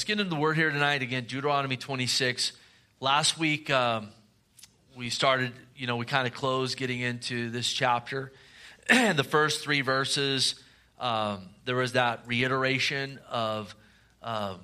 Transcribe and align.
Let's 0.00 0.06
get 0.06 0.18
into 0.18 0.30
the 0.30 0.40
word 0.40 0.56
here 0.56 0.70
tonight. 0.70 1.02
Again, 1.02 1.24
Deuteronomy 1.24 1.76
26. 1.76 2.52
Last 3.00 3.38
week, 3.38 3.68
um, 3.68 4.08
we 4.96 5.10
started, 5.10 5.52
you 5.76 5.86
know, 5.86 5.96
we 5.96 6.06
kind 6.06 6.26
of 6.26 6.32
closed 6.32 6.78
getting 6.78 7.00
into 7.00 7.50
this 7.50 7.70
chapter. 7.70 8.32
And 8.88 9.18
the 9.18 9.24
first 9.24 9.62
three 9.62 9.82
verses, 9.82 10.54
um, 10.98 11.50
there 11.66 11.76
was 11.76 11.92
that 11.92 12.22
reiteration 12.26 13.20
of 13.28 13.76
um, 14.22 14.60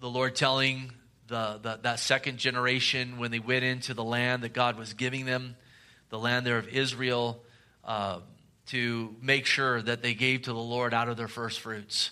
the 0.00 0.10
Lord 0.10 0.36
telling 0.36 0.92
the, 1.28 1.58
the, 1.62 1.80
that 1.84 1.98
second 1.98 2.36
generation 2.36 3.16
when 3.16 3.30
they 3.30 3.38
went 3.38 3.64
into 3.64 3.94
the 3.94 4.04
land 4.04 4.42
that 4.42 4.52
God 4.52 4.78
was 4.78 4.92
giving 4.92 5.24
them, 5.24 5.56
the 6.10 6.18
land 6.18 6.44
there 6.44 6.58
of 6.58 6.68
Israel, 6.68 7.42
uh, 7.86 8.20
to 8.66 9.16
make 9.22 9.46
sure 9.46 9.80
that 9.80 10.02
they 10.02 10.12
gave 10.12 10.42
to 10.42 10.52
the 10.52 10.58
Lord 10.58 10.92
out 10.92 11.08
of 11.08 11.16
their 11.16 11.26
first 11.26 11.60
fruits 11.60 12.10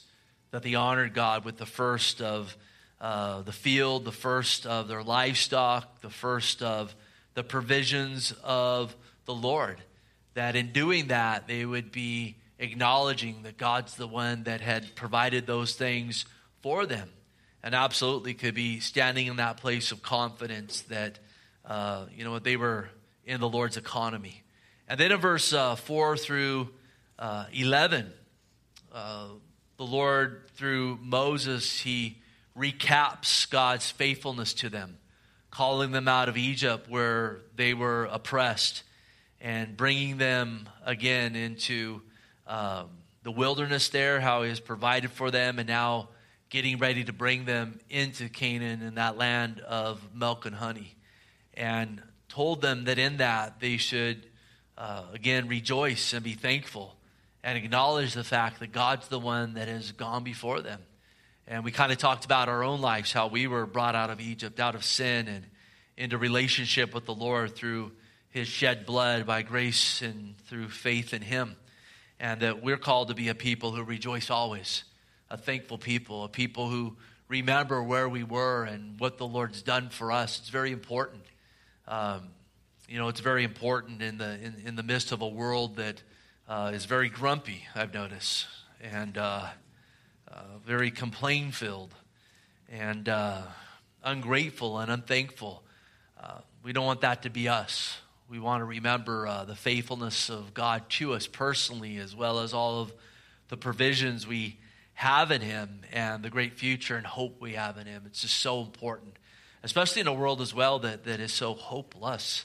that 0.55 0.63
they 0.63 0.77
honored 0.77 1.13
God 1.15 1.45
with 1.45 1.57
the 1.57 1.67
first 1.67 2.23
of 2.23 2.57
uh, 3.01 3.43
the 3.43 3.51
field, 3.51 4.05
the 4.05 4.13
first 4.13 4.67
of 4.67 4.87
their 4.87 5.03
livestock, 5.03 6.01
the 6.01 6.09
first 6.09 6.63
of 6.63 6.95
the 7.35 7.43
provisions 7.43 8.33
of 8.45 8.95
the 9.25 9.35
Lord. 9.35 9.83
That 10.35 10.55
in 10.55 10.71
doing 10.71 11.09
that, 11.09 11.49
they 11.49 11.65
would 11.65 11.91
be 11.91 12.37
acknowledging 12.61 13.43
that 13.43 13.59
God's 13.59 13.97
the 13.97 14.07
one 14.07 14.45
that 14.45 14.61
had 14.61 14.95
provided 14.95 15.45
those 15.45 15.75
things 15.75 16.25
for 16.63 16.87
them. 16.87 17.11
And 17.65 17.75
absolutely 17.75 18.35
could 18.35 18.55
be 18.55 18.79
standing 18.79 19.27
in 19.27 19.35
that 19.39 19.57
place 19.57 19.91
of 19.91 20.03
confidence 20.03 20.83
that, 20.83 21.19
uh, 21.67 22.05
you 22.17 22.23
know, 22.23 22.39
they 22.39 22.57
were 22.57 22.91
in 23.27 23.41
the 23.41 23.49
Lord's 23.49 23.77
economy. 23.77 24.45
And 24.89 25.01
then 25.01 25.11
in 25.11 25.19
verse 25.19 25.53
uh, 25.53 25.75
4 25.75 26.17
through 26.17 26.69
uh, 27.19 27.47
11, 27.53 28.13
uh, 28.93 29.25
the 29.77 29.85
Lord, 29.85 30.43
through 30.55 30.99
Moses, 31.03 31.81
he 31.81 32.19
recaps 32.57 33.51
God's 33.51 33.91
faithfulness 33.91 34.55
to 34.55 34.69
them, 34.69 34.99
calling 35.51 35.91
them 35.91 36.07
out 36.07 36.29
of 36.29 36.37
Egypt 36.37 36.89
where 36.89 37.41
they 37.57 37.75
were 37.75 38.05
oppressed 38.05 38.85
and 39.41 39.77
bringing 39.77 40.17
them 40.19 40.69
again 40.85 41.35
into 41.35 42.01
um, 42.47 42.89
the 43.25 43.33
wilderness 43.33 43.89
there, 43.89 44.21
how 44.21 44.43
he 44.43 44.49
has 44.49 44.61
provided 44.61 45.11
for 45.11 45.31
them, 45.31 45.59
and 45.59 45.69
now 45.69 46.09
getting 46.51 46.79
ready 46.79 47.03
to 47.03 47.13
bring 47.13 47.45
them 47.45 47.81
into 47.91 48.29
Canaan 48.29 48.81
in 48.81 48.95
that 48.95 49.19
land 49.19 49.61
of 49.61 50.01
milk 50.15 50.47
and 50.47 50.55
honey. 50.55 50.95
And 51.55 52.01
told 52.29 52.63
them 52.63 52.85
that 52.85 52.99
in 52.99 53.17
that 53.17 53.61
they 53.61 53.77
should, 53.77 54.27
uh, 54.79 55.03
again, 55.13 55.49
rejoice 55.49 56.13
and 56.13 56.23
be 56.23 56.35
thankful 56.35 56.97
and 57.45 57.59
acknowledge 57.59 58.15
the 58.15 58.25
fact 58.25 58.59
that 58.61 58.73
God's 58.73 59.07
the 59.09 59.19
one 59.19 59.55
that 59.55 59.69
has 59.69 59.93
gone 59.93 60.25
before 60.25 60.63
them. 60.63 60.81
And 61.47 61.63
we 61.63 61.71
kind 61.73 61.93
of 61.93 61.99
talked 61.99 62.25
about 62.25 62.49
our 62.49 62.65
own 62.65 62.81
lives, 62.81 63.13
how 63.13 63.27
we 63.27 63.47
were 63.47 63.67
brought 63.67 63.95
out 63.95 64.09
of 64.09 64.19
Egypt, 64.19 64.59
out 64.59 64.75
of 64.75 64.83
sin, 64.83 65.29
and 65.29 65.45
into 65.99 66.17
relationship 66.17 66.95
with 66.95 67.05
the 67.05 67.15
Lord 67.15 67.55
through 67.55 67.93
his 68.31 68.49
shed 68.49 68.87
blood 68.87 69.27
by 69.27 69.43
grace 69.43 70.01
and 70.01 70.37
through 70.47 70.71
faith 70.71 71.13
in 71.13 71.21
him. 71.21 71.57
And 72.19 72.41
that 72.41 72.63
we're 72.63 72.79
called 72.79 73.09
to 73.09 73.15
be 73.15 73.29
a 73.29 73.35
people 73.35 73.73
who 73.73 73.85
rejoice 73.85 74.31
always, 74.31 74.85
a 75.29 75.37
thankful 75.37 75.77
people, 75.77 76.25
a 76.25 76.31
people 76.31 76.71
who 76.71 76.97
remember 77.29 77.83
where 77.83 78.09
we 78.09 78.25
were 78.25 78.65
and 78.65 78.99
what 78.99 79.19
the 79.19 79.27
Lord's 79.27 79.61
done 79.61 79.91
for 79.91 80.11
us. 80.11 80.39
It's 80.39 80.49
very 80.49 80.73
important. 80.73 81.25
Um, 81.87 82.29
you 82.89 82.99
know, 82.99 83.09
it's 83.09 83.21
very 83.21 83.45
important 83.45 84.01
in 84.01 84.17
the, 84.17 84.33
in, 84.41 84.63
in 84.65 84.77
the 84.77 84.83
midst 84.83 85.13
of 85.13 85.21
a 85.21 85.29
world 85.29 85.77
that 85.77 86.03
uh, 86.49 86.73
is 86.75 86.85
very 86.85 87.09
grumpy, 87.09 87.67
I've 87.75 87.95
noticed, 87.95 88.47
and 88.81 89.17
uh, 89.17 89.47
uh, 90.31 90.41
very 90.67 90.91
complain 90.91 91.51
filled, 91.51 91.95
and 92.69 93.09
uh, 93.09 93.43
ungrateful 94.03 94.79
and 94.79 94.91
unthankful. 94.91 95.63
Uh, 96.23 96.39
we 96.63 96.73
don't 96.73 96.87
want 96.87 97.01
that 97.03 97.23
to 97.23 97.31
be 97.31 97.49
us. 97.49 97.99
We 98.29 98.39
want 98.39 98.61
to 98.61 98.65
remember 98.65 99.27
uh, 99.27 99.45
the 99.45 99.55
faithfulness 99.55 100.29
of 100.29 100.55
God 100.55 100.89
to 100.91 101.15
us 101.15 101.27
personally, 101.27 101.99
as 101.99 102.15
well 102.15 102.41
as 102.41 102.53
all 102.53 102.81
of 102.81 102.93
the 103.49 103.57
provisions 103.57 104.27
we 104.27 104.59
have 104.95 105.31
in 105.31 105.41
Him 105.41 105.81
and 105.93 106.23
the 106.23 106.31
great 106.31 106.55
future 106.55 106.97
and 106.97 107.07
hope 107.07 107.41
we 107.41 107.55
have 107.55 107.79
in 107.79 107.87
Him. 107.87 108.05
It's 108.07 108.23
just 108.23 108.39
so 108.39 108.61
important, 108.61 109.17
especially 109.63 110.01
in 110.01 110.07
a 110.07 110.15
world 110.15 110.41
as 110.41 110.55
well 110.55 110.79
that, 110.81 111.05
that 111.05 111.21
is 111.21 111.33
so 111.33 111.55
hopeless. 111.55 112.45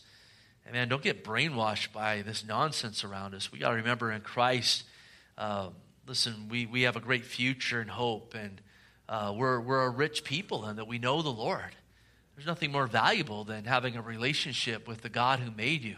Man, 0.71 0.87
don't 0.87 1.01
get 1.01 1.23
brainwashed 1.23 1.91
by 1.93 2.21
this 2.21 2.45
nonsense 2.45 3.03
around 3.03 3.33
us. 3.33 3.51
We 3.51 3.57
got 3.57 3.69
to 3.69 3.75
remember 3.77 4.11
in 4.11 4.21
Christ, 4.21 4.83
uh, 5.35 5.69
listen, 6.05 6.47
we, 6.47 6.67
we 6.67 6.83
have 6.83 6.95
a 6.95 6.99
great 6.99 7.25
future 7.25 7.81
and 7.81 7.89
hope, 7.89 8.35
and 8.35 8.61
uh, 9.07 9.33
we're, 9.35 9.59
we're 9.59 9.83
a 9.83 9.89
rich 9.89 10.23
people 10.23 10.65
and 10.65 10.77
that 10.77 10.87
we 10.87 10.99
know 10.99 11.23
the 11.23 11.29
Lord. 11.29 11.75
There's 12.35 12.45
nothing 12.45 12.71
more 12.71 12.85
valuable 12.85 13.43
than 13.43 13.65
having 13.65 13.95
a 13.95 14.01
relationship 14.01 14.87
with 14.87 15.01
the 15.01 15.09
God 15.09 15.39
who 15.39 15.49
made 15.49 15.83
you 15.83 15.95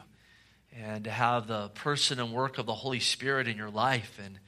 and 0.73 1.03
to 1.03 1.11
have 1.11 1.47
the 1.47 1.67
person 1.69 2.19
and 2.21 2.31
work 2.31 2.57
of 2.57 2.65
the 2.65 2.73
Holy 2.73 3.01
Spirit 3.01 3.49
in 3.49 3.57
your 3.57 3.69
life 3.69 4.19
and 4.23 4.39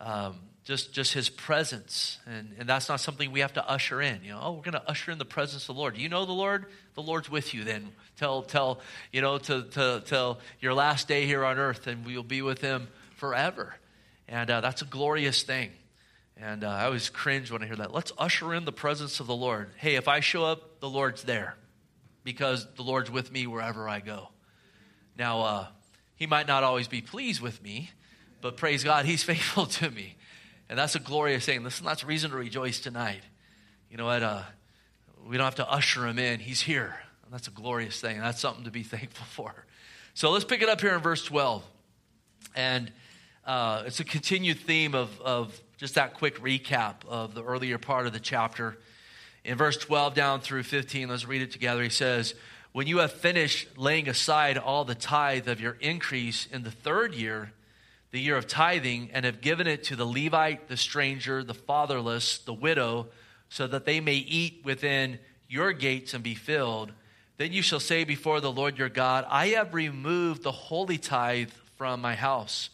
um, 0.00 0.36
just, 0.64 0.92
just 0.92 1.12
his 1.12 1.28
presence. 1.28 2.18
And, 2.26 2.54
and 2.58 2.68
that's 2.68 2.88
not 2.88 3.00
something 3.00 3.30
we 3.30 3.40
have 3.40 3.52
to 3.54 3.68
usher 3.68 4.00
in. 4.00 4.24
You 4.24 4.32
know, 4.32 4.40
oh, 4.42 4.52
we're 4.52 4.62
going 4.62 4.72
to 4.72 4.88
usher 4.88 5.12
in 5.12 5.18
the 5.18 5.24
presence 5.24 5.68
of 5.68 5.74
the 5.76 5.80
Lord. 5.80 5.96
You 5.96 6.08
know 6.08 6.24
the 6.24 6.32
Lord? 6.32 6.66
The 6.94 7.02
Lord's 7.02 7.30
with 7.30 7.54
you 7.54 7.64
then 7.64 7.92
tell 8.16 8.42
tell 8.42 8.80
you 9.12 9.20
know, 9.20 9.38
to 9.38 9.62
till, 9.70 10.00
till 10.00 10.38
your 10.60 10.74
last 10.74 11.08
day 11.08 11.26
here 11.26 11.44
on 11.44 11.58
earth, 11.58 11.86
and 11.86 12.04
we'll 12.06 12.22
be 12.22 12.42
with 12.42 12.60
him 12.60 12.88
forever. 13.16 13.74
And 14.28 14.50
uh, 14.50 14.60
that's 14.60 14.82
a 14.82 14.86
glorious 14.86 15.42
thing. 15.42 15.70
And 16.36 16.64
uh, 16.64 16.68
I 16.68 16.84
always 16.86 17.10
cringe 17.10 17.50
when 17.50 17.62
I 17.62 17.66
hear 17.66 17.76
that. 17.76 17.92
Let's 17.92 18.12
usher 18.18 18.54
in 18.54 18.64
the 18.64 18.72
presence 18.72 19.20
of 19.20 19.26
the 19.26 19.36
Lord. 19.36 19.70
Hey, 19.76 19.94
if 19.94 20.08
I 20.08 20.20
show 20.20 20.44
up, 20.44 20.80
the 20.80 20.88
Lord's 20.88 21.22
there 21.22 21.56
because 22.24 22.66
the 22.74 22.82
Lord's 22.82 23.10
with 23.10 23.30
me 23.30 23.46
wherever 23.46 23.88
I 23.88 24.00
go. 24.00 24.30
Now, 25.16 25.42
uh, 25.42 25.66
he 26.16 26.26
might 26.26 26.48
not 26.48 26.64
always 26.64 26.88
be 26.88 27.02
pleased 27.02 27.40
with 27.40 27.62
me, 27.62 27.90
but 28.40 28.56
praise 28.56 28.82
God, 28.82 29.04
he's 29.04 29.22
faithful 29.32 29.66
to 29.66 29.90
me. 29.90 30.16
And 30.68 30.78
that's 30.78 30.94
a 30.94 30.98
glorious 30.98 31.44
thing. 31.44 31.62
Listen, 31.62 31.84
that's 31.84 32.04
reason 32.04 32.30
to 32.30 32.36
rejoice 32.36 32.80
tonight. 32.80 33.22
You 33.90 33.96
know 33.96 34.06
what? 34.06 34.22
Uh, 34.22 34.42
we 35.26 35.36
don't 35.36 35.44
have 35.44 35.56
to 35.56 35.70
usher 35.70 36.06
him 36.06 36.18
in. 36.18 36.40
He's 36.40 36.60
here. 36.60 36.96
That's 37.30 37.48
a 37.48 37.52
glorious 37.52 38.00
thing. 38.00 38.20
That's 38.20 38.40
something 38.40 38.64
to 38.64 38.70
be 38.70 38.82
thankful 38.84 39.26
for. 39.26 39.66
So 40.14 40.30
let's 40.30 40.44
pick 40.44 40.62
it 40.62 40.68
up 40.68 40.80
here 40.80 40.94
in 40.94 41.00
verse 41.00 41.24
12. 41.24 41.64
And 42.54 42.92
uh, 43.44 43.82
it's 43.86 44.00
a 44.00 44.04
continued 44.04 44.60
theme 44.60 44.94
of, 44.94 45.20
of 45.20 45.60
just 45.76 45.96
that 45.96 46.14
quick 46.14 46.38
recap 46.38 47.04
of 47.08 47.34
the 47.34 47.42
earlier 47.42 47.78
part 47.78 48.06
of 48.06 48.12
the 48.12 48.20
chapter. 48.20 48.78
In 49.44 49.58
verse 49.58 49.76
12 49.76 50.14
down 50.14 50.40
through 50.40 50.62
15, 50.62 51.08
let's 51.08 51.26
read 51.26 51.42
it 51.42 51.50
together. 51.50 51.82
He 51.82 51.88
says, 51.88 52.34
When 52.72 52.86
you 52.86 52.98
have 52.98 53.12
finished 53.12 53.76
laying 53.76 54.08
aside 54.08 54.56
all 54.56 54.84
the 54.84 54.94
tithe 54.94 55.48
of 55.48 55.60
your 55.60 55.76
increase 55.80 56.46
in 56.46 56.62
the 56.62 56.70
third 56.70 57.14
year, 57.14 57.52
the 58.14 58.20
year 58.20 58.36
of 58.36 58.46
tithing, 58.46 59.10
and 59.12 59.24
have 59.24 59.40
given 59.40 59.66
it 59.66 59.82
to 59.82 59.96
the 59.96 60.06
Levite, 60.06 60.68
the 60.68 60.76
stranger, 60.76 61.42
the 61.42 61.52
fatherless, 61.52 62.38
the 62.38 62.54
widow, 62.54 63.08
so 63.48 63.66
that 63.66 63.86
they 63.86 63.98
may 63.98 64.14
eat 64.14 64.60
within 64.64 65.18
your 65.48 65.72
gates 65.72 66.14
and 66.14 66.22
be 66.22 66.36
filled, 66.36 66.92
then 67.38 67.52
you 67.52 67.60
shall 67.60 67.80
say 67.80 68.04
before 68.04 68.40
the 68.40 68.52
Lord 68.52 68.78
your 68.78 68.88
God, 68.88 69.26
I 69.28 69.48
have 69.48 69.74
removed 69.74 70.44
the 70.44 70.52
holy 70.52 70.96
tithe 70.96 71.50
from 71.76 72.00
my 72.00 72.14
house, 72.14 72.70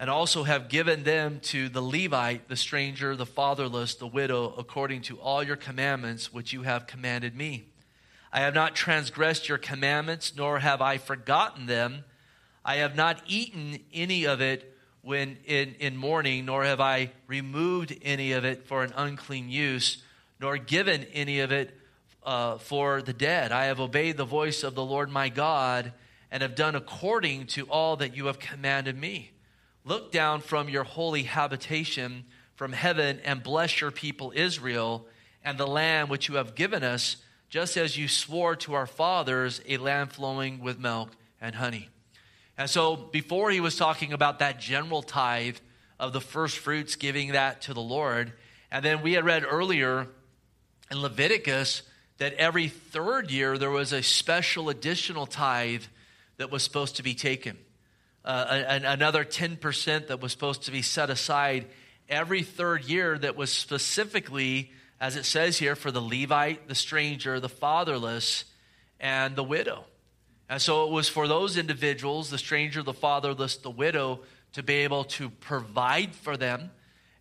and 0.00 0.10
also 0.10 0.42
have 0.42 0.68
given 0.68 1.04
them 1.04 1.38
to 1.44 1.68
the 1.68 1.80
Levite, 1.80 2.48
the 2.48 2.56
stranger, 2.56 3.14
the 3.14 3.26
fatherless, 3.26 3.94
the 3.94 4.08
widow, 4.08 4.52
according 4.58 5.02
to 5.02 5.20
all 5.20 5.44
your 5.44 5.54
commandments 5.54 6.32
which 6.32 6.52
you 6.52 6.62
have 6.62 6.88
commanded 6.88 7.36
me. 7.36 7.66
I 8.32 8.40
have 8.40 8.54
not 8.54 8.74
transgressed 8.74 9.48
your 9.48 9.58
commandments, 9.58 10.32
nor 10.36 10.58
have 10.58 10.82
I 10.82 10.98
forgotten 10.98 11.66
them. 11.66 12.02
I 12.70 12.76
have 12.76 12.94
not 12.94 13.20
eaten 13.26 13.80
any 13.92 14.26
of 14.26 14.40
it 14.40 14.76
when 15.02 15.38
in, 15.44 15.74
in 15.80 15.96
mourning, 15.96 16.44
nor 16.44 16.62
have 16.62 16.80
I 16.80 17.10
removed 17.26 17.98
any 18.00 18.30
of 18.30 18.44
it 18.44 18.64
for 18.64 18.84
an 18.84 18.92
unclean 18.94 19.48
use, 19.48 20.00
nor 20.38 20.56
given 20.56 21.04
any 21.12 21.40
of 21.40 21.50
it 21.50 21.76
uh, 22.22 22.58
for 22.58 23.02
the 23.02 23.12
dead. 23.12 23.50
I 23.50 23.64
have 23.64 23.80
obeyed 23.80 24.16
the 24.16 24.24
voice 24.24 24.62
of 24.62 24.76
the 24.76 24.84
Lord 24.84 25.10
my 25.10 25.30
God 25.30 25.92
and 26.30 26.42
have 26.42 26.54
done 26.54 26.76
according 26.76 27.48
to 27.48 27.64
all 27.64 27.96
that 27.96 28.16
you 28.16 28.26
have 28.26 28.38
commanded 28.38 28.96
me. 28.96 29.32
Look 29.84 30.12
down 30.12 30.40
from 30.40 30.68
your 30.68 30.84
holy 30.84 31.24
habitation 31.24 32.22
from 32.54 32.72
heaven 32.72 33.18
and 33.24 33.42
bless 33.42 33.80
your 33.80 33.90
people 33.90 34.32
Israel 34.36 35.08
and 35.42 35.58
the 35.58 35.66
land 35.66 36.08
which 36.08 36.28
you 36.28 36.36
have 36.36 36.54
given 36.54 36.84
us, 36.84 37.16
just 37.48 37.76
as 37.76 37.98
you 37.98 38.06
swore 38.06 38.54
to 38.54 38.74
our 38.74 38.86
fathers, 38.86 39.60
a 39.66 39.76
land 39.78 40.12
flowing 40.12 40.60
with 40.60 40.78
milk 40.78 41.10
and 41.40 41.56
honey. 41.56 41.88
And 42.60 42.68
so, 42.68 42.94
before 42.94 43.50
he 43.50 43.58
was 43.58 43.76
talking 43.76 44.12
about 44.12 44.40
that 44.40 44.60
general 44.60 45.00
tithe 45.00 45.56
of 45.98 46.12
the 46.12 46.20
first 46.20 46.58
fruits, 46.58 46.94
giving 46.94 47.32
that 47.32 47.62
to 47.62 47.72
the 47.72 47.80
Lord, 47.80 48.34
and 48.70 48.84
then 48.84 49.00
we 49.00 49.14
had 49.14 49.24
read 49.24 49.46
earlier 49.48 50.06
in 50.90 51.00
Leviticus 51.00 51.80
that 52.18 52.34
every 52.34 52.68
third 52.68 53.30
year 53.30 53.56
there 53.56 53.70
was 53.70 53.94
a 53.94 54.02
special 54.02 54.68
additional 54.68 55.24
tithe 55.24 55.84
that 56.36 56.50
was 56.50 56.62
supposed 56.62 56.96
to 56.96 57.02
be 57.02 57.14
taken. 57.14 57.56
Uh, 58.26 58.62
an, 58.68 58.84
another 58.84 59.24
10% 59.24 60.08
that 60.08 60.20
was 60.20 60.30
supposed 60.30 60.64
to 60.64 60.70
be 60.70 60.82
set 60.82 61.08
aside 61.08 61.64
every 62.10 62.42
third 62.42 62.84
year 62.84 63.16
that 63.16 63.36
was 63.36 63.50
specifically 63.50 64.70
as 65.00 65.16
it 65.16 65.24
says 65.24 65.56
here, 65.56 65.74
for 65.74 65.90
the 65.90 66.02
Levite, 66.02 66.68
the 66.68 66.74
stranger, 66.74 67.40
the 67.40 67.48
fatherless, 67.48 68.44
and 69.00 69.34
the 69.34 69.42
widow. 69.42 69.86
And 70.50 70.60
so 70.60 70.84
it 70.84 70.90
was 70.90 71.08
for 71.08 71.28
those 71.28 71.56
individuals, 71.56 72.28
the 72.28 72.36
stranger, 72.36 72.82
the 72.82 72.92
fatherless, 72.92 73.56
the 73.58 73.70
widow, 73.70 74.22
to 74.54 74.64
be 74.64 74.74
able 74.78 75.04
to 75.04 75.30
provide 75.30 76.12
for 76.12 76.36
them. 76.36 76.72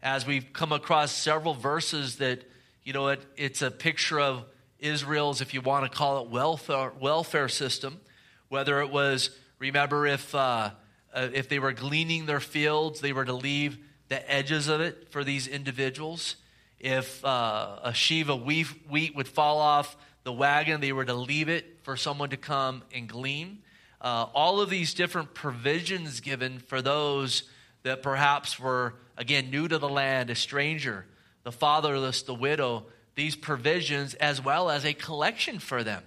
As 0.02 0.26
we've 0.26 0.52
come 0.52 0.72
across 0.72 1.12
several 1.12 1.54
verses 1.54 2.16
that, 2.16 2.42
you 2.84 2.92
know, 2.92 3.10
it, 3.10 3.24
it's 3.38 3.62
a 3.62 3.70
picture 3.70 4.20
of 4.20 4.46
Israel's, 4.80 5.42
if 5.42 5.54
you 5.54 5.62
want 5.62 5.84
to 5.86 5.96
call 5.96 6.24
it, 6.24 6.32
welfare, 6.32 6.92
welfare 7.00 7.48
system. 7.50 8.00
Whether 8.48 8.82
it 8.82 8.90
was, 8.90 9.30
remember, 9.60 10.08
if, 10.08 10.34
uh, 10.34 10.72
uh, 11.14 11.28
if 11.32 11.50
they 11.50 11.60
were 11.60 11.74
gleaning 11.74 12.26
their 12.26 12.40
fields, 12.40 13.00
they 13.00 13.14
were 13.14 13.26
to 13.26 13.34
leave 13.34 13.78
the 14.08 14.28
edges 14.32 14.68
of 14.68 14.82
it 14.82 15.12
for 15.12 15.24
these 15.24 15.48
individuals. 15.48 16.36
If 16.80 17.24
uh, 17.24 17.78
a 17.84 17.94
sheaf 17.94 18.28
of 18.28 18.42
wheat, 18.42 18.66
wheat 18.90 19.16
would 19.16 19.28
fall 19.28 19.60
off 19.60 19.96
the 20.24 20.34
wagon, 20.34 20.82
they 20.82 20.92
were 20.92 21.06
to 21.06 21.14
leave 21.14 21.50
it 21.50 21.80
for 21.84 21.96
someone 21.96 22.30
to 22.30 22.38
come 22.38 22.84
and 22.94 23.08
glean. 23.08 23.60
Uh, 24.02 24.28
all 24.34 24.62
of 24.62 24.70
these 24.70 24.94
different 24.94 25.34
provisions 25.34 26.20
given 26.20 26.60
for 26.60 26.82
those 26.82 27.44
that 27.84 28.02
perhaps 28.02 28.60
were, 28.60 28.96
again, 29.18 29.50
new 29.50 29.68
to 29.68 29.78
the 29.78 29.90
land, 29.90 30.30
a 30.30 30.36
stranger, 30.36 31.06
the 31.44 31.52
fatherless, 31.52 32.24
the 32.24 32.34
widow, 32.34 32.86
these 33.16 33.36
provisions 33.36 34.14
as 34.16 34.44
well 34.44 34.70
as 34.70 34.86
a 34.86 34.94
collection 34.94 35.60
for 35.60 35.84
them. 35.84 36.04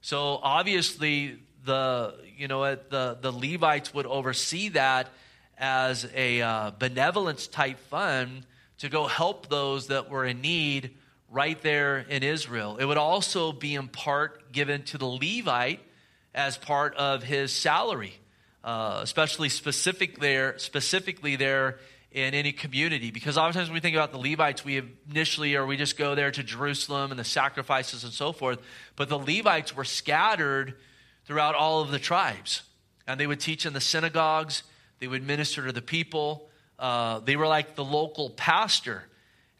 So 0.00 0.38
obviously, 0.42 1.38
the 1.64 2.14
you 2.36 2.46
know 2.46 2.74
the 2.74 3.18
the 3.20 3.32
Levites 3.32 3.94
would 3.94 4.06
oversee 4.06 4.68
that 4.70 5.08
as 5.56 6.06
a 6.14 6.42
uh, 6.42 6.70
benevolence 6.78 7.46
type 7.46 7.78
fund 7.78 8.44
to 8.78 8.88
go 8.88 9.06
help 9.06 9.48
those 9.48 9.86
that 9.86 10.10
were 10.10 10.24
in 10.24 10.40
need 10.40 10.94
right 11.34 11.60
there 11.62 11.98
in 11.98 12.22
Israel. 12.22 12.76
It 12.76 12.84
would 12.84 12.96
also 12.96 13.52
be 13.52 13.74
in 13.74 13.88
part 13.88 14.52
given 14.52 14.84
to 14.84 14.98
the 14.98 15.06
Levite 15.06 15.80
as 16.32 16.56
part 16.56 16.94
of 16.94 17.24
his 17.24 17.52
salary, 17.52 18.14
uh, 18.62 19.00
especially 19.02 19.48
specific 19.48 20.20
there, 20.20 20.56
specifically 20.58 21.34
there 21.34 21.78
in 22.12 22.34
any 22.34 22.52
community. 22.52 23.10
Because 23.10 23.36
oftentimes 23.36 23.68
when 23.68 23.74
we 23.74 23.80
think 23.80 23.96
about 23.96 24.12
the 24.12 24.18
Levites, 24.18 24.64
we 24.64 24.80
initially, 25.10 25.56
or 25.56 25.66
we 25.66 25.76
just 25.76 25.98
go 25.98 26.14
there 26.14 26.30
to 26.30 26.42
Jerusalem 26.44 27.10
and 27.10 27.18
the 27.18 27.24
sacrifices 27.24 28.04
and 28.04 28.12
so 28.12 28.32
forth. 28.32 28.60
But 28.94 29.08
the 29.08 29.18
Levites 29.18 29.74
were 29.74 29.84
scattered 29.84 30.74
throughout 31.26 31.56
all 31.56 31.82
of 31.82 31.90
the 31.90 31.98
tribes. 31.98 32.62
And 33.08 33.18
they 33.18 33.26
would 33.26 33.40
teach 33.40 33.66
in 33.66 33.72
the 33.72 33.80
synagogues, 33.80 34.62
they 35.00 35.08
would 35.08 35.26
minister 35.26 35.66
to 35.66 35.72
the 35.72 35.82
people. 35.82 36.48
Uh, 36.78 37.18
they 37.18 37.34
were 37.34 37.48
like 37.48 37.74
the 37.74 37.84
local 37.84 38.30
pastor. 38.30 39.04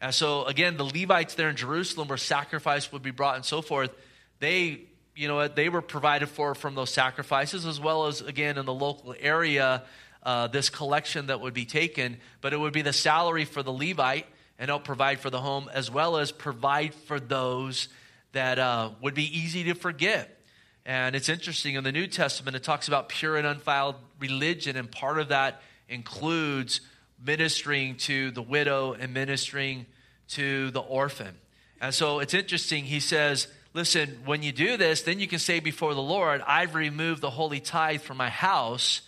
And 0.01 0.13
so, 0.13 0.45
again, 0.45 0.77
the 0.77 0.85
Levites 0.85 1.35
there 1.35 1.49
in 1.49 1.55
Jerusalem, 1.55 2.07
where 2.07 2.17
sacrifice 2.17 2.91
would 2.91 3.01
be 3.01 3.11
brought 3.11 3.35
and 3.35 3.45
so 3.45 3.61
forth, 3.61 3.91
they, 4.39 4.81
you 5.15 5.27
know, 5.27 5.47
they 5.47 5.69
were 5.69 5.81
provided 5.81 6.27
for 6.27 6.53
from 6.53 6.75
those 6.75 6.91
sacrifices, 6.91 7.65
as 7.65 7.79
well 7.79 8.07
as, 8.07 8.21
again, 8.21 8.57
in 8.57 8.65
the 8.65 8.73
local 8.73 9.15
area, 9.19 9.83
uh, 10.23 10.47
this 10.47 10.69
collection 10.69 11.27
that 11.27 11.39
would 11.41 11.53
be 11.53 11.65
taken. 11.65 12.17
But 12.41 12.53
it 12.53 12.59
would 12.59 12.73
be 12.73 12.81
the 12.81 12.93
salary 12.93 13.45
for 13.45 13.63
the 13.63 13.71
Levite 13.71 14.27
and 14.59 14.69
help 14.69 14.83
provide 14.83 15.19
for 15.19 15.29
the 15.29 15.41
home, 15.41 15.69
as 15.73 15.89
well 15.89 16.17
as 16.17 16.31
provide 16.31 16.93
for 16.93 17.19
those 17.19 17.87
that 18.33 18.59
uh, 18.59 18.91
would 19.01 19.13
be 19.13 19.37
easy 19.37 19.63
to 19.65 19.73
forget. 19.73 20.41
And 20.85 21.15
it's 21.15 21.29
interesting 21.29 21.75
in 21.75 21.83
the 21.83 21.91
New 21.91 22.05
Testament, 22.05 22.55
it 22.55 22.63
talks 22.63 22.87
about 22.87 23.09
pure 23.09 23.37
and 23.37 23.47
undefiled 23.47 23.95
religion, 24.19 24.75
and 24.75 24.91
part 24.91 25.19
of 25.19 25.29
that 25.29 25.61
includes 25.89 26.81
ministering 27.23 27.95
to 27.97 28.31
the 28.31 28.41
widow 28.41 28.93
and 28.93 29.13
ministering 29.13 29.85
to 30.29 30.71
the 30.71 30.81
orphan. 30.81 31.35
And 31.81 31.93
so 31.93 32.19
it's 32.19 32.33
interesting. 32.33 32.85
He 32.85 32.99
says, 32.99 33.47
Listen, 33.73 34.19
when 34.23 34.41
you 34.41 34.53
do 34.53 34.77
this, 34.77 35.01
then 35.01 35.19
you 35.19 35.27
can 35.27 35.37
say 35.37 35.59
before 35.59 35.93
the 35.93 36.01
Lord, 36.01 36.41
I've 36.47 36.75
removed 36.75 37.19
the 37.19 37.29
holy 37.29 37.59
tithe 37.59 37.99
from 37.99 38.15
my 38.15 38.29
house 38.29 39.01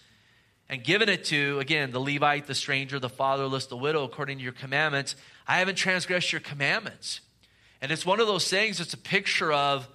and 0.68 0.84
given 0.84 1.08
it 1.08 1.24
to, 1.26 1.58
again, 1.60 1.92
the 1.92 2.02
Levite, 2.02 2.48
the 2.48 2.54
stranger, 2.54 3.00
the 3.00 3.08
fatherless, 3.08 3.68
the 3.68 3.78
widow, 3.78 4.04
according 4.04 4.40
to 4.40 4.44
your 4.44 4.52
commandments. 4.52 5.16
I 5.48 5.60
haven't 5.60 5.76
transgressed 5.76 6.34
your 6.34 6.42
commandments. 6.42 7.22
And 7.82 7.94
it's 7.94 8.06
one 8.06 8.20
of 8.20 8.28
those 8.28 8.50
things, 8.50 8.82
it's 8.82 8.94
a 8.94 8.98
picture 8.98 9.54
of 9.54 9.88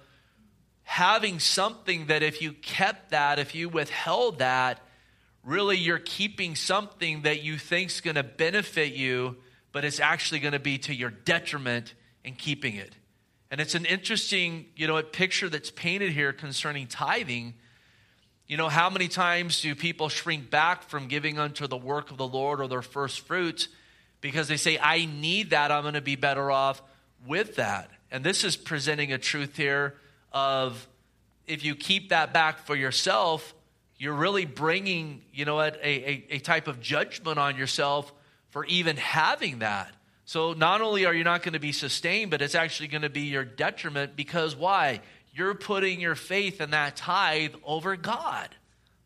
having 0.81 1.37
something 1.37 2.07
that 2.07 2.23
if 2.23 2.41
you 2.41 2.53
kept 2.53 3.11
that, 3.11 3.37
if 3.37 3.53
you 3.53 3.69
withheld 3.69 4.39
that, 4.39 4.79
really 5.43 5.77
you're 5.77 5.99
keeping 5.99 6.55
something 6.55 7.23
that 7.23 7.43
you 7.43 7.57
think's 7.57 8.01
going 8.01 8.15
to 8.15 8.23
benefit 8.23 8.93
you, 8.93 9.37
but 9.71 9.83
it's 9.83 9.99
actually 9.99 10.39
going 10.39 10.53
to 10.53 10.59
be 10.59 10.77
to 10.79 10.93
your 10.93 11.09
detriment 11.09 11.93
in 12.23 12.35
keeping 12.35 12.75
it. 12.75 12.95
And 13.51 13.61
it's 13.61 13.75
an 13.75 13.85
interesting, 13.85 14.65
you 14.75 14.87
know, 14.87 15.01
picture 15.03 15.49
that's 15.49 15.69
painted 15.69 16.11
here 16.11 16.33
concerning 16.33 16.87
tithing. 16.87 17.53
You 18.47 18.57
know, 18.57 18.69
how 18.69 18.89
many 18.89 19.07
times 19.07 19.61
do 19.61 19.75
people 19.75 20.09
shrink 20.09 20.49
back 20.49 20.83
from 20.83 21.07
giving 21.07 21.37
unto 21.37 21.67
the 21.67 21.77
work 21.77 22.09
of 22.09 22.17
the 22.17 22.27
Lord 22.27 22.61
or 22.61 22.67
their 22.67 22.81
first 22.81 23.21
fruits 23.21 23.67
because 24.21 24.47
they 24.47 24.57
say, 24.57 24.79
I 24.79 25.05
need 25.05 25.51
that, 25.51 25.71
I'm 25.71 25.83
going 25.83 25.95
to 25.95 26.01
be 26.01 26.15
better 26.15 26.49
off 26.49 26.81
with 27.27 27.57
that. 27.57 27.91
And 28.09 28.23
this 28.23 28.43
is 28.43 28.55
presenting 28.55 29.11
a 29.11 29.17
truth 29.17 29.57
here 29.57 29.95
of 30.31 30.87
if 31.45 31.63
you 31.65 31.75
keep 31.75 32.09
that 32.09 32.33
back 32.33 32.59
for 32.59 32.75
yourself, 32.75 33.53
you're 34.03 34.13
really 34.13 34.43
bringing, 34.43 35.21
you 35.33 35.45
know, 35.45 35.61
a, 35.61 35.71
a, 35.81 36.25
a 36.31 36.39
type 36.39 36.67
of 36.67 36.81
judgment 36.81 37.37
on 37.37 37.55
yourself 37.55 38.11
for 38.49 38.65
even 38.65 38.97
having 38.97 39.59
that. 39.59 39.93
So 40.25 40.51
not 40.51 40.81
only 40.81 41.05
are 41.05 41.13
you 41.13 41.23
not 41.23 41.41
going 41.41 41.53
to 41.53 41.59
be 41.59 41.71
sustained, 41.71 42.29
but 42.29 42.41
it's 42.41 42.53
actually 42.53 42.89
going 42.89 43.03
to 43.03 43.09
be 43.09 43.21
your 43.21 43.45
detriment 43.45 44.17
because 44.17 44.57
why? 44.57 44.99
You're 45.33 45.53
putting 45.53 46.01
your 46.01 46.15
faith 46.15 46.59
in 46.59 46.71
that 46.71 46.97
tithe 46.97 47.55
over 47.63 47.95
God, 47.95 48.49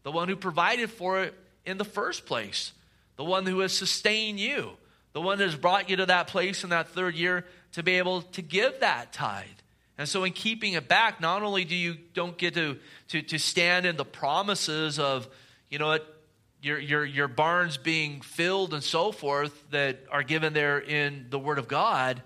the 0.01 0.11
one 0.11 0.29
who 0.29 0.35
provided 0.35 0.89
for 0.89 1.21
it 1.21 1.35
in 1.63 1.77
the 1.77 1.85
first 1.85 2.25
place, 2.25 2.73
the 3.17 3.23
one 3.23 3.45
who 3.45 3.59
has 3.59 3.73
sustained 3.73 4.39
you, 4.39 4.71
the 5.13 5.21
one 5.21 5.37
that 5.37 5.45
has 5.45 5.55
brought 5.55 5.91
you 5.91 5.97
to 5.97 6.07
that 6.07 6.25
place 6.25 6.63
in 6.63 6.71
that 6.71 6.89
third 6.89 7.13
year 7.13 7.45
to 7.73 7.83
be 7.83 7.99
able 7.99 8.23
to 8.23 8.41
give 8.41 8.79
that 8.79 9.13
tithe. 9.13 9.45
And 9.97 10.07
so, 10.07 10.23
in 10.23 10.33
keeping 10.33 10.73
it 10.73 10.87
back, 10.87 11.19
not 11.19 11.41
only 11.41 11.65
do 11.65 11.75
you 11.75 11.97
don't 12.13 12.37
get 12.37 12.53
to, 12.53 12.77
to, 13.09 13.21
to 13.23 13.39
stand 13.39 13.85
in 13.85 13.97
the 13.97 14.05
promises 14.05 14.99
of, 14.99 15.27
you 15.69 15.79
know, 15.79 15.97
your, 16.61 16.79
your, 16.79 17.05
your 17.05 17.27
barns 17.27 17.77
being 17.77 18.21
filled 18.21 18.73
and 18.73 18.83
so 18.83 19.11
forth 19.11 19.63
that 19.71 19.99
are 20.11 20.23
given 20.23 20.53
there 20.53 20.79
in 20.79 21.27
the 21.29 21.39
Word 21.39 21.59
of 21.59 21.67
God, 21.67 22.21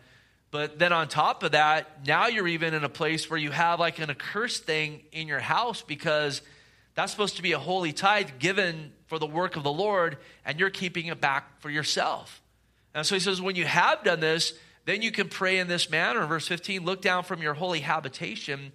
but 0.51 0.79
then 0.79 0.91
on 0.91 1.07
top 1.07 1.44
of 1.44 1.53
that, 1.53 2.06
now 2.06 2.27
you're 2.27 2.47
even 2.47 2.73
in 2.73 2.83
a 2.83 2.89
place 2.89 3.30
where 3.30 3.40
you 3.40 3.51
have 3.51 3.80
like 3.80 3.99
an 3.99 4.09
accursed 4.09 4.66
thing 4.66 5.01
in 5.13 5.30
your 5.30 5.40
house 5.40 5.81
because 5.81 6.42
that's 6.94 7.11
supposed 7.11 7.37
to 7.37 7.42
be 7.42 7.54
a 7.54 7.59
holy 7.59 7.94
tithe 7.94 8.31
given 8.37 8.92
for 9.07 9.18
the 9.18 9.28
work 9.28 9.56
of 9.56 9.63
the 9.63 9.71
Lord, 9.71 10.18
and 10.45 10.59
you're 10.59 10.69
keeping 10.69 11.07
it 11.07 11.21
back 11.21 11.61
for 11.61 11.69
yourself. 11.69 12.42
And 12.94 13.06
so 13.06 13.16
he 13.16 13.21
says, 13.21 13.42
when 13.42 13.56
you 13.56 13.66
have 13.66 14.04
done 14.04 14.19
this, 14.19 14.54
then 14.85 15.02
you 15.02 15.11
can 15.11 15.30
pray 15.30 15.59
in 15.59 15.68
this 15.68 15.90
manner. 15.90 16.26
Verse 16.26 16.47
15 16.47 16.83
look 16.83 17.02
down 17.02 17.23
from 17.23 17.42
your 17.42 17.54
holy 17.54 17.80
habitation 17.80 18.71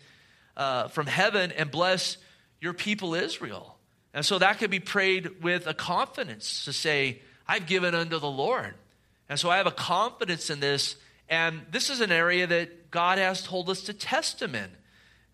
uh, 0.56 0.88
from 0.88 1.06
heaven 1.06 1.52
and 1.52 1.70
bless 1.70 2.16
your 2.60 2.72
people 2.72 3.14
Israel. 3.14 3.76
And 4.14 4.24
so 4.24 4.38
that 4.38 4.58
could 4.58 4.70
be 4.70 4.80
prayed 4.80 5.42
with 5.42 5.66
a 5.66 5.74
confidence 5.74 6.64
to 6.64 6.72
say, 6.72 7.20
I've 7.46 7.66
given 7.66 7.94
unto 7.94 8.18
the 8.18 8.30
Lord. 8.30 8.74
And 9.28 9.38
so 9.38 9.50
I 9.50 9.58
have 9.58 9.66
a 9.66 9.72
confidence 9.72 10.48
in 10.48 10.60
this. 10.60 10.96
And 11.28 11.60
this 11.70 11.90
is 11.90 12.00
an 12.00 12.10
area 12.10 12.46
that 12.46 12.90
God 12.90 13.18
has 13.18 13.42
told 13.42 13.68
us 13.68 13.82
to 13.82 13.92
test 13.92 14.40
Him 14.40 14.54
in. 14.54 14.70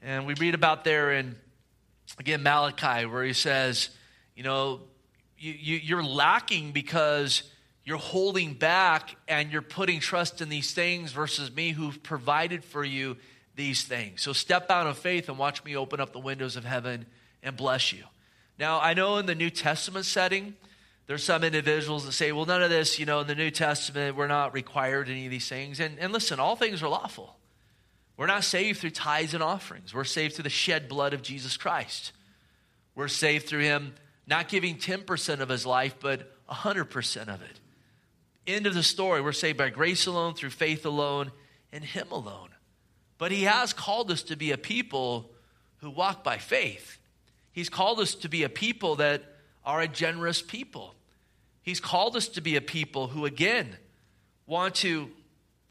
And 0.02 0.26
we 0.26 0.34
read 0.34 0.54
about 0.54 0.82
there 0.82 1.12
in, 1.12 1.36
again, 2.18 2.42
Malachi, 2.42 3.06
where 3.06 3.22
He 3.22 3.34
says, 3.34 3.90
you 4.34 4.42
know, 4.42 4.80
you, 5.38 5.52
you, 5.52 5.76
you're 5.76 6.04
lacking 6.04 6.72
because 6.72 7.44
you're 7.84 7.98
holding 7.98 8.54
back 8.54 9.16
and 9.26 9.50
you're 9.50 9.62
putting 9.62 10.00
trust 10.00 10.40
in 10.40 10.48
these 10.48 10.72
things 10.72 11.12
versus 11.12 11.54
me 11.54 11.70
who've 11.70 12.02
provided 12.02 12.64
for 12.64 12.84
you 12.84 13.16
these 13.56 13.82
things. 13.82 14.22
So 14.22 14.32
step 14.32 14.70
out 14.70 14.86
of 14.86 14.98
faith 14.98 15.28
and 15.28 15.36
watch 15.36 15.64
me 15.64 15.76
open 15.76 16.00
up 16.00 16.12
the 16.12 16.20
windows 16.20 16.56
of 16.56 16.64
heaven 16.64 17.06
and 17.42 17.56
bless 17.56 17.92
you. 17.92 18.04
Now, 18.58 18.80
I 18.80 18.94
know 18.94 19.18
in 19.18 19.26
the 19.26 19.34
New 19.34 19.50
Testament 19.50 20.04
setting, 20.04 20.54
there's 21.06 21.24
some 21.24 21.42
individuals 21.42 22.06
that 22.06 22.12
say, 22.12 22.30
well, 22.30 22.46
none 22.46 22.62
of 22.62 22.70
this, 22.70 22.98
you 22.98 23.06
know, 23.06 23.20
in 23.20 23.26
the 23.26 23.34
New 23.34 23.50
Testament, 23.50 24.16
we're 24.16 24.28
not 24.28 24.54
required 24.54 25.08
any 25.08 25.24
of 25.24 25.30
these 25.30 25.48
things. 25.48 25.80
And, 25.80 25.98
and 25.98 26.12
listen, 26.12 26.38
all 26.38 26.54
things 26.54 26.82
are 26.82 26.88
lawful. 26.88 27.36
We're 28.16 28.26
not 28.26 28.44
saved 28.44 28.78
through 28.80 28.90
tithes 28.90 29.34
and 29.34 29.42
offerings. 29.42 29.92
We're 29.92 30.04
saved 30.04 30.34
through 30.34 30.44
the 30.44 30.50
shed 30.50 30.88
blood 30.88 31.12
of 31.14 31.22
Jesus 31.22 31.56
Christ. 31.56 32.12
We're 32.94 33.08
saved 33.08 33.46
through 33.48 33.62
him 33.62 33.94
not 34.26 34.48
giving 34.48 34.76
10% 34.76 35.40
of 35.40 35.48
his 35.48 35.66
life, 35.66 35.96
but 35.98 36.32
100% 36.48 37.22
of 37.22 37.42
it. 37.42 37.60
End 38.46 38.66
of 38.66 38.74
the 38.74 38.82
story. 38.82 39.20
We're 39.20 39.32
saved 39.32 39.58
by 39.58 39.70
grace 39.70 40.06
alone, 40.06 40.34
through 40.34 40.50
faith 40.50 40.84
alone, 40.84 41.32
in 41.72 41.82
Him 41.82 42.08
alone. 42.10 42.50
But 43.18 43.30
He 43.32 43.44
has 43.44 43.72
called 43.72 44.10
us 44.10 44.22
to 44.24 44.36
be 44.36 44.50
a 44.50 44.58
people 44.58 45.30
who 45.78 45.90
walk 45.90 46.24
by 46.24 46.38
faith. 46.38 46.98
He's 47.52 47.68
called 47.68 48.00
us 48.00 48.14
to 48.16 48.28
be 48.28 48.42
a 48.42 48.48
people 48.48 48.96
that 48.96 49.22
are 49.64 49.80
a 49.80 49.88
generous 49.88 50.42
people. 50.42 50.94
He's 51.62 51.80
called 51.80 52.16
us 52.16 52.28
to 52.28 52.40
be 52.40 52.56
a 52.56 52.60
people 52.60 53.08
who, 53.08 53.24
again, 53.24 53.76
want 54.46 54.74
to 54.76 55.10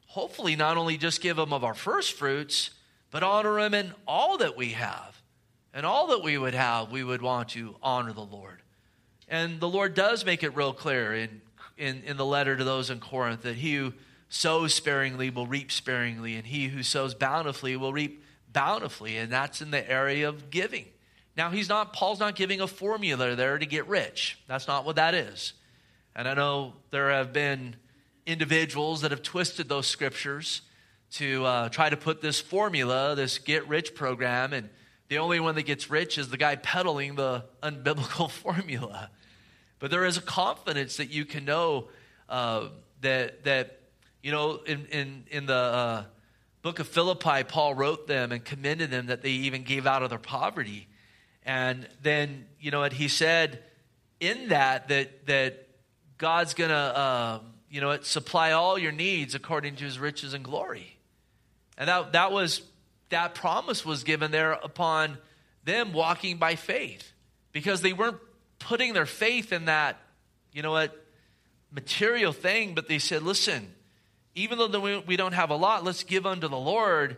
hopefully 0.07 0.55
not 0.55 0.77
only 0.77 0.97
just 0.97 1.21
give 1.21 1.37
him 1.37 1.53
of 1.53 1.63
our 1.63 1.73
first 1.73 2.13
fruits, 2.13 2.71
but 3.11 3.23
honor 3.23 3.59
him 3.59 3.73
in 3.73 3.93
all 4.07 4.37
that 4.37 4.57
we 4.57 4.69
have. 4.69 5.21
And 5.73 5.85
all 5.85 6.07
that 6.07 6.21
we 6.21 6.37
would 6.37 6.53
have, 6.53 6.91
we 6.91 7.03
would 7.03 7.21
want 7.21 7.49
to 7.49 7.75
honor 7.81 8.11
the 8.11 8.19
Lord. 8.19 8.61
And 9.29 9.61
the 9.61 9.69
Lord 9.69 9.93
does 9.93 10.25
make 10.25 10.43
it 10.43 10.55
real 10.55 10.73
clear 10.73 11.13
in, 11.13 11.41
in, 11.81 12.03
in 12.03 12.15
the 12.15 12.25
letter 12.25 12.55
to 12.55 12.63
those 12.63 12.91
in 12.91 12.99
Corinth 12.99 13.41
that 13.41 13.55
he 13.55 13.75
who 13.75 13.93
sows 14.29 14.73
sparingly 14.73 15.31
will 15.31 15.47
reap 15.47 15.71
sparingly, 15.71 16.35
and 16.35 16.45
he 16.45 16.67
who 16.67 16.83
sows 16.83 17.15
bountifully 17.15 17.75
will 17.75 17.91
reap 17.91 18.23
bountifully. 18.53 19.17
And 19.17 19.31
that's 19.31 19.61
in 19.61 19.71
the 19.71 19.89
area 19.89 20.29
of 20.29 20.51
giving. 20.51 20.85
Now, 21.35 21.49
he's 21.49 21.67
not, 21.67 21.91
Paul's 21.91 22.19
not 22.19 22.35
giving 22.35 22.61
a 22.61 22.67
formula 22.67 23.35
there 23.35 23.57
to 23.57 23.65
get 23.65 23.87
rich. 23.87 24.37
That's 24.47 24.67
not 24.67 24.85
what 24.85 24.97
that 24.97 25.15
is. 25.15 25.53
And 26.15 26.27
I 26.27 26.35
know 26.35 26.73
there 26.91 27.09
have 27.09 27.33
been 27.33 27.75
individuals 28.27 29.01
that 29.01 29.11
have 29.11 29.23
twisted 29.23 29.67
those 29.67 29.87
scriptures 29.87 30.61
to 31.13 31.43
uh, 31.45 31.69
try 31.69 31.89
to 31.89 31.97
put 31.97 32.21
this 32.21 32.39
formula, 32.39 33.15
this 33.15 33.39
get 33.39 33.67
rich 33.67 33.95
program, 33.95 34.53
and 34.53 34.69
the 35.07 35.17
only 35.17 35.39
one 35.39 35.55
that 35.55 35.63
gets 35.63 35.89
rich 35.89 36.17
is 36.17 36.29
the 36.29 36.37
guy 36.37 36.55
peddling 36.57 37.15
the 37.15 37.43
unbiblical 37.63 38.29
formula. 38.31 39.09
But 39.81 39.89
there 39.89 40.05
is 40.05 40.15
a 40.15 40.21
confidence 40.21 40.97
that 40.97 41.09
you 41.09 41.25
can 41.25 41.43
know 41.43 41.89
uh, 42.29 42.67
that, 43.01 43.43
that, 43.45 43.79
you 44.21 44.31
know, 44.31 44.61
in, 44.65 44.85
in, 44.85 45.23
in 45.31 45.45
the 45.47 45.55
uh, 45.55 46.03
book 46.61 46.77
of 46.77 46.87
Philippi, 46.87 47.43
Paul 47.43 47.73
wrote 47.73 48.05
them 48.07 48.31
and 48.31 48.45
commended 48.45 48.91
them 48.91 49.07
that 49.07 49.23
they 49.23 49.31
even 49.31 49.63
gave 49.63 49.87
out 49.87 50.03
of 50.03 50.11
their 50.11 50.19
poverty. 50.19 50.87
And 51.43 51.89
then, 52.03 52.45
you 52.59 52.69
know 52.69 52.81
what, 52.81 52.93
he 52.93 53.07
said 53.07 53.63
in 54.19 54.49
that, 54.49 54.87
that, 54.89 55.25
that 55.25 55.67
God's 56.19 56.53
going 56.53 56.69
to, 56.69 56.75
uh, 56.75 57.39
you 57.71 57.81
know, 57.81 57.99
supply 58.01 58.51
all 58.51 58.77
your 58.77 58.91
needs 58.91 59.33
according 59.33 59.77
to 59.77 59.83
his 59.83 59.97
riches 59.97 60.35
and 60.35 60.43
glory. 60.43 60.95
And 61.75 61.87
that, 61.87 62.11
that 62.11 62.31
was, 62.31 62.61
that 63.09 63.33
promise 63.33 63.83
was 63.83 64.03
given 64.03 64.29
there 64.29 64.51
upon 64.51 65.17
them 65.65 65.91
walking 65.91 66.37
by 66.37 66.53
faith 66.53 67.13
because 67.51 67.81
they 67.81 67.93
weren't 67.93 68.19
putting 68.61 68.93
their 68.93 69.05
faith 69.05 69.51
in 69.51 69.65
that, 69.65 69.97
you 70.53 70.61
know 70.61 70.71
what, 70.71 71.05
material 71.71 72.33
thing, 72.33 72.73
but 72.73 72.87
they 72.87 72.99
said, 72.99 73.23
listen, 73.23 73.73
even 74.35 74.57
though 74.57 75.01
we 75.01 75.17
don't 75.17 75.33
have 75.33 75.49
a 75.49 75.55
lot, 75.55 75.83
let's 75.83 76.03
give 76.03 76.25
unto 76.25 76.47
the 76.47 76.57
Lord. 76.57 77.17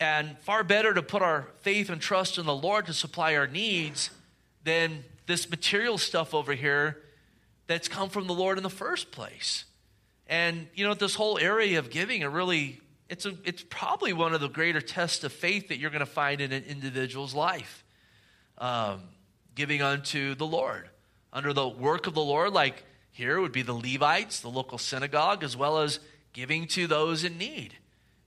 And 0.00 0.38
far 0.40 0.64
better 0.64 0.92
to 0.94 1.02
put 1.02 1.22
our 1.22 1.48
faith 1.60 1.88
and 1.88 2.00
trust 2.00 2.38
in 2.38 2.46
the 2.46 2.54
Lord 2.54 2.86
to 2.86 2.92
supply 2.92 3.36
our 3.36 3.46
needs 3.46 4.10
than 4.64 5.04
this 5.26 5.48
material 5.48 5.98
stuff 5.98 6.34
over 6.34 6.52
here 6.52 7.02
that's 7.66 7.88
come 7.88 8.10
from 8.10 8.26
the 8.26 8.34
Lord 8.34 8.56
in 8.56 8.62
the 8.62 8.70
first 8.70 9.10
place. 9.10 9.64
And 10.26 10.66
you 10.74 10.84
know, 10.86 10.94
this 10.94 11.14
whole 11.14 11.38
area 11.38 11.78
of 11.78 11.90
giving, 11.90 12.22
it 12.22 12.26
really 12.26 12.80
it's 13.08 13.26
a, 13.26 13.34
it's 13.44 13.64
probably 13.68 14.12
one 14.12 14.34
of 14.34 14.40
the 14.40 14.48
greater 14.48 14.80
tests 14.80 15.24
of 15.24 15.32
faith 15.32 15.68
that 15.68 15.78
you're 15.78 15.90
going 15.90 16.00
to 16.00 16.06
find 16.06 16.40
in 16.40 16.52
an 16.52 16.64
individual's 16.64 17.34
life. 17.34 17.84
Um, 18.58 19.02
giving 19.54 19.82
unto 19.82 20.34
the 20.34 20.46
Lord 20.46 20.88
under 21.34 21.52
the 21.52 21.68
work 21.68 22.06
of 22.06 22.14
the 22.14 22.22
Lord, 22.22 22.52
like 22.52 22.84
here 23.10 23.40
would 23.40 23.52
be 23.52 23.62
the 23.62 23.74
Levites, 23.74 24.40
the 24.40 24.48
local 24.48 24.78
synagogue, 24.78 25.42
as 25.42 25.56
well 25.56 25.78
as 25.78 25.98
giving 26.32 26.66
to 26.68 26.86
those 26.86 27.24
in 27.24 27.36
need 27.36 27.74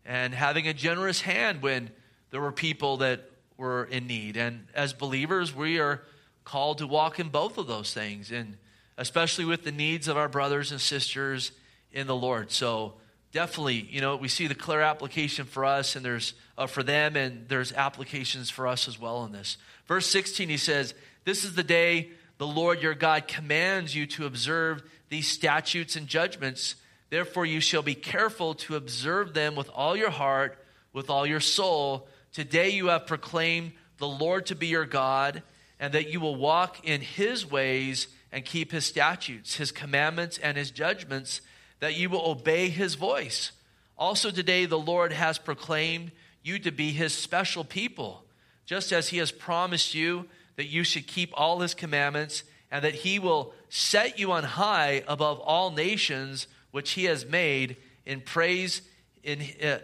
and 0.05 0.33
having 0.33 0.67
a 0.67 0.73
generous 0.73 1.21
hand 1.21 1.61
when 1.61 1.89
there 2.31 2.41
were 2.41 2.51
people 2.51 2.97
that 2.97 3.31
were 3.55 3.85
in 3.85 4.07
need. 4.07 4.37
And 4.37 4.67
as 4.73 4.93
believers, 4.93 5.55
we 5.55 5.79
are 5.79 6.03
called 6.43 6.77
to 6.79 6.87
walk 6.87 7.19
in 7.19 7.29
both 7.29 7.57
of 7.57 7.67
those 7.67 7.93
things 7.93 8.31
and 8.31 8.57
especially 8.97 9.45
with 9.45 9.63
the 9.63 9.71
needs 9.71 10.07
of 10.07 10.17
our 10.17 10.29
brothers 10.29 10.71
and 10.71 10.81
sisters 10.81 11.51
in 11.91 12.07
the 12.07 12.15
Lord. 12.15 12.51
So 12.51 12.95
definitely, 13.37 13.87
you 13.91 14.01
know, 14.01 14.15
we 14.15 14.27
see 14.27 14.47
the 14.47 14.55
clear 14.55 14.81
application 14.81 15.45
for 15.45 15.63
us 15.63 15.95
and 15.95 16.03
there's 16.03 16.33
uh, 16.57 16.65
for 16.65 16.81
them 16.81 17.15
and 17.15 17.47
there's 17.47 17.71
applications 17.71 18.49
for 18.49 18.65
us 18.65 18.87
as 18.87 18.99
well 18.99 19.25
in 19.25 19.31
this. 19.31 19.57
Verse 19.87 20.07
16 20.07 20.49
he 20.49 20.57
says, 20.57 20.95
"This 21.23 21.45
is 21.45 21.53
the 21.53 21.61
day 21.61 22.09
the 22.39 22.47
Lord 22.47 22.81
your 22.81 22.95
God 22.95 23.27
commands 23.27 23.93
you 23.93 24.07
to 24.07 24.25
observe 24.25 24.81
these 25.09 25.27
statutes 25.27 25.95
and 25.95 26.07
judgments. 26.07 26.77
Therefore 27.11 27.45
you 27.45 27.59
shall 27.59 27.83
be 27.83 27.93
careful 27.93 28.55
to 28.55 28.75
observe 28.75 29.35
them 29.35 29.55
with 29.55 29.69
all 29.69 29.95
your 29.95 30.09
heart, 30.09 30.57
with 30.91 31.11
all 31.11 31.27
your 31.27 31.39
soul. 31.39 32.07
Today 32.33 32.69
you 32.69 32.87
have 32.87 33.05
proclaimed 33.05 33.73
the 33.99 34.07
Lord 34.07 34.47
to 34.47 34.55
be 34.55 34.65
your 34.65 34.87
God, 34.87 35.43
and 35.79 35.93
that 35.93 36.09
you 36.09 36.19
will 36.19 36.35
walk 36.35 36.83
in 36.87 37.01
his 37.01 37.45
ways 37.45 38.07
and 38.31 38.43
keep 38.43 38.71
his 38.71 38.87
statutes, 38.87 39.57
his 39.57 39.71
commandments, 39.71 40.39
and 40.39 40.57
his 40.57 40.71
judgments, 40.71 41.41
that 41.79 41.95
you 41.95 42.09
will 42.09 42.25
obey 42.29 42.69
his 42.69 42.95
voice. 42.95 43.51
Also, 43.97 44.31
today 44.31 44.65
the 44.65 44.79
Lord 44.79 45.11
has 45.11 45.37
proclaimed 45.37 46.11
you 46.43 46.59
to 46.59 46.71
be 46.71 46.91
his 46.91 47.13
special 47.13 47.63
people, 47.63 48.23
just 48.65 48.91
as 48.91 49.09
he 49.09 49.17
has 49.17 49.31
promised 49.31 49.93
you 49.93 50.25
that 50.55 50.65
you 50.65 50.83
should 50.83 51.07
keep 51.07 51.31
all 51.33 51.59
his 51.59 51.73
commandments, 51.73 52.43
and 52.71 52.83
that 52.83 52.95
he 52.95 53.19
will 53.19 53.53
set 53.69 54.19
you 54.19 54.31
on 54.31 54.43
high 54.43 55.03
above 55.07 55.39
all 55.39 55.71
nations 55.71 56.47
which 56.71 56.91
he 56.91 57.05
has 57.05 57.25
made 57.25 57.77
in 58.05 58.21
praise 58.21 58.81
in 59.23 59.41
uh, 59.63 59.77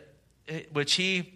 which 0.72 0.94
he 0.94 1.34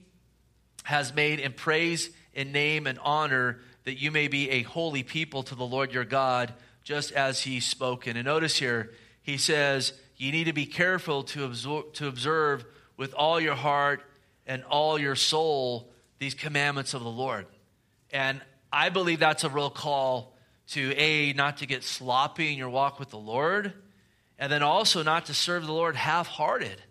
has 0.83 1.13
made 1.13 1.39
in 1.39 1.51
praise 1.51 2.09
in 2.33 2.51
name 2.51 2.87
and 2.87 2.99
honor 2.99 3.59
that 3.83 3.95
you 3.95 4.11
may 4.11 4.27
be 4.27 4.49
a 4.49 4.63
holy 4.63 5.03
people 5.03 5.43
to 5.43 5.55
the 5.55 5.65
Lord 5.65 5.93
your 5.93 6.05
God 6.05 6.53
just 6.83 7.11
as 7.11 7.41
he's 7.41 7.65
spoken. 7.65 8.15
And 8.15 8.25
notice 8.25 8.57
here, 8.57 8.93
he 9.21 9.37
says, 9.37 9.93
you 10.17 10.31
need 10.31 10.45
to 10.45 10.53
be 10.53 10.65
careful 10.65 11.24
to 11.24 11.51
to 11.93 12.07
observe 12.07 12.65
with 12.97 13.13
all 13.13 13.39
your 13.39 13.55
heart 13.55 14.01
and 14.45 14.63
all 14.63 15.00
your 15.00 15.15
soul 15.15 15.91
these 16.19 16.33
commandments 16.33 16.93
of 16.93 17.03
the 17.03 17.09
Lord. 17.09 17.45
And 18.12 18.41
I 18.71 18.89
believe 18.89 19.19
that's 19.19 19.43
a 19.43 19.50
real 19.50 19.69
call 19.69 20.36
to 20.69 20.93
A, 20.95 21.33
not 21.33 21.57
to 21.57 21.65
get 21.65 21.83
sloppy 21.83 22.51
in 22.51 22.57
your 22.57 22.69
walk 22.69 23.00
with 23.00 23.09
the 23.09 23.17
Lord, 23.17 23.74
and 24.38 24.51
then 24.51 24.63
also 24.63 25.03
not 25.03 25.27
to 25.27 25.33
serve 25.33 25.65
the 25.65 25.71
Lord 25.71 25.95
half 25.95 26.27
hearted. 26.27 26.81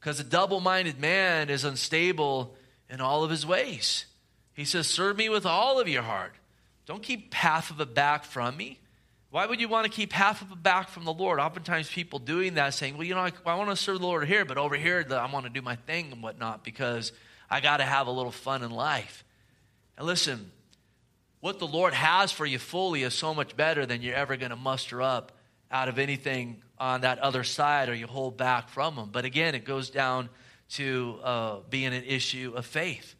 Because 0.00 0.20
a 0.20 0.24
double 0.24 0.60
minded 0.60 0.98
man 0.98 1.50
is 1.50 1.64
unstable 1.64 2.56
in 2.88 3.00
all 3.00 3.24
of 3.24 3.30
his 3.30 3.44
ways. 3.44 4.06
He 4.54 4.64
says, 4.64 4.86
Serve 4.86 5.16
me 5.16 5.28
with 5.28 5.44
all 5.44 5.80
of 5.80 5.88
your 5.88 6.02
heart. 6.02 6.32
Don't 6.86 7.02
keep 7.02 7.34
half 7.34 7.70
of 7.70 7.80
it 7.80 7.94
back 7.94 8.24
from 8.24 8.56
me. 8.56 8.78
Why 9.30 9.44
would 9.44 9.60
you 9.60 9.68
want 9.68 9.84
to 9.84 9.90
keep 9.90 10.12
half 10.12 10.40
of 10.40 10.52
it 10.52 10.62
back 10.62 10.88
from 10.88 11.04
the 11.04 11.12
Lord? 11.12 11.38
Oftentimes, 11.38 11.90
people 11.90 12.18
doing 12.18 12.54
that 12.54 12.72
saying, 12.72 12.96
Well, 12.96 13.06
you 13.06 13.14
know, 13.14 13.20
I, 13.20 13.32
I 13.44 13.54
want 13.56 13.68
to 13.70 13.76
serve 13.76 14.00
the 14.00 14.06
Lord 14.06 14.26
here, 14.26 14.44
but 14.44 14.56
over 14.56 14.74
here, 14.74 15.04
the, 15.04 15.16
I 15.16 15.30
want 15.30 15.44
to 15.44 15.50
do 15.50 15.60
my 15.60 15.76
thing 15.76 16.12
and 16.12 16.22
whatnot 16.22 16.64
because 16.64 17.12
I 17.50 17.60
got 17.60 17.78
to 17.78 17.84
have 17.84 18.06
a 18.06 18.10
little 18.10 18.32
fun 18.32 18.62
in 18.62 18.70
life. 18.70 19.24
And 19.98 20.06
listen, 20.06 20.50
what 21.40 21.58
the 21.58 21.66
Lord 21.66 21.92
has 21.92 22.32
for 22.32 22.46
you 22.46 22.58
fully 22.58 23.02
is 23.02 23.14
so 23.14 23.34
much 23.34 23.54
better 23.54 23.84
than 23.84 24.00
you're 24.00 24.14
ever 24.14 24.36
going 24.36 24.50
to 24.50 24.56
muster 24.56 25.02
up 25.02 25.32
out 25.70 25.88
of 25.88 25.98
anything 25.98 26.62
on 26.78 27.02
that 27.02 27.18
other 27.18 27.44
side 27.44 27.88
or 27.88 27.94
you 27.94 28.06
hold 28.06 28.36
back 28.36 28.70
from 28.70 28.96
Him. 28.96 29.10
But 29.12 29.24
again, 29.24 29.54
it 29.54 29.64
goes 29.64 29.90
down 29.90 30.30
to 30.70 31.20
uh, 31.22 31.56
being 31.68 31.92
an 31.92 32.04
issue 32.04 32.54
of 32.56 32.64
faith. 32.64 33.14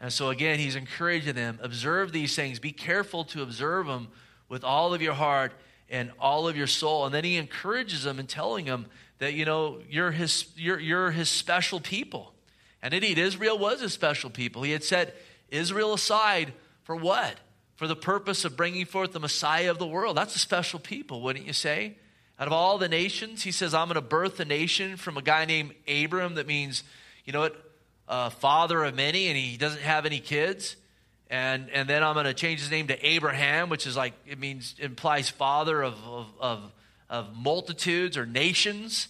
And 0.00 0.12
so, 0.12 0.28
again, 0.28 0.58
He's 0.58 0.76
encouraging 0.76 1.34
them 1.34 1.58
observe 1.62 2.12
these 2.12 2.36
things, 2.36 2.58
be 2.58 2.72
careful 2.72 3.24
to 3.26 3.42
observe 3.42 3.86
them 3.86 4.08
with 4.48 4.64
all 4.64 4.94
of 4.94 5.02
your 5.02 5.14
heart 5.14 5.52
and 5.90 6.10
all 6.18 6.48
of 6.48 6.56
your 6.56 6.66
soul. 6.66 7.06
And 7.06 7.14
then 7.14 7.24
he 7.24 7.36
encourages 7.36 8.04
them 8.04 8.18
and 8.18 8.28
telling 8.28 8.64
them 8.66 8.86
that, 9.18 9.34
you 9.34 9.44
know, 9.44 9.80
you're 9.88 10.10
his, 10.10 10.46
you're, 10.56 10.78
you're 10.78 11.10
his 11.10 11.28
special 11.28 11.80
people. 11.80 12.32
And 12.82 12.94
indeed, 12.94 13.18
Israel 13.18 13.58
was 13.58 13.82
a 13.82 13.90
special 13.90 14.30
people. 14.30 14.62
He 14.62 14.72
had 14.72 14.84
set 14.84 15.16
Israel 15.50 15.94
aside 15.94 16.52
for 16.84 16.94
what? 16.94 17.36
For 17.76 17.86
the 17.86 17.96
purpose 17.96 18.44
of 18.44 18.56
bringing 18.56 18.84
forth 18.84 19.12
the 19.12 19.20
Messiah 19.20 19.70
of 19.70 19.78
the 19.78 19.86
world. 19.86 20.16
That's 20.16 20.36
a 20.36 20.40
special 20.40 20.78
people, 20.78 21.22
wouldn't 21.22 21.46
you 21.46 21.52
say? 21.52 21.96
Out 22.38 22.46
of 22.46 22.52
all 22.52 22.78
the 22.78 22.88
nations, 22.88 23.42
he 23.42 23.50
says, 23.50 23.74
I'm 23.74 23.88
going 23.88 23.96
to 23.96 24.00
birth 24.00 24.38
a 24.38 24.44
nation 24.44 24.96
from 24.96 25.16
a 25.16 25.22
guy 25.22 25.44
named 25.44 25.74
Abram 25.88 26.36
that 26.36 26.46
means, 26.46 26.84
you 27.24 27.32
know 27.32 27.40
what, 27.40 28.34
father 28.34 28.84
of 28.84 28.94
many, 28.94 29.28
and 29.28 29.36
he 29.36 29.56
doesn't 29.56 29.82
have 29.82 30.06
any 30.06 30.20
kids 30.20 30.76
and 31.30 31.68
and 31.70 31.88
then 31.88 32.02
I'm 32.02 32.14
going 32.14 32.26
to 32.26 32.34
change 32.34 32.60
his 32.60 32.70
name 32.70 32.86
to 32.88 33.06
Abraham, 33.06 33.68
which 33.68 33.86
is 33.86 33.96
like 33.96 34.14
it 34.26 34.38
means 34.38 34.74
implies 34.78 35.28
father 35.28 35.82
of 35.82 35.94
of 36.04 36.26
of, 36.40 36.72
of 37.10 37.36
multitudes 37.36 38.16
or 38.16 38.26
nations, 38.26 39.08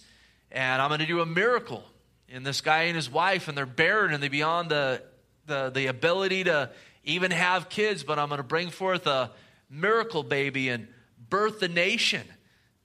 and 0.51 0.81
I'm 0.81 0.89
going 0.89 0.99
to 0.99 1.05
do 1.05 1.21
a 1.21 1.25
miracle 1.25 1.83
in 2.27 2.43
this 2.43 2.61
guy 2.61 2.83
and 2.83 2.95
his 2.95 3.09
wife, 3.09 3.47
and 3.47 3.57
they're 3.57 3.65
barren 3.65 4.13
and 4.13 4.21
they 4.21 4.27
beyond 4.27 4.69
the 4.69 5.01
the 5.45 5.69
the 5.69 5.87
ability 5.87 6.43
to 6.45 6.69
even 7.03 7.31
have 7.31 7.69
kids, 7.69 8.03
but 8.03 8.19
I'm 8.19 8.27
going 8.27 8.37
to 8.37 8.43
bring 8.43 8.69
forth 8.69 9.07
a 9.07 9.31
miracle 9.69 10.23
baby 10.23 10.69
and 10.69 10.87
birth 11.29 11.59
the 11.59 11.67
nation. 11.67 12.23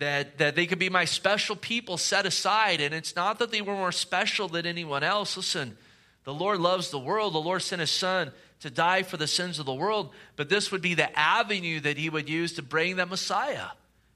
That, 0.00 0.38
that 0.38 0.56
they 0.56 0.66
could 0.66 0.80
be 0.80 0.90
my 0.90 1.04
special 1.04 1.54
people 1.54 1.96
set 1.96 2.26
aside. 2.26 2.80
And 2.80 2.92
it's 2.92 3.14
not 3.14 3.38
that 3.38 3.52
they 3.52 3.62
were 3.62 3.74
more 3.74 3.92
special 3.92 4.48
than 4.48 4.66
anyone 4.66 5.04
else. 5.04 5.36
Listen, 5.36 5.78
the 6.24 6.34
Lord 6.34 6.58
loves 6.58 6.90
the 6.90 6.98
world. 6.98 7.32
The 7.32 7.38
Lord 7.38 7.62
sent 7.62 7.78
his 7.78 7.92
son 7.92 8.32
to 8.64 8.70
die 8.70 9.02
for 9.02 9.18
the 9.18 9.26
sins 9.26 9.58
of 9.58 9.66
the 9.66 9.74
world, 9.74 10.08
but 10.36 10.48
this 10.48 10.72
would 10.72 10.80
be 10.80 10.94
the 10.94 11.18
avenue 11.18 11.80
that 11.80 11.98
he 11.98 12.08
would 12.08 12.30
use 12.30 12.54
to 12.54 12.62
bring 12.62 12.96
that 12.96 13.10
Messiah. 13.10 13.66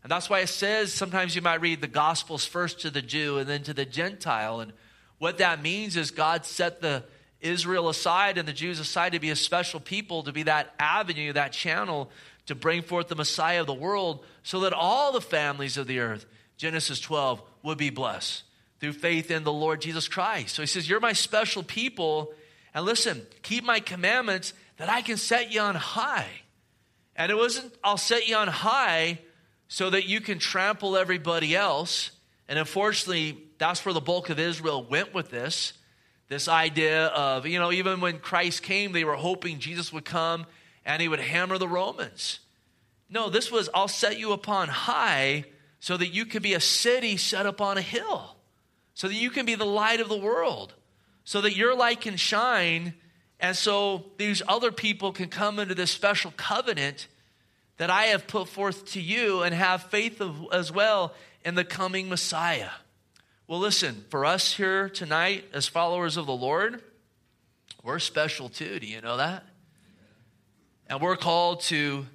And 0.02 0.10
that's 0.10 0.30
why 0.30 0.40
it 0.40 0.46
says 0.46 0.90
sometimes 0.90 1.36
you 1.36 1.42
might 1.42 1.60
read 1.60 1.82
the 1.82 1.86
Gospels 1.86 2.46
first 2.46 2.80
to 2.80 2.90
the 2.90 3.02
Jew 3.02 3.36
and 3.36 3.46
then 3.46 3.62
to 3.64 3.74
the 3.74 3.84
Gentile. 3.84 4.60
And 4.60 4.72
What 5.18 5.36
that 5.36 5.60
means 5.60 5.98
is 5.98 6.10
God 6.10 6.46
set 6.46 6.80
the 6.80 7.04
Israel 7.42 7.90
aside 7.90 8.38
and 8.38 8.48
the 8.48 8.54
Jews 8.54 8.80
aside 8.80 9.12
to 9.12 9.20
be 9.20 9.28
a 9.28 9.36
special 9.36 9.80
people, 9.80 10.22
to 10.22 10.32
be 10.32 10.44
that 10.44 10.72
avenue, 10.78 11.34
that 11.34 11.52
channel 11.52 12.10
to 12.46 12.54
bring 12.54 12.80
forth 12.80 13.08
the 13.08 13.16
Messiah 13.16 13.60
of 13.60 13.66
the 13.66 13.74
world 13.74 14.24
so 14.42 14.60
that 14.60 14.72
all 14.72 15.12
the 15.12 15.20
families 15.20 15.76
of 15.76 15.86
the 15.86 15.98
earth, 15.98 16.24
Genesis 16.56 17.00
12, 17.00 17.42
would 17.64 17.76
be 17.76 17.90
blessed 17.90 18.44
through 18.80 18.94
faith 18.94 19.30
in 19.30 19.44
the 19.44 19.52
Lord 19.52 19.82
Jesus 19.82 20.08
Christ. 20.08 20.54
So 20.54 20.62
he 20.62 20.66
says, 20.66 20.88
You're 20.88 21.00
my 21.00 21.12
special 21.12 21.62
people. 21.62 22.32
And 22.74 22.84
listen, 22.84 23.26
keep 23.42 23.64
my 23.64 23.80
commandments 23.80 24.52
that 24.76 24.88
I 24.88 25.02
can 25.02 25.16
set 25.16 25.52
you 25.52 25.60
on 25.60 25.74
high. 25.74 26.28
And 27.16 27.32
it 27.32 27.36
wasn't, 27.36 27.74
I'll 27.82 27.96
set 27.96 28.28
you 28.28 28.36
on 28.36 28.48
high 28.48 29.18
so 29.66 29.90
that 29.90 30.06
you 30.06 30.20
can 30.20 30.38
trample 30.38 30.96
everybody 30.96 31.56
else. 31.56 32.12
And 32.48 32.58
unfortunately, 32.58 33.38
that's 33.58 33.84
where 33.84 33.92
the 33.92 34.00
bulk 34.00 34.30
of 34.30 34.38
Israel 34.38 34.84
went 34.84 35.12
with 35.12 35.30
this. 35.30 35.72
This 36.28 36.46
idea 36.46 37.06
of, 37.06 37.46
you 37.46 37.58
know, 37.58 37.72
even 37.72 38.00
when 38.00 38.18
Christ 38.18 38.62
came, 38.62 38.92
they 38.92 39.04
were 39.04 39.16
hoping 39.16 39.58
Jesus 39.58 39.92
would 39.92 40.04
come 40.04 40.46
and 40.84 41.02
he 41.02 41.08
would 41.08 41.20
hammer 41.20 41.58
the 41.58 41.68
Romans. 41.68 42.40
No, 43.10 43.30
this 43.30 43.50
was, 43.50 43.68
I'll 43.74 43.88
set 43.88 44.18
you 44.18 44.32
upon 44.32 44.68
high 44.68 45.44
so 45.80 45.96
that 45.96 46.08
you 46.08 46.26
could 46.26 46.42
be 46.42 46.54
a 46.54 46.60
city 46.60 47.16
set 47.16 47.46
up 47.46 47.60
on 47.60 47.78
a 47.78 47.82
hill, 47.82 48.36
so 48.94 49.08
that 49.08 49.14
you 49.14 49.30
can 49.30 49.46
be 49.46 49.54
the 49.54 49.64
light 49.64 50.00
of 50.00 50.08
the 50.08 50.16
world, 50.18 50.74
so 51.28 51.42
that 51.42 51.54
your 51.54 51.76
light 51.76 52.00
can 52.00 52.16
shine, 52.16 52.94
and 53.38 53.54
so 53.54 54.06
these 54.16 54.40
other 54.48 54.72
people 54.72 55.12
can 55.12 55.28
come 55.28 55.58
into 55.58 55.74
this 55.74 55.90
special 55.90 56.32
covenant 56.38 57.06
that 57.76 57.90
I 57.90 58.04
have 58.04 58.26
put 58.26 58.48
forth 58.48 58.92
to 58.92 59.00
you 59.02 59.42
and 59.42 59.54
have 59.54 59.82
faith 59.90 60.22
of, 60.22 60.46
as 60.54 60.72
well 60.72 61.12
in 61.44 61.54
the 61.54 61.64
coming 61.64 62.08
Messiah. 62.08 62.70
Well, 63.46 63.58
listen, 63.58 64.06
for 64.08 64.24
us 64.24 64.54
here 64.54 64.88
tonight 64.88 65.44
as 65.52 65.68
followers 65.68 66.16
of 66.16 66.24
the 66.24 66.32
Lord, 66.32 66.82
we're 67.82 67.98
special 67.98 68.48
too. 68.48 68.80
Do 68.80 68.86
you 68.86 69.02
know 69.02 69.18
that? 69.18 69.44
And 70.86 70.98
we're 70.98 71.16
called 71.16 71.60
to 71.64 72.06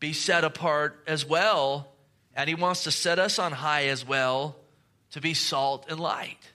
be 0.00 0.14
set 0.14 0.42
apart 0.42 1.04
as 1.06 1.26
well. 1.26 1.92
And 2.34 2.48
He 2.48 2.54
wants 2.54 2.84
to 2.84 2.90
set 2.90 3.18
us 3.18 3.38
on 3.38 3.52
high 3.52 3.88
as 3.88 4.06
well 4.06 4.56
to 5.10 5.20
be 5.20 5.34
salt 5.34 5.84
and 5.90 6.00
light, 6.00 6.50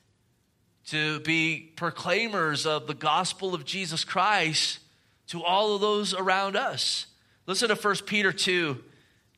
to 0.89 1.19
be 1.21 1.71
proclaimers 1.75 2.65
of 2.65 2.87
the 2.87 2.93
gospel 2.93 3.53
of 3.53 3.65
Jesus 3.65 4.03
Christ 4.03 4.79
to 5.27 5.43
all 5.43 5.75
of 5.75 5.81
those 5.81 6.13
around 6.13 6.55
us. 6.55 7.07
Listen 7.45 7.69
to 7.69 7.75
1 7.75 7.95
Peter 8.05 8.31
2 8.31 8.83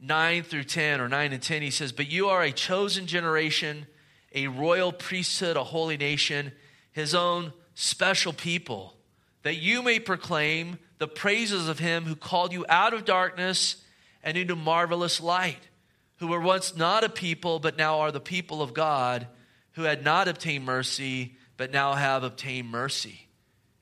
9 0.04 0.42
through 0.42 0.64
10, 0.64 1.00
or 1.00 1.08
9 1.08 1.32
and 1.32 1.44
10. 1.44 1.62
He 1.62 1.70
says, 1.70 1.92
But 1.92 2.10
you 2.10 2.30
are 2.30 2.42
a 2.42 2.52
chosen 2.52 3.06
generation 3.06 3.86
a 4.34 4.48
royal 4.48 4.92
priesthood, 4.92 5.58
a 5.58 5.64
holy 5.64 5.98
nation, 5.98 6.52
his 6.92 7.14
own 7.14 7.54
special 7.74 8.34
people, 8.34 8.96
that 9.44 9.56
you 9.56 9.82
may 9.82 10.00
proclaim 10.00 10.78
the 11.00 11.08
praises 11.08 11.68
of 11.68 11.80
him 11.80 12.06
who 12.06 12.16
called 12.16 12.54
you 12.54 12.66
out 12.70 12.94
of 12.94 13.06
darkness 13.06 13.78
and 14.24 14.38
into 14.38 14.56
marvelous 14.56 15.20
light, 15.20 15.68
who 16.18 16.28
were 16.28 16.40
once 16.40 16.76
not 16.76 17.04
a 17.04 17.10
people, 17.10 17.60
but 17.60 17.78
now 17.78 18.00
are 18.00 18.12
the 18.12 18.20
people 18.20 18.62
of 18.62 18.74
God, 18.74 19.28
who 19.74 19.84
had 19.84 20.04
not 20.04 20.28
obtained 20.28 20.66
mercy, 20.66 21.36
but 21.62 21.72
now 21.72 21.94
have 21.94 22.24
obtained 22.24 22.68
mercy. 22.72 23.28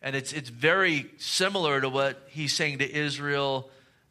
And 0.01 0.13
it's, 0.13 0.33
it's 0.33 0.49
very 0.49 1.09
similar 1.15 1.79
to 1.79 1.87
what 1.87 2.27
he's 2.27 2.51
saying 2.51 2.79
to 2.79 2.93
Israel 2.93 3.69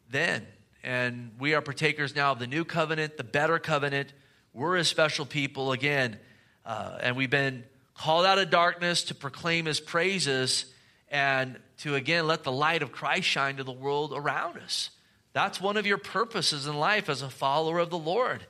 then. 0.09 0.47
And 0.83 1.33
we 1.37 1.53
are 1.53 1.61
partakers 1.61 2.15
now 2.15 2.31
of 2.31 2.39
the 2.39 2.47
new 2.47 2.65
covenant, 2.65 3.17
the 3.17 3.23
better 3.23 3.59
covenant. 3.59 4.11
We're 4.55 4.77
a 4.77 4.83
special 4.83 5.23
people 5.23 5.71
again 5.71 6.17
uh, 6.65 6.97
and 6.99 7.15
we've 7.15 7.29
been 7.29 7.63
called 7.93 8.25
out 8.25 8.39
of 8.39 8.49
darkness 8.49 9.03
to 9.03 9.13
proclaim 9.13 9.67
his 9.67 9.79
praises 9.79 10.65
and 11.11 11.59
to 11.81 11.93
again 11.93 12.25
let 12.25 12.43
the 12.43 12.51
light 12.51 12.81
of 12.81 12.91
Christ 12.91 13.27
shine 13.27 13.57
to 13.57 13.63
the 13.63 13.71
world 13.71 14.13
around 14.15 14.57
us. 14.57 14.89
That's 15.33 15.61
one 15.61 15.77
of 15.77 15.85
your 15.85 15.99
purposes 15.99 16.65
in 16.65 16.73
life 16.73 17.07
as 17.07 17.21
a 17.21 17.29
follower 17.29 17.77
of 17.77 17.91
the 17.91 17.99
Lord. 17.99 18.47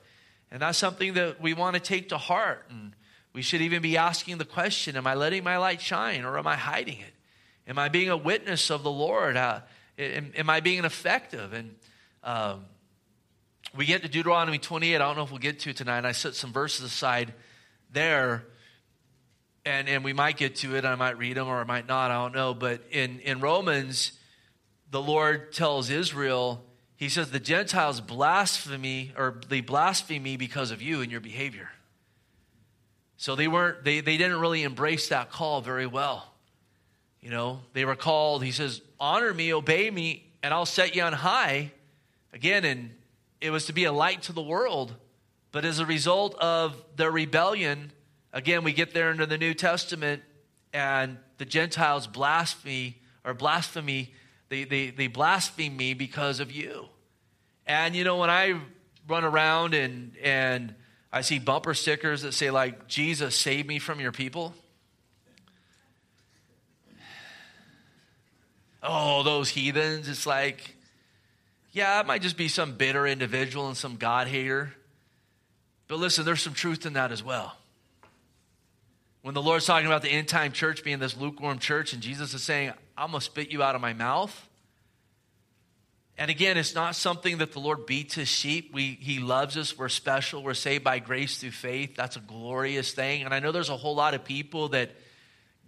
And 0.50 0.62
that's 0.62 0.78
something 0.78 1.12
that 1.12 1.42
we 1.42 1.52
want 1.52 1.74
to 1.74 1.80
take 1.80 2.08
to 2.08 2.16
heart. 2.16 2.64
And 2.70 2.94
we 3.32 3.42
should 3.42 3.60
even 3.60 3.80
be 3.82 3.96
asking 3.96 4.38
the 4.38 4.44
question 4.44 4.96
Am 4.96 5.06
I 5.06 5.14
letting 5.14 5.44
my 5.44 5.56
light 5.56 5.80
shine 5.80 6.24
or 6.24 6.38
am 6.38 6.46
I 6.46 6.56
hiding 6.56 6.98
it? 6.98 7.14
Am 7.66 7.78
I 7.78 7.88
being 7.88 8.10
a 8.10 8.16
witness 8.16 8.70
of 8.70 8.82
the 8.82 8.90
Lord? 8.90 9.36
Uh, 9.36 9.60
am, 9.98 10.32
am, 10.36 10.50
I 10.50 10.60
being 10.60 10.84
effective? 10.84 11.52
And 11.52 11.76
um, 12.24 12.64
we 13.76 13.86
get 13.86 14.02
to 14.02 14.08
Deuteronomy 14.08 14.58
28. 14.58 14.96
I 14.96 14.98
don't 14.98 15.16
know 15.16 15.22
if 15.22 15.30
we'll 15.30 15.38
get 15.38 15.60
to 15.60 15.72
tonight. 15.72 16.04
I 16.04 16.12
set 16.12 16.34
some 16.34 16.52
verses 16.52 16.86
aside 16.86 17.32
there, 17.92 18.44
and, 19.64 19.88
and 19.88 20.02
we 20.02 20.12
might 20.12 20.36
get 20.36 20.56
to 20.56 20.74
it, 20.76 20.84
I 20.84 20.96
might 20.96 21.18
read 21.18 21.36
them 21.36 21.46
or 21.46 21.60
I 21.60 21.64
might 21.64 21.86
not, 21.86 22.10
I 22.10 22.14
don't 22.14 22.34
know. 22.34 22.54
But 22.54 22.82
in, 22.90 23.20
in 23.20 23.40
Romans, 23.40 24.12
the 24.90 25.00
Lord 25.00 25.52
tells 25.52 25.90
Israel, 25.90 26.64
He 26.96 27.08
says, 27.08 27.30
the 27.30 27.40
Gentiles 27.40 28.00
blaspheme 28.00 29.12
or 29.16 29.40
they 29.48 29.60
blaspheme 29.60 30.22
me 30.22 30.36
because 30.36 30.70
of 30.70 30.82
you 30.82 31.02
and 31.02 31.12
your 31.12 31.20
behavior. 31.20 31.68
So 33.20 33.36
they 33.36 33.48
weren't, 33.48 33.84
they, 33.84 34.00
they 34.00 34.16
didn't 34.16 34.40
really 34.40 34.62
embrace 34.62 35.08
that 35.08 35.30
call 35.30 35.60
very 35.60 35.86
well. 35.86 36.32
You 37.20 37.28
know, 37.28 37.60
they 37.74 37.84
were 37.84 37.94
called, 37.94 38.42
he 38.42 38.50
says, 38.50 38.80
honor 38.98 39.34
me, 39.34 39.52
obey 39.52 39.90
me, 39.90 40.24
and 40.42 40.54
I'll 40.54 40.64
set 40.64 40.96
you 40.96 41.02
on 41.02 41.12
high. 41.12 41.70
Again, 42.32 42.64
and 42.64 42.94
it 43.38 43.50
was 43.50 43.66
to 43.66 43.74
be 43.74 43.84
a 43.84 43.92
light 43.92 44.22
to 44.22 44.32
the 44.32 44.40
world. 44.40 44.94
But 45.52 45.66
as 45.66 45.80
a 45.80 45.84
result 45.84 46.34
of 46.36 46.82
their 46.96 47.10
rebellion, 47.10 47.92
again, 48.32 48.64
we 48.64 48.72
get 48.72 48.94
there 48.94 49.10
into 49.10 49.26
the 49.26 49.36
New 49.36 49.52
Testament, 49.52 50.22
and 50.72 51.18
the 51.36 51.44
Gentiles 51.44 52.06
blaspheme 52.06 52.94
or 53.22 53.34
blasphemy, 53.34 54.14
they, 54.48 54.64
they, 54.64 54.88
they 54.88 55.08
blaspheme 55.08 55.76
me 55.76 55.92
because 55.92 56.40
of 56.40 56.50
you. 56.50 56.86
And 57.66 57.94
you 57.94 58.02
know, 58.02 58.16
when 58.16 58.30
I 58.30 58.58
run 59.06 59.24
around 59.24 59.74
and 59.74 60.16
and 60.22 60.74
I 61.12 61.22
see 61.22 61.38
bumper 61.38 61.74
stickers 61.74 62.22
that 62.22 62.32
say 62.32 62.50
like 62.50 62.86
Jesus 62.86 63.34
save 63.34 63.66
me 63.66 63.78
from 63.78 64.00
your 64.00 64.12
people. 64.12 64.54
Oh, 68.82 69.22
those 69.22 69.50
heathens. 69.50 70.08
It's 70.08 70.26
like, 70.26 70.76
yeah, 71.72 72.00
it 72.00 72.06
might 72.06 72.22
just 72.22 72.36
be 72.36 72.48
some 72.48 72.74
bitter 72.76 73.06
individual 73.06 73.68
and 73.68 73.76
some 73.76 73.96
God 73.96 74.26
hater. 74.26 74.72
But 75.88 75.98
listen, 75.98 76.24
there's 76.24 76.40
some 76.40 76.54
truth 76.54 76.86
in 76.86 76.94
that 76.94 77.12
as 77.12 77.22
well. 77.22 77.56
When 79.22 79.34
the 79.34 79.42
Lord's 79.42 79.66
talking 79.66 79.86
about 79.86 80.02
the 80.02 80.08
end 80.08 80.28
time 80.28 80.52
church 80.52 80.82
being 80.82 80.98
this 80.98 81.16
lukewarm 81.16 81.58
church, 81.58 81.92
and 81.92 82.00
Jesus 82.00 82.32
is 82.32 82.42
saying, 82.42 82.72
I'm 82.96 83.10
going 83.10 83.20
to 83.20 83.24
spit 83.24 83.50
you 83.50 83.62
out 83.62 83.74
of 83.74 83.80
my 83.80 83.92
mouth. 83.92 84.48
And 86.20 86.30
again, 86.30 86.58
it's 86.58 86.74
not 86.74 86.96
something 86.96 87.38
that 87.38 87.52
the 87.52 87.60
Lord 87.60 87.86
beats 87.86 88.14
his 88.14 88.28
sheep. 88.28 88.74
We, 88.74 88.98
he 89.00 89.20
loves 89.20 89.56
us. 89.56 89.78
We're 89.78 89.88
special. 89.88 90.42
We're 90.42 90.52
saved 90.52 90.84
by 90.84 90.98
grace 90.98 91.38
through 91.38 91.52
faith. 91.52 91.96
That's 91.96 92.16
a 92.16 92.20
glorious 92.20 92.92
thing. 92.92 93.22
And 93.22 93.32
I 93.32 93.38
know 93.38 93.52
there's 93.52 93.70
a 93.70 93.76
whole 93.78 93.94
lot 93.94 94.12
of 94.12 94.22
people 94.22 94.68
that 94.68 94.90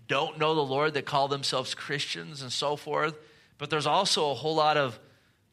don't 0.08 0.38
know 0.38 0.54
the 0.54 0.60
Lord 0.60 0.92
that 0.92 1.06
call 1.06 1.28
themselves 1.28 1.74
Christians 1.74 2.42
and 2.42 2.52
so 2.52 2.76
forth. 2.76 3.16
But 3.56 3.70
there's 3.70 3.86
also 3.86 4.30
a 4.30 4.34
whole 4.34 4.54
lot 4.54 4.76
of 4.76 5.00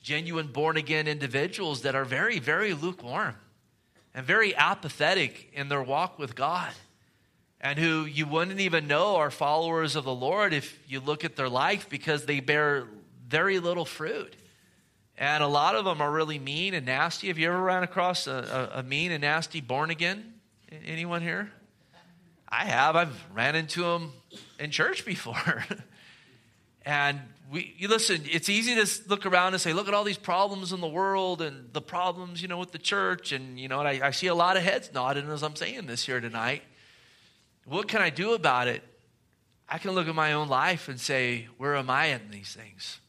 genuine 0.01 0.47
born 0.47 0.75
again 0.75 1.07
individuals 1.07 1.83
that 1.83 1.95
are 1.95 2.03
very, 2.03 2.39
very 2.39 2.73
lukewarm 2.73 3.35
and 4.13 4.25
very 4.25 4.53
apathetic 4.53 5.49
in 5.53 5.69
their 5.69 5.81
walk 5.81 6.19
with 6.19 6.35
God, 6.35 6.73
and 7.61 7.79
who 7.79 8.03
you 8.03 8.25
wouldn't 8.25 8.59
even 8.59 8.87
know 8.87 9.15
are 9.15 9.31
followers 9.31 9.95
of 9.95 10.03
the 10.03 10.13
Lord 10.13 10.53
if 10.53 10.77
you 10.89 10.99
look 10.99 11.23
at 11.23 11.37
their 11.37 11.47
life 11.47 11.87
because 11.89 12.25
they 12.25 12.41
bear 12.41 12.85
very 13.29 13.59
little 13.59 13.85
fruit. 13.85 14.35
And 15.19 15.43
a 15.43 15.47
lot 15.47 15.75
of 15.75 15.83
them 15.83 15.99
are 15.99 16.09
really 16.09 16.39
mean 16.39 16.73
and 16.73 16.85
nasty. 16.85 17.27
Have 17.27 17.37
you 17.37 17.49
ever 17.49 17.61
ran 17.61 17.83
across 17.83 18.25
a, 18.25 18.69
a, 18.73 18.79
a 18.79 18.83
mean 18.83 19.11
and 19.11 19.21
nasty 19.21 19.59
born 19.59 19.89
again? 19.89 20.33
Anyone 20.85 21.21
here? 21.21 21.51
I 22.47 22.63
have. 22.63 22.95
I've 22.95 23.25
ran 23.33 23.57
into 23.57 23.83
them 23.83 24.13
in 24.59 24.71
church 24.71 25.05
before. 25.05 25.65
and 26.85 27.19
we, 27.51 27.75
you 27.77 27.89
listen, 27.89 28.21
it's 28.31 28.47
easy 28.47 28.75
to 28.75 29.09
look 29.09 29.25
around 29.25 29.53
and 29.53 29.61
say, 29.61 29.73
look 29.73 29.89
at 29.89 29.93
all 29.93 30.05
these 30.05 30.17
problems 30.17 30.71
in 30.71 30.79
the 30.79 30.87
world 30.87 31.41
and 31.41 31.73
the 31.73 31.81
problems, 31.81 32.41
you 32.41 32.47
know, 32.47 32.57
with 32.57 32.71
the 32.71 32.79
church. 32.79 33.33
And, 33.33 33.59
you 33.59 33.67
know, 33.67 33.79
and 33.79 33.89
I, 33.89 34.07
I 34.07 34.11
see 34.11 34.27
a 34.27 34.35
lot 34.35 34.55
of 34.55 34.63
heads 34.63 34.89
nodding 34.93 35.29
as 35.29 35.43
I'm 35.43 35.57
saying 35.57 35.85
this 35.85 36.05
here 36.05 36.21
tonight. 36.21 36.63
What 37.65 37.89
can 37.89 38.01
I 38.01 38.09
do 38.09 38.35
about 38.35 38.69
it? 38.69 38.83
I 39.67 39.79
can 39.79 39.91
look 39.91 40.07
at 40.07 40.15
my 40.15 40.31
own 40.31 40.47
life 40.47 40.87
and 40.87 40.97
say, 40.97 41.49
where 41.57 41.75
am 41.75 41.89
I 41.89 42.05
in 42.05 42.31
these 42.31 42.53
things? 42.55 43.01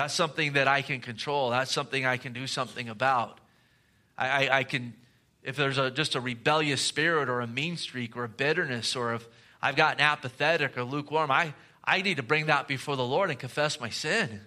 That's 0.00 0.14
something 0.14 0.54
that 0.54 0.66
I 0.66 0.80
can 0.80 1.02
control. 1.02 1.50
That's 1.50 1.70
something 1.70 2.06
I 2.06 2.16
can 2.16 2.32
do 2.32 2.46
something 2.46 2.88
about. 2.88 3.38
I, 4.16 4.46
I, 4.46 4.58
I 4.60 4.64
can, 4.64 4.94
if 5.42 5.56
there's 5.56 5.76
a, 5.76 5.90
just 5.90 6.14
a 6.14 6.20
rebellious 6.22 6.80
spirit 6.80 7.28
or 7.28 7.42
a 7.42 7.46
mean 7.46 7.76
streak 7.76 8.16
or 8.16 8.24
a 8.24 8.28
bitterness 8.28 8.96
or 8.96 9.12
if 9.12 9.28
I've 9.60 9.76
gotten 9.76 10.00
apathetic 10.00 10.78
or 10.78 10.84
lukewarm, 10.84 11.30
I, 11.30 11.52
I 11.84 12.00
need 12.00 12.16
to 12.16 12.22
bring 12.22 12.46
that 12.46 12.66
before 12.66 12.96
the 12.96 13.04
Lord 13.04 13.28
and 13.28 13.38
confess 13.38 13.78
my 13.78 13.90
sin 13.90 14.40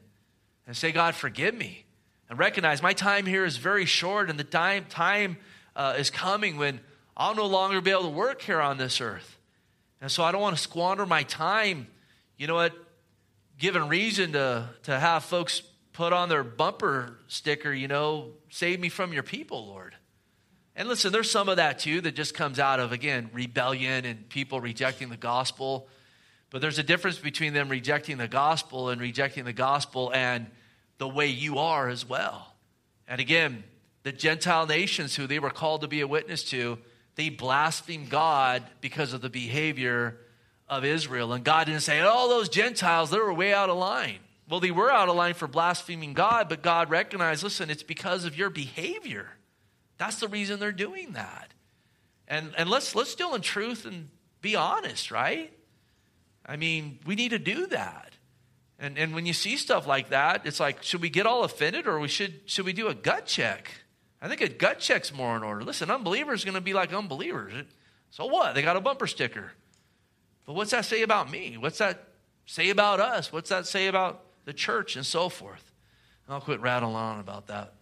and 0.65 0.75
say, 0.75 0.91
God, 0.91 1.13
forgive 1.13 1.53
me. 1.53 1.85
And 2.31 2.39
recognize 2.39 2.81
my 2.81 2.93
time 2.93 3.27
here 3.27 3.45
is 3.45 3.57
very 3.57 3.85
short, 3.85 4.31
and 4.31 4.39
the 4.39 4.43
time, 4.43 4.85
time 4.89 5.37
uh, 5.75 5.93
is 5.99 6.09
coming 6.09 6.57
when 6.57 6.79
I'll 7.15 7.35
no 7.35 7.45
longer 7.45 7.79
be 7.79 7.91
able 7.91 8.01
to 8.01 8.09
work 8.09 8.41
here 8.41 8.59
on 8.59 8.79
this 8.79 8.99
earth. 8.99 9.37
And 10.01 10.11
so 10.11 10.23
I 10.23 10.31
don't 10.31 10.41
want 10.41 10.55
to 10.55 10.61
squander 10.63 11.05
my 11.05 11.21
time, 11.21 11.85
you 12.37 12.47
know 12.47 12.55
what, 12.55 12.73
given 13.63 13.87
reason 13.87 14.33
to, 14.33 14.67
to 14.83 14.99
have 14.99 15.23
folks 15.23 15.61
put 15.93 16.11
on 16.11 16.27
their 16.27 16.43
bumper 16.43 17.17
sticker, 17.29 17.71
you 17.71 17.87
know, 17.87 18.31
save 18.49 18.77
me 18.77 18.89
from 18.89 19.13
your 19.13 19.23
people, 19.23 19.65
Lord. 19.65 19.95
And 20.75 20.89
listen, 20.89 21.13
there's 21.13 21.31
some 21.31 21.47
of 21.47 21.55
that 21.55 21.79
too 21.79 22.01
that 22.01 22.13
just 22.13 22.33
comes 22.33 22.59
out 22.59 22.81
of, 22.81 22.91
again, 22.91 23.29
rebellion 23.31 24.03
and 24.03 24.27
people 24.27 24.59
rejecting 24.59 25.07
the 25.07 25.15
gospel. 25.15 25.87
But 26.49 26.59
there's 26.59 26.77
a 26.77 26.83
difference 26.83 27.19
between 27.19 27.53
them 27.53 27.69
rejecting 27.69 28.17
the 28.17 28.27
gospel 28.27 28.89
and 28.89 28.99
rejecting 28.99 29.45
the 29.45 29.53
gospel 29.53 30.11
and 30.13 30.47
the 30.97 31.07
way 31.07 31.27
you 31.27 31.57
are 31.59 31.87
as 31.87 32.05
well. 32.05 32.53
And 33.07 33.21
again, 33.21 33.63
the 34.03 34.11
Gentile 34.11 34.65
nations 34.65 35.15
who 35.15 35.25
they 35.25 35.39
were 35.39 35.49
called 35.49 35.79
to 35.83 35.87
be 35.87 36.01
a 36.01 36.07
witness 36.07 36.43
to, 36.49 36.79
they 37.15 37.29
blasphemed 37.29 38.09
God 38.09 38.61
because 38.81 39.13
of 39.13 39.21
the 39.21 39.29
behavior 39.29 40.17
of 40.79 40.85
Israel. 40.85 41.33
And 41.33 41.43
God 41.43 41.65
didn't 41.65 41.81
say, 41.81 42.01
oh, 42.03 42.29
those 42.29 42.49
Gentiles, 42.49 43.09
they 43.09 43.19
were 43.19 43.33
way 43.33 43.53
out 43.53 43.69
of 43.69 43.77
line. 43.77 44.19
Well, 44.49 44.59
they 44.59 44.71
were 44.71 44.91
out 44.91 45.09
of 45.09 45.15
line 45.15 45.33
for 45.33 45.47
blaspheming 45.47 46.13
God, 46.13 46.49
but 46.49 46.61
God 46.61 46.89
recognized, 46.89 47.43
listen, 47.43 47.69
it's 47.69 47.83
because 47.83 48.25
of 48.25 48.37
your 48.37 48.49
behavior. 48.49 49.29
That's 49.97 50.19
the 50.19 50.27
reason 50.27 50.59
they're 50.59 50.71
doing 50.71 51.13
that. 51.13 51.53
And, 52.27 52.53
and 52.57 52.69
let's, 52.69 52.95
let's 52.95 53.15
deal 53.15 53.35
in 53.35 53.41
truth 53.41 53.85
and 53.85 54.09
be 54.41 54.55
honest, 54.55 55.11
right? 55.11 55.51
I 56.45 56.57
mean, 56.57 56.99
we 57.05 57.15
need 57.15 57.29
to 57.29 57.39
do 57.39 57.67
that. 57.67 58.13
And, 58.79 58.97
and 58.97 59.13
when 59.15 59.25
you 59.25 59.33
see 59.33 59.55
stuff 59.55 59.87
like 59.87 60.09
that, 60.09 60.45
it's 60.45 60.59
like, 60.59 60.83
should 60.83 61.01
we 61.01 61.09
get 61.09 61.25
all 61.25 61.43
offended 61.43 61.87
or 61.87 61.99
we 61.99 62.09
should, 62.09 62.41
should 62.45 62.65
we 62.65 62.73
do 62.73 62.89
a 62.89 62.93
gut 62.93 63.25
check? 63.25 63.71
I 64.21 64.27
think 64.27 64.41
a 64.41 64.49
gut 64.49 64.79
check's 64.79 65.13
more 65.13 65.35
in 65.37 65.43
order. 65.43 65.63
Listen, 65.63 65.89
unbelievers 65.89 66.43
going 66.43 66.55
to 66.55 66.61
be 66.61 66.73
like 66.73 66.93
unbelievers. 66.93 67.53
So 68.09 68.25
what? 68.25 68.55
They 68.55 68.61
got 68.61 68.75
a 68.75 68.81
bumper 68.81 69.07
sticker. 69.07 69.53
But 70.45 70.53
what's 70.53 70.71
that 70.71 70.85
say 70.85 71.01
about 71.01 71.31
me? 71.31 71.57
What's 71.57 71.77
that 71.77 72.07
say 72.45 72.69
about 72.69 72.99
us? 72.99 73.31
What's 73.31 73.49
that 73.49 73.65
say 73.65 73.87
about 73.87 74.23
the 74.45 74.53
church 74.53 74.95
and 74.95 75.05
so 75.05 75.29
forth? 75.29 75.71
I'll 76.27 76.41
quit 76.41 76.61
rattling 76.61 76.95
on 76.95 77.19
about 77.19 77.47
that. 77.47 77.73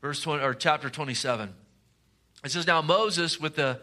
Verse 0.00 0.20
20 0.22 0.42
or 0.42 0.54
chapter 0.54 0.88
27. 0.88 1.52
It 2.44 2.50
says, 2.50 2.66
Now 2.66 2.82
Moses 2.82 3.40
with 3.40 3.56
the 3.56 3.80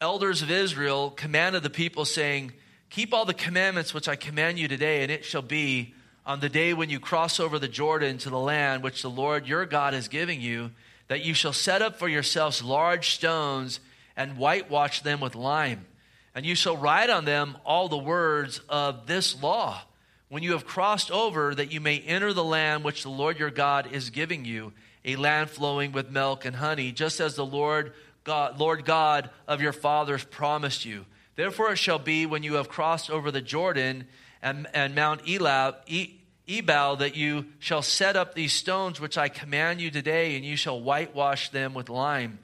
elders 0.00 0.42
of 0.42 0.50
Israel 0.50 1.10
commanded 1.10 1.62
the 1.62 1.70
people, 1.70 2.04
saying, 2.04 2.52
Keep 2.90 3.12
all 3.12 3.24
the 3.24 3.34
commandments 3.34 3.92
which 3.92 4.08
I 4.08 4.16
command 4.16 4.58
you 4.58 4.68
today, 4.68 5.02
and 5.02 5.10
it 5.10 5.24
shall 5.24 5.42
be 5.42 5.94
on 6.26 6.40
the 6.40 6.48
day 6.48 6.72
when 6.72 6.90
you 6.90 7.00
cross 7.00 7.38
over 7.38 7.58
the 7.58 7.68
Jordan 7.68 8.18
to 8.18 8.30
the 8.30 8.38
land 8.38 8.82
which 8.82 9.02
the 9.02 9.10
Lord 9.10 9.46
your 9.46 9.66
God 9.66 9.92
is 9.94 10.08
giving 10.08 10.40
you, 10.40 10.70
that 11.08 11.24
you 11.24 11.34
shall 11.34 11.52
set 11.52 11.82
up 11.82 11.98
for 11.98 12.08
yourselves 12.08 12.62
large 12.62 13.10
stones 13.10 13.80
and 14.16 14.38
whitewash 14.38 15.00
them 15.00 15.20
with 15.20 15.34
lime. 15.34 15.86
And 16.34 16.44
you 16.44 16.54
shall 16.54 16.76
write 16.76 17.10
on 17.10 17.24
them 17.24 17.56
all 17.64 17.88
the 17.88 17.96
words 17.96 18.60
of 18.68 19.06
this 19.06 19.40
law 19.40 19.82
when 20.28 20.42
you 20.42 20.52
have 20.52 20.66
crossed 20.66 21.12
over, 21.12 21.54
that 21.54 21.70
you 21.70 21.80
may 21.80 22.00
enter 22.00 22.32
the 22.32 22.42
land 22.42 22.82
which 22.82 23.04
the 23.04 23.08
Lord 23.08 23.38
your 23.38 23.50
God 23.50 23.92
is 23.92 24.10
giving 24.10 24.44
you, 24.44 24.72
a 25.04 25.14
land 25.14 25.50
flowing 25.50 25.92
with 25.92 26.10
milk 26.10 26.44
and 26.44 26.56
honey, 26.56 26.90
just 26.90 27.20
as 27.20 27.36
the 27.36 27.46
Lord 27.46 27.92
God, 28.24 28.58
Lord 28.58 28.84
God 28.84 29.30
of 29.46 29.60
your 29.60 29.72
fathers 29.72 30.24
promised 30.24 30.84
you. 30.84 31.04
Therefore 31.36 31.72
it 31.72 31.76
shall 31.76 32.00
be 32.00 32.26
when 32.26 32.42
you 32.42 32.54
have 32.54 32.68
crossed 32.68 33.10
over 33.10 33.30
the 33.30 33.40
Jordan 33.40 34.08
and, 34.42 34.66
and 34.74 34.94
Mount 34.94 35.24
Elab, 35.24 35.76
e, 35.86 36.14
Ebal, 36.48 36.96
that 36.96 37.16
you 37.16 37.46
shall 37.58 37.82
set 37.82 38.16
up 38.16 38.34
these 38.34 38.52
stones 38.52 39.00
which 39.00 39.16
I 39.16 39.28
command 39.28 39.80
you 39.80 39.90
today, 39.90 40.36
and 40.36 40.44
you 40.44 40.56
shall 40.56 40.80
whitewash 40.80 41.50
them 41.50 41.74
with 41.74 41.88
lime. 41.88 42.38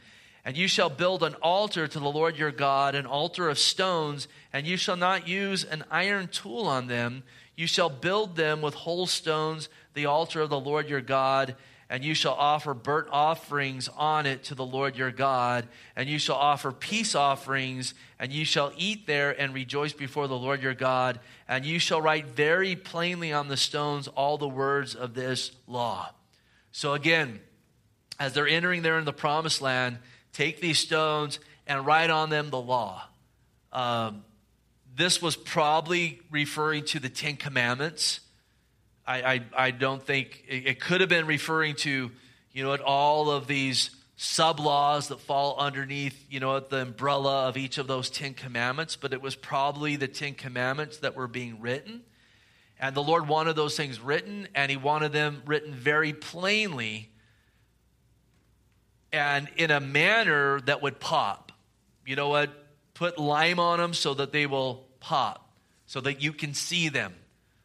And 0.44 0.56
you 0.56 0.68
shall 0.68 0.88
build 0.88 1.22
an 1.22 1.34
altar 1.42 1.86
to 1.86 1.98
the 1.98 2.10
Lord 2.10 2.36
your 2.36 2.50
God, 2.50 2.94
an 2.94 3.06
altar 3.06 3.48
of 3.48 3.58
stones, 3.58 4.26
and 4.52 4.66
you 4.66 4.76
shall 4.76 4.96
not 4.96 5.28
use 5.28 5.64
an 5.64 5.84
iron 5.90 6.28
tool 6.28 6.66
on 6.66 6.86
them. 6.86 7.22
You 7.56 7.66
shall 7.66 7.90
build 7.90 8.36
them 8.36 8.62
with 8.62 8.74
whole 8.74 9.06
stones, 9.06 9.68
the 9.92 10.06
altar 10.06 10.40
of 10.40 10.50
the 10.50 10.58
Lord 10.58 10.88
your 10.88 11.02
God, 11.02 11.56
and 11.90 12.04
you 12.04 12.14
shall 12.14 12.34
offer 12.34 12.72
burnt 12.72 13.08
offerings 13.10 13.88
on 13.96 14.24
it 14.24 14.44
to 14.44 14.54
the 14.54 14.64
Lord 14.64 14.96
your 14.96 15.10
God, 15.10 15.66
and 15.96 16.08
you 16.08 16.20
shall 16.20 16.36
offer 16.36 16.70
peace 16.70 17.16
offerings, 17.16 17.94
and 18.18 18.32
you 18.32 18.44
shall 18.44 18.72
eat 18.78 19.08
there 19.08 19.38
and 19.38 19.52
rejoice 19.52 19.92
before 19.92 20.28
the 20.28 20.38
Lord 20.38 20.62
your 20.62 20.72
God, 20.72 21.18
and 21.48 21.66
you 21.66 21.80
shall 21.80 22.00
write 22.00 22.26
very 22.26 22.76
plainly 22.76 23.32
on 23.32 23.48
the 23.48 23.56
stones 23.56 24.06
all 24.06 24.38
the 24.38 24.48
words 24.48 24.94
of 24.94 25.14
this 25.14 25.50
law. 25.66 26.08
So 26.70 26.94
again, 26.94 27.40
as 28.20 28.34
they're 28.34 28.46
entering 28.46 28.82
there 28.82 28.98
in 28.98 29.04
the 29.04 29.12
promised 29.12 29.60
land, 29.60 29.98
take 30.32 30.60
these 30.60 30.78
stones 30.78 31.38
and 31.66 31.84
write 31.84 32.10
on 32.10 32.30
them 32.30 32.50
the 32.50 32.60
law. 32.60 33.02
Um, 33.72 34.24
this 34.96 35.22
was 35.22 35.36
probably 35.36 36.20
referring 36.30 36.84
to 36.86 36.98
the 36.98 37.08
Ten 37.08 37.36
Commandments 37.36 38.20
I, 39.10 39.22
I, 39.22 39.40
I 39.56 39.70
don't 39.72 40.00
think 40.00 40.44
it, 40.46 40.66
it, 40.66 40.80
could 40.80 41.00
have 41.00 41.10
been 41.10 41.26
referring 41.26 41.74
to, 41.76 42.12
you 42.52 42.62
know, 42.62 42.76
all 42.76 43.30
of 43.30 43.48
these 43.48 43.90
sub 44.16 44.60
laws 44.60 45.08
that 45.08 45.20
fall 45.20 45.56
underneath, 45.58 46.26
you 46.30 46.38
know, 46.38 46.60
the 46.60 46.82
umbrella 46.82 47.48
of 47.48 47.56
each 47.56 47.78
of 47.78 47.88
those 47.88 48.08
Ten 48.08 48.34
Commandments, 48.34 48.94
but 48.94 49.12
it 49.12 49.20
was 49.20 49.34
probably 49.34 49.96
the 49.96 50.06
Ten 50.06 50.34
Commandments 50.34 50.98
that 50.98 51.16
were 51.16 51.26
being 51.26 51.60
written. 51.60 52.02
And 52.78 52.94
the 52.94 53.02
Lord 53.02 53.26
wanted 53.26 53.56
those 53.56 53.76
things 53.76 54.00
written, 54.00 54.46
and 54.54 54.70
He 54.70 54.76
wanted 54.76 55.10
them 55.12 55.42
written 55.44 55.74
very 55.74 56.12
plainly 56.12 57.09
and 59.12 59.48
in 59.56 59.70
a 59.70 59.80
manner 59.80 60.60
that 60.62 60.82
would 60.82 61.00
pop. 61.00 61.52
You 62.06 62.16
know 62.16 62.28
what? 62.28 62.50
Put 62.94 63.18
lime 63.18 63.58
on 63.58 63.78
them 63.78 63.94
so 63.94 64.14
that 64.14 64.32
they 64.32 64.46
will 64.46 64.86
pop, 65.00 65.52
so 65.86 66.00
that 66.00 66.22
you 66.22 66.32
can 66.32 66.54
see 66.54 66.88
them 66.88 67.14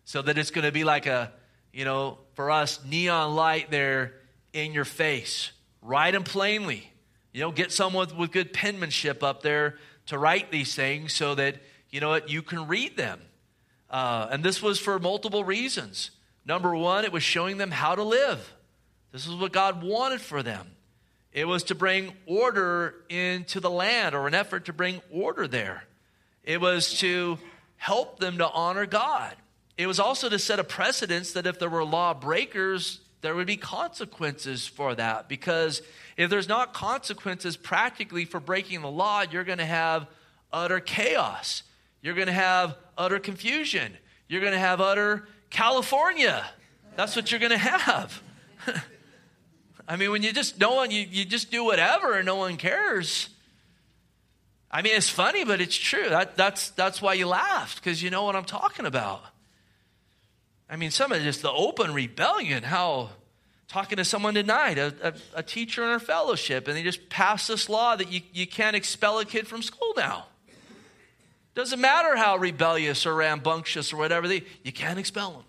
so 0.06 0.22
that 0.22 0.38
it's 0.38 0.52
going 0.52 0.66
to 0.66 0.72
be 0.72 0.84
like 0.84 1.08
a, 1.08 1.32
you 1.74 1.84
know, 1.84 2.20
for 2.36 2.52
us, 2.52 2.80
neon 2.86 3.36
light 3.36 3.72
there 3.72 4.14
in 4.54 4.72
your 4.72 4.86
face. 4.86 5.52
Write 5.82 6.12
them 6.12 6.24
plainly. 6.24 6.92
You 7.34 7.42
know, 7.42 7.52
get 7.52 7.72
someone 7.72 8.16
with, 8.16 8.32
good 8.32 8.54
penmanship 8.54 9.24
up 9.24 9.42
there 9.42 9.78
to 10.06 10.18
write 10.18 10.52
these 10.52 10.74
things 10.74 11.12
so 11.14 11.36
that, 11.36 11.58
you 11.90 12.00
know 12.00 12.10
what, 12.10 12.30
you 12.30 12.42
can 12.42 12.68
read 12.68 12.96
them. 12.96 13.20
Uh, 13.90 14.28
and 14.32 14.44
this 14.44 14.62
was 14.62 14.80
for 14.80 15.00
multiple 15.00 15.44
reasons. 15.44 16.12
Number 16.46 16.76
one, 16.76 17.04
it 17.04 17.12
was 17.12 17.24
showing 17.24 17.58
them 17.58 17.72
how 17.72 17.96
to 17.96 18.04
live. 18.04 18.54
This 19.12 19.26
is 19.26 19.34
what 19.34 19.52
God 19.52 19.84
wanted 19.84 20.22
for 20.22 20.44
them. 20.44 20.68
It 21.36 21.50
was 21.50 21.64
to 21.66 21.76
bring 21.76 22.14
order 22.26 22.96
into 23.10 23.60
the 23.60 23.70
land 23.70 24.16
or 24.16 24.26
an 24.26 24.34
effort 24.34 24.66
to 24.66 24.74
bring 24.74 25.02
order 25.12 25.50
there. 25.50 25.84
It 26.46 26.62
was 26.62 26.98
to 27.00 27.38
help 27.76 28.20
them 28.20 28.38
to 28.38 28.50
honor 28.50 28.86
God. 28.86 29.36
It 29.78 29.86
was 29.86 30.00
also 30.00 30.30
to 30.30 30.40
set 30.40 30.60
a 30.60 30.64
precedence 30.64 31.34
that 31.34 31.46
if 31.46 31.60
there 31.60 31.70
were 31.70 31.84
law 31.84 32.14
breakers, 32.14 33.02
there 33.20 33.36
would 33.36 33.48
be 33.48 33.58
consequences 33.58 34.66
for 34.66 34.96
that. 34.96 35.28
Because 35.28 35.82
if 36.16 36.30
there's 36.30 36.48
not 36.48 36.74
consequences 36.74 37.58
practically 37.58 38.24
for 38.24 38.40
breaking 38.40 38.82
the 38.82 38.90
law, 38.90 39.26
you're 39.30 39.44
going 39.44 39.58
to 39.58 39.66
have 39.66 40.08
utter 40.54 40.80
chaos. 40.80 41.64
You're 42.02 42.16
going 42.16 42.28
to 42.28 42.34
have 42.34 42.78
utter 42.98 43.20
confusion. 43.20 43.98
You're 44.30 44.40
going 44.40 44.54
to 44.54 44.58
have 44.58 44.80
utter 44.80 45.28
California. 45.50 46.46
That's 46.96 47.14
what 47.14 47.30
you're 47.30 47.42
going 47.42 47.52
to 47.52 47.58
have. 47.58 48.24
I 49.88 49.96
mean, 49.98 50.12
when 50.12 50.24
you 50.24 50.34
just, 50.34 50.60
no 50.60 50.74
one, 50.74 50.92
you, 50.92 51.06
you 51.10 51.26
just 51.26 51.52
do 51.52 51.64
whatever 51.64 52.14
and 52.14 52.26
no 52.26 52.36
one 52.38 52.58
cares. 52.58 53.30
I 54.72 54.82
mean, 54.82 54.96
it's 54.96 55.10
funny, 55.10 55.46
but 55.46 55.62
it's 55.62 55.76
true. 55.76 56.10
That, 56.10 56.36
that's, 56.36 56.72
that's 56.72 57.02
why 57.02 57.14
you 57.14 57.28
laughed, 57.28 57.84
because 57.84 58.02
you 58.02 58.10
know 58.10 58.24
what 58.24 58.36
I'm 58.36 58.46
talking 58.46 58.86
about. 58.86 59.22
I 60.70 60.76
mean, 60.76 60.92
some 60.92 61.12
of 61.12 61.22
just 61.22 61.42
the 61.44 61.52
open 61.52 61.94
rebellion, 61.94 62.64
how 62.64 63.12
talking 63.68 63.98
to 63.98 64.06
someone 64.06 64.34
tonight, 64.34 64.78
a, 64.78 64.94
a, 65.02 65.14
a, 65.36 65.44
teacher 65.44 65.84
in 65.84 65.90
our 65.90 66.00
fellowship, 66.00 66.68
and 66.68 66.76
they 66.76 66.84
just 66.84 67.10
passed 67.10 67.48
this 67.48 67.70
law 67.70 67.96
that 67.96 68.12
you, 68.12 68.22
you 68.34 68.48
can't 68.48 68.76
expel 68.76 69.20
a 69.20 69.26
kid 69.26 69.48
from 69.48 69.62
school 69.62 69.94
now. 69.96 70.26
Doesn't 71.54 71.80
matter 71.80 72.16
how 72.16 72.38
rebellious 72.38 73.06
or 73.06 73.16
rambunctious 73.16 73.94
or 73.94 73.98
whatever, 73.98 74.28
they, 74.28 74.44
you 74.64 74.72
can't 74.72 75.00
expel 75.00 75.32
them. 75.32 75.44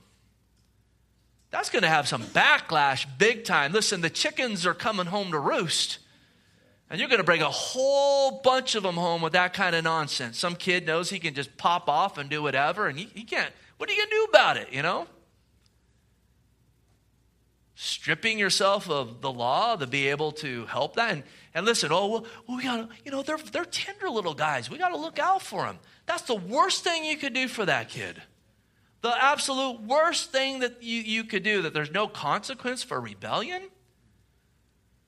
That's 1.51 1.71
going 1.71 1.83
to 1.83 1.89
have 1.89 2.09
some 2.09 2.23
backlash 2.23 3.07
big 3.19 3.45
time. 3.45 3.73
Listen, 3.73 4.01
the 4.01 4.11
chickens 4.11 4.67
are 4.67 4.75
coming 4.75 5.07
home 5.07 5.31
to 5.31 5.39
roost. 5.39 5.99
And 6.91 7.01
you're 7.01 7.09
going 7.09 7.19
to 7.21 7.25
bring 7.25 7.43
a 7.43 7.51
whole 7.51 8.41
bunch 8.43 8.75
of 8.75 8.83
them 8.83 8.95
home 8.95 9.23
with 9.23 9.33
that 9.33 9.53
kind 9.53 9.75
of 9.75 9.83
nonsense. 9.85 10.39
Some 10.39 10.55
kid 10.55 10.87
knows 10.87 11.11
he 11.11 11.19
can 11.19 11.35
just 11.35 11.57
pop 11.57 11.89
off 11.89 12.19
and 12.19 12.31
do 12.31 12.43
whatever, 12.43 12.87
and 12.87 12.99
he, 12.99 13.09
he 13.13 13.25
can't 13.25 13.53
what 13.77 13.91
are 13.91 13.93
you 13.93 13.99
going 13.99 14.11
to 14.11 14.17
do 14.17 14.25
about 14.25 14.57
it, 14.57 14.73
you 14.73 14.83
know? 14.83 15.07
Stripping 17.75 18.39
yourself 18.39 18.89
of 18.89 19.21
the 19.21 19.31
law 19.31 19.77
to 19.77 19.87
be 19.87 20.09
able 20.09 20.33
to 20.33 20.65
help 20.67 20.97
that. 20.97 21.13
And, 21.13 21.23
and 21.55 21.67
listen, 21.67 21.91
oh, 21.93 22.09
well, 22.09 22.27
we 22.49 22.63
got 22.63 22.77
to, 22.77 22.89
you 23.05 23.11
know, 23.11 23.23
they're, 23.23 23.37
they're 23.37 23.67
tender 23.67 24.09
little 24.09 24.33
guys. 24.33 24.71
We 24.71 24.79
got 24.79 24.91
to 24.91 24.97
look 24.97 25.19
out 25.19 25.43
for 25.43 25.65
them. 25.67 25.79
That's 26.07 26.23
the 26.23 26.37
worst 26.37 26.85
thing 26.85 27.05
you 27.05 27.19
could 27.19 27.35
do 27.35 27.49
for 27.49 27.67
that 27.67 27.91
kid. 27.91 28.23
The 29.07 29.25
absolute 29.25 29.83
worst 29.83 30.33
thing 30.33 30.59
that 30.61 30.83
you, 30.83 31.01
you 31.01 31.23
could 31.23 31.45
do, 31.45 31.63
that 31.63 31.73
there's 31.73 31.93
no 31.93 32.09
consequence 32.09 32.83
for 32.83 33.01
rebellion. 33.01 33.63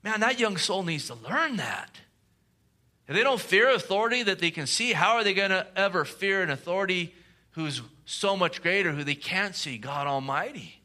Man, 0.05 0.21
that 0.21 0.39
young 0.39 0.57
soul 0.57 0.85
needs 0.85 1.09
to 1.09 1.17
learn 1.17 1.57
that. 1.57 1.99
If 3.09 3.17
they 3.17 3.25
don't 3.25 3.41
fear 3.41 3.71
authority 3.71 4.23
that 4.23 4.39
they 4.39 4.53
can 4.53 4.69
see, 4.69 4.93
how 4.93 5.17
are 5.17 5.25
they 5.25 5.35
going 5.35 5.51
to 5.51 5.67
ever 5.75 6.05
fear 6.05 6.43
an 6.43 6.51
authority 6.51 7.13
who's 7.53 7.83
so 8.05 8.37
much 8.37 8.63
greater, 8.63 8.93
who 8.93 9.03
they 9.03 9.17
can't 9.17 9.57
see, 9.57 9.79
God 9.79 10.07
Almighty? 10.07 10.81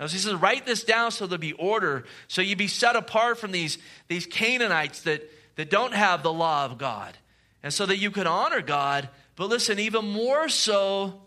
Now, 0.00 0.08
he 0.08 0.16
says, 0.16 0.32
write 0.36 0.64
this 0.64 0.82
down 0.82 1.10
so 1.10 1.26
there'll 1.26 1.38
be 1.38 1.52
order, 1.52 2.04
so 2.26 2.40
you 2.40 2.56
be 2.56 2.68
set 2.68 2.96
apart 2.96 3.36
from 3.36 3.52
these, 3.52 3.76
these 4.08 4.24
Canaanites 4.24 5.02
that, 5.02 5.30
that 5.56 5.68
don't 5.68 5.92
have 5.92 6.22
the 6.22 6.32
law 6.32 6.64
of 6.64 6.78
God, 6.78 7.18
and 7.62 7.70
so 7.70 7.84
that 7.84 7.98
you 7.98 8.10
can 8.10 8.26
honor 8.26 8.62
God. 8.62 9.10
But 9.34 9.50
listen, 9.50 9.78
even 9.78 10.10
more 10.10 10.48
so, 10.48 11.20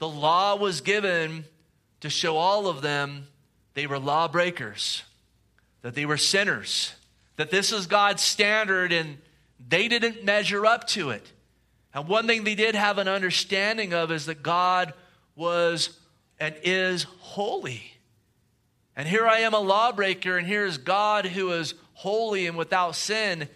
the 0.00 0.08
law 0.08 0.56
was 0.56 0.80
given 0.80 1.44
to 2.00 2.10
show 2.10 2.36
all 2.36 2.66
of 2.66 2.82
them 2.82 3.28
they 3.74 3.86
were 3.86 3.98
lawbreakers, 3.98 5.04
that 5.82 5.94
they 5.94 6.06
were 6.06 6.16
sinners, 6.16 6.94
that 7.36 7.50
this 7.50 7.70
is 7.70 7.86
God's 7.86 8.22
standard 8.22 8.92
and 8.92 9.18
they 9.68 9.88
didn't 9.88 10.24
measure 10.24 10.66
up 10.66 10.86
to 10.88 11.10
it. 11.10 11.30
And 11.92 12.08
one 12.08 12.26
thing 12.26 12.44
they 12.44 12.54
did 12.54 12.74
have 12.74 12.98
an 12.98 13.08
understanding 13.08 13.92
of 13.92 14.10
is 14.10 14.26
that 14.26 14.42
God 14.42 14.94
was 15.36 15.98
and 16.38 16.56
is 16.62 17.04
holy. 17.18 17.92
And 18.96 19.06
here 19.06 19.26
I 19.26 19.40
am, 19.40 19.52
a 19.52 19.60
lawbreaker, 19.60 20.38
and 20.38 20.46
here 20.46 20.64
is 20.64 20.78
God 20.78 21.26
who 21.26 21.52
is 21.52 21.74
holy 21.92 22.46
and 22.46 22.56
without 22.56 22.96
sin. 22.96 23.48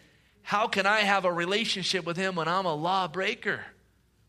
How 0.42 0.68
can 0.68 0.84
I 0.84 1.00
have 1.00 1.24
a 1.24 1.32
relationship 1.32 2.04
with 2.04 2.18
Him 2.18 2.34
when 2.34 2.48
I'm 2.48 2.66
a 2.66 2.74
lawbreaker? 2.74 3.60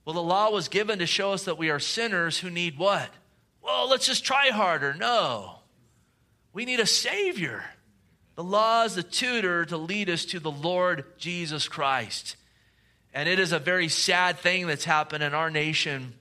Well, 0.05 0.13
the 0.13 0.21
law 0.21 0.51
was 0.51 0.67
given 0.67 0.99
to 0.99 1.07
show 1.07 1.33
us 1.33 1.45
that 1.45 1.57
we 1.57 1.71
are 1.71 1.79
sinners 1.79 2.37
who 2.37 2.51
need 2.51 2.77
what? 2.77 3.09
Well, 3.61 3.89
let's 3.89 4.05
just 4.05 4.23
try 4.23 4.49
harder. 4.49 4.93
No. 4.93 5.55
We 6.53 6.65
need 6.65 6.79
a 6.79 6.85
Savior. 6.85 7.63
The 8.35 8.43
law 8.43 8.83
is 8.83 8.95
the 8.95 9.03
tutor 9.03 9.65
to 9.65 9.77
lead 9.77 10.09
us 10.09 10.25
to 10.25 10.39
the 10.39 10.51
Lord 10.51 11.05
Jesus 11.17 11.67
Christ. 11.67 12.35
And 13.13 13.27
it 13.27 13.39
is 13.39 13.51
a 13.51 13.59
very 13.59 13.87
sad 13.87 14.37
thing 14.37 14.67
that's 14.67 14.85
happened 14.85 15.23
in 15.23 15.33
our 15.33 15.49
nation 15.49 16.13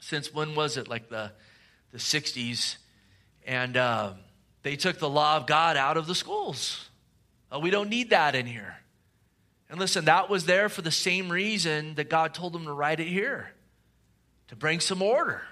since 0.00 0.32
when 0.32 0.54
was 0.54 0.76
it? 0.76 0.88
Like 0.88 1.08
the, 1.08 1.32
the 1.92 1.98
60s. 1.98 2.76
And 3.46 3.76
uh, 3.76 4.12
they 4.62 4.76
took 4.76 4.98
the 4.98 5.08
law 5.08 5.36
of 5.36 5.46
God 5.46 5.76
out 5.76 5.96
of 5.96 6.06
the 6.06 6.14
schools. 6.14 6.88
Oh, 7.52 7.58
we 7.58 7.70
don't 7.70 7.90
need 7.90 8.10
that 8.10 8.34
in 8.34 8.46
here. 8.46 8.76
And 9.74 9.80
listen, 9.80 10.04
that 10.04 10.30
was 10.30 10.46
there 10.46 10.68
for 10.68 10.82
the 10.82 10.92
same 10.92 11.32
reason 11.32 11.96
that 11.96 12.08
God 12.08 12.32
told 12.32 12.52
them 12.52 12.64
to 12.66 12.72
write 12.72 13.00
it 13.00 13.08
here 13.08 13.50
to 14.46 14.54
bring 14.54 14.78
some 14.78 15.02
order, 15.02 15.42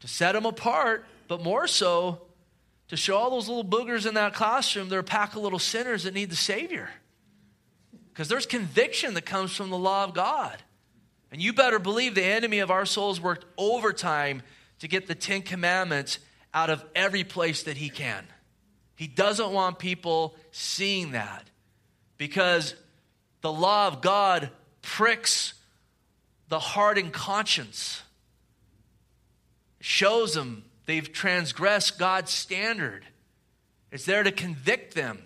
to 0.00 0.06
set 0.06 0.32
them 0.32 0.44
apart, 0.44 1.06
but 1.28 1.42
more 1.42 1.66
so 1.66 2.20
to 2.88 2.96
show 2.98 3.16
all 3.16 3.30
those 3.30 3.48
little 3.48 3.64
boogers 3.64 4.06
in 4.06 4.12
that 4.16 4.34
classroom 4.34 4.90
they're 4.90 4.98
a 4.98 5.02
pack 5.02 5.34
of 5.34 5.42
little 5.42 5.58
sinners 5.58 6.02
that 6.02 6.12
need 6.12 6.28
the 6.28 6.36
Savior. 6.36 6.90
Because 8.12 8.28
there's 8.28 8.44
conviction 8.44 9.14
that 9.14 9.24
comes 9.24 9.56
from 9.56 9.70
the 9.70 9.78
law 9.78 10.04
of 10.04 10.12
God. 10.12 10.62
And 11.30 11.40
you 11.40 11.54
better 11.54 11.78
believe 11.78 12.14
the 12.14 12.22
enemy 12.22 12.58
of 12.58 12.70
our 12.70 12.84
souls 12.84 13.18
worked 13.18 13.46
overtime 13.56 14.42
to 14.80 14.88
get 14.88 15.06
the 15.06 15.14
Ten 15.14 15.40
Commandments 15.40 16.18
out 16.52 16.68
of 16.68 16.84
every 16.94 17.24
place 17.24 17.62
that 17.62 17.78
he 17.78 17.88
can. 17.88 18.26
He 18.94 19.06
doesn't 19.06 19.52
want 19.52 19.78
people 19.78 20.36
seeing 20.50 21.12
that 21.12 21.48
because 22.22 22.76
the 23.40 23.52
law 23.52 23.88
of 23.88 24.00
God 24.00 24.50
pricks 24.80 25.54
the 26.48 26.60
heart 26.60 26.96
and 26.96 27.12
conscience, 27.12 28.00
shows 29.80 30.32
them 30.32 30.62
they've 30.86 31.12
transgressed 31.12 31.98
God's 31.98 32.30
standard. 32.30 33.04
It's 33.90 34.04
there 34.04 34.22
to 34.22 34.30
convict 34.30 34.94
them, 34.94 35.18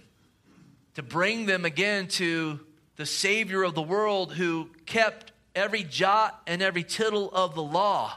to 0.95 1.03
bring 1.03 1.45
them 1.45 1.67
again 1.67 2.09
to 2.09 2.61
the 2.97 3.05
Savior 3.05 3.63
of 3.63 3.75
the 3.75 3.83
world 3.83 4.33
who 4.33 4.71
kept 4.87 5.33
every 5.55 5.83
jot 5.83 6.41
and 6.47 6.63
every 6.63 6.83
tittle 6.83 7.31
of 7.31 7.55
the 7.55 7.63
law 7.63 8.17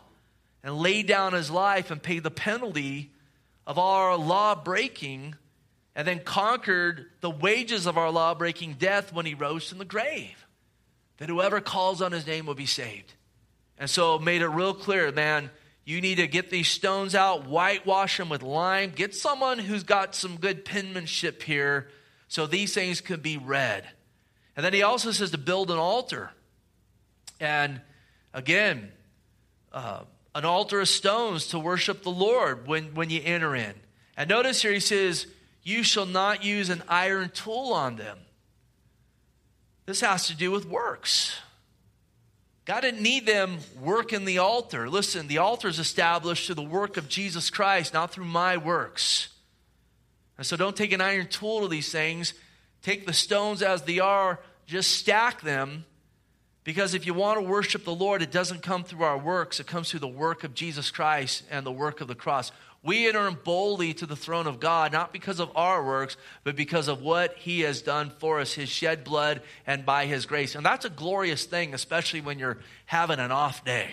and 0.63 0.77
laid 0.77 1.05
down 1.05 1.33
his 1.33 1.51
life 1.51 1.91
and 1.91 2.01
paid 2.01 2.23
the 2.23 2.31
penalty 2.31 3.11
of 3.67 3.77
our 3.77 4.15
law 4.15 4.55
breaking 4.55 5.35
and 5.99 6.07
then 6.07 6.21
conquered 6.21 7.07
the 7.19 7.29
wages 7.29 7.85
of 7.85 7.97
our 7.97 8.09
law 8.09 8.33
breaking 8.33 8.75
death 8.75 9.12
when 9.12 9.25
he 9.25 9.33
rose 9.33 9.67
from 9.67 9.79
the 9.79 9.83
grave. 9.83 10.45
That 11.17 11.27
whoever 11.27 11.59
calls 11.59 12.01
on 12.01 12.13
his 12.13 12.25
name 12.25 12.45
will 12.45 12.55
be 12.55 12.67
saved. 12.67 13.15
And 13.77 13.89
so 13.89 14.17
made 14.17 14.41
it 14.41 14.47
real 14.47 14.73
clear, 14.73 15.12
man, 15.12 15.51
you 15.83 15.99
need 15.99 16.15
to 16.15 16.27
get 16.27 16.49
these 16.49 16.69
stones 16.69 17.15
out, 17.15 17.47
whitewash 17.47 18.15
them 18.15 18.29
with 18.29 18.43
lime, 18.43 18.93
get 18.95 19.13
someone 19.13 19.59
who's 19.59 19.83
got 19.83 20.15
some 20.15 20.38
good 20.38 20.63
penmanship 20.63 21.43
here 21.43 21.89
so 22.29 22.47
these 22.47 22.73
things 22.73 23.01
could 23.01 23.21
be 23.21 23.35
read. 23.38 23.83
And 24.55 24.65
then 24.65 24.71
he 24.71 24.83
also 24.83 25.12
says 25.12 25.31
to 25.31 25.38
build 25.38 25.69
an 25.69 25.79
altar. 25.79 26.31
And 27.41 27.81
again, 28.33 28.89
uh, 29.73 30.03
an 30.33 30.45
altar 30.45 30.79
of 30.79 30.88
stones 30.88 31.47
to 31.47 31.59
worship 31.59 32.03
the 32.03 32.09
Lord 32.09 32.67
when, 32.69 32.95
when 32.95 33.09
you 33.09 33.19
enter 33.21 33.53
in. 33.53 33.73
And 34.15 34.29
notice 34.29 34.62
here 34.62 34.71
he 34.71 34.79
says, 34.79 35.27
You 35.69 35.84
shall 35.84 36.08
not 36.08 36.43
use 36.43 36.71
an 36.71 36.82
iron 36.89 37.29
tool 37.29 37.73
on 37.73 37.95
them. 37.95 38.17
This 39.86 40.01
has 40.01 40.25
to 40.25 40.36
do 40.36 40.49
with 40.49 40.65
works. 40.65 41.38
God 42.65 42.82
didn't 42.82 43.03
need 43.03 43.27
them 43.27 43.60
working 43.79 44.25
the 44.25 44.39
altar. 44.39 44.89
Listen, 44.89 45.27
the 45.27 45.38
altar 45.38 45.67
is 45.67 45.77
established 45.77 46.47
through 46.47 46.55
the 46.55 46.63
work 46.63 46.97
of 46.97 47.08
Jesus 47.08 47.51
Christ, 47.51 47.93
not 47.93 48.12
through 48.12 48.25
my 48.25 48.58
works. 48.58 49.27
And 50.39 50.45
so 50.47 50.58
don't 50.58 50.75
take 50.75 50.91
an 50.91 51.01
iron 51.01 51.27
tool 51.27 51.62
to 51.62 51.67
these 51.67 51.91
things. 51.91 52.34
Take 52.82 53.05
the 53.05 53.13
stones 53.13 53.62
as 53.62 53.84
they 53.84 53.99
are, 53.99 54.39
just 54.65 54.89
stack 54.89 55.41
them. 55.41 55.86
Because 56.63 56.95
if 56.95 57.05
you 57.05 57.13
want 57.13 57.39
to 57.39 57.45
worship 57.45 57.84
the 57.84 57.93
Lord, 57.93 58.23
it 58.23 58.32
doesn't 58.32 58.63
come 58.63 58.84
through 58.84 59.03
our 59.03 59.19
works, 59.19 59.60
it 59.60 59.67
comes 59.67 59.91
through 59.91 59.99
the 59.99 60.08
work 60.08 60.43
of 60.43 60.55
Jesus 60.55 60.89
Christ 60.89 61.43
and 61.51 61.63
the 61.63 61.71
work 61.71 62.01
of 62.01 62.08
the 62.08 62.15
cross. 62.15 62.51
We 62.81 63.07
enter 63.07 63.29
boldly 63.31 63.93
to 63.95 64.05
the 64.05 64.15
throne 64.15 64.47
of 64.47 64.59
God, 64.59 64.93
not 64.93 65.11
because 65.11 65.39
of 65.39 65.51
our 65.55 65.83
works, 65.83 66.15
but 66.43 66.55
because 66.55 66.87
of 66.87 67.01
what 67.01 67.35
He 67.35 67.61
has 67.61 67.81
done 67.81 68.11
for 68.19 68.39
us, 68.39 68.53
His 68.53 68.69
shed 68.69 69.03
blood, 69.03 69.41
and 69.67 69.85
by 69.85 70.05
His 70.05 70.25
grace. 70.25 70.55
And 70.55 70.65
that's 70.65 70.85
a 70.85 70.89
glorious 70.89 71.43
thing, 71.45 71.73
especially 71.73 72.21
when 72.21 72.39
you're 72.39 72.59
having 72.85 73.19
an 73.19 73.31
off 73.31 73.65
day. 73.65 73.89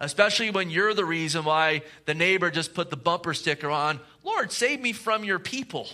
Especially 0.00 0.50
when 0.50 0.68
you're 0.68 0.92
the 0.92 1.04
reason 1.04 1.44
why 1.44 1.82
the 2.04 2.14
neighbor 2.14 2.50
just 2.50 2.74
put 2.74 2.90
the 2.90 2.96
bumper 2.96 3.32
sticker 3.32 3.70
on 3.70 4.00
Lord, 4.22 4.52
save 4.52 4.80
me 4.80 4.92
from 4.92 5.22
your 5.24 5.38
people. 5.38 5.88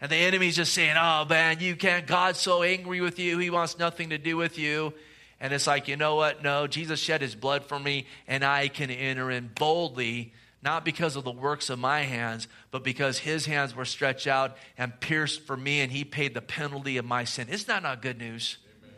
And 0.00 0.10
the 0.10 0.16
enemy's 0.16 0.56
just 0.56 0.72
saying, 0.72 0.96
Oh 0.98 1.24
man, 1.24 1.60
you 1.60 1.74
can't. 1.74 2.06
God's 2.06 2.38
so 2.38 2.62
angry 2.62 3.00
with 3.00 3.18
you. 3.18 3.38
He 3.38 3.50
wants 3.50 3.78
nothing 3.78 4.10
to 4.10 4.18
do 4.18 4.36
with 4.36 4.58
you. 4.58 4.92
And 5.40 5.52
it's 5.52 5.66
like, 5.66 5.86
you 5.86 5.96
know 5.96 6.16
what? 6.16 6.42
No, 6.42 6.66
Jesus 6.66 6.98
shed 6.98 7.22
his 7.22 7.34
blood 7.34 7.64
for 7.64 7.78
me, 7.78 8.06
and 8.26 8.44
I 8.44 8.68
can 8.68 8.90
enter 8.90 9.30
in 9.30 9.50
boldly, 9.54 10.32
not 10.62 10.84
because 10.84 11.14
of 11.14 11.22
the 11.24 11.30
works 11.30 11.70
of 11.70 11.78
my 11.78 12.00
hands, 12.00 12.48
but 12.70 12.82
because 12.82 13.18
his 13.18 13.46
hands 13.46 13.74
were 13.74 13.84
stretched 13.84 14.26
out 14.26 14.56
and 14.76 14.98
pierced 15.00 15.42
for 15.42 15.56
me, 15.56 15.80
and 15.80 15.92
he 15.92 16.04
paid 16.04 16.34
the 16.34 16.40
penalty 16.42 16.96
of 16.96 17.04
my 17.04 17.22
sin. 17.22 17.48
Isn't 17.48 17.68
that 17.68 17.84
not 17.84 18.02
good 18.02 18.18
news? 18.18 18.58
Amen. 18.82 18.94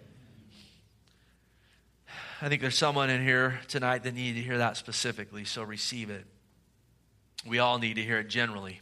I 2.40 2.48
think 2.48 2.62
there's 2.62 2.78
someone 2.78 3.10
in 3.10 3.22
here 3.22 3.60
tonight 3.68 4.04
that 4.04 4.14
needed 4.14 4.40
to 4.40 4.44
hear 4.44 4.58
that 4.58 4.78
specifically, 4.78 5.44
so 5.44 5.62
receive 5.62 6.08
it. 6.08 6.24
We 7.46 7.58
all 7.58 7.78
need 7.78 7.94
to 7.94 8.02
hear 8.02 8.18
it 8.18 8.28
generally. 8.28 8.80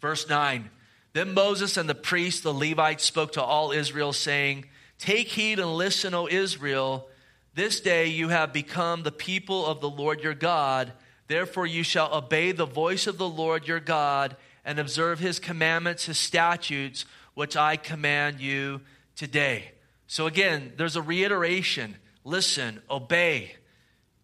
Verse 0.00 0.28
9 0.28 0.70
Then 1.14 1.34
Moses 1.34 1.76
and 1.76 1.88
the 1.88 1.96
priests, 1.96 2.42
the 2.42 2.54
Levites, 2.54 3.02
spoke 3.02 3.32
to 3.32 3.42
all 3.42 3.72
Israel, 3.72 4.12
saying, 4.12 4.66
Take 5.00 5.28
heed 5.28 5.58
and 5.58 5.76
listen, 5.76 6.12
O 6.12 6.28
Israel. 6.28 7.08
This 7.54 7.80
day 7.80 8.08
you 8.08 8.28
have 8.28 8.52
become 8.52 9.02
the 9.02 9.10
people 9.10 9.64
of 9.64 9.80
the 9.80 9.88
Lord 9.88 10.22
your 10.22 10.34
God. 10.34 10.92
Therefore 11.26 11.66
you 11.66 11.82
shall 11.82 12.14
obey 12.14 12.52
the 12.52 12.66
voice 12.66 13.06
of 13.06 13.16
the 13.16 13.28
Lord 13.28 13.66
your 13.66 13.80
God 13.80 14.36
and 14.62 14.78
observe 14.78 15.18
his 15.18 15.38
commandments, 15.38 16.04
his 16.04 16.18
statutes, 16.18 17.06
which 17.32 17.56
I 17.56 17.76
command 17.76 18.40
you 18.40 18.82
today. 19.16 19.72
So 20.06 20.26
again, 20.26 20.74
there's 20.76 20.96
a 20.96 21.02
reiteration 21.02 21.96
listen, 22.22 22.82
obey. 22.90 23.54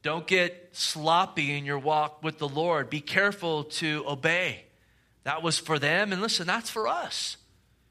Don't 0.03 0.27
get 0.27 0.69
sloppy 0.73 1.57
in 1.57 1.65
your 1.65 1.79
walk 1.79 2.23
with 2.23 2.37
the 2.37 2.49
Lord. 2.49 2.91
Be 2.91 3.01
careful 3.01 3.65
to 3.65 4.05
obey. 4.07 4.67
That 5.25 5.43
was 5.43 5.59
for 5.59 5.79
them, 5.79 6.13
and 6.13 6.21
listen, 6.21 6.47
that's 6.47 6.69
for 6.69 6.87
us 6.87 7.39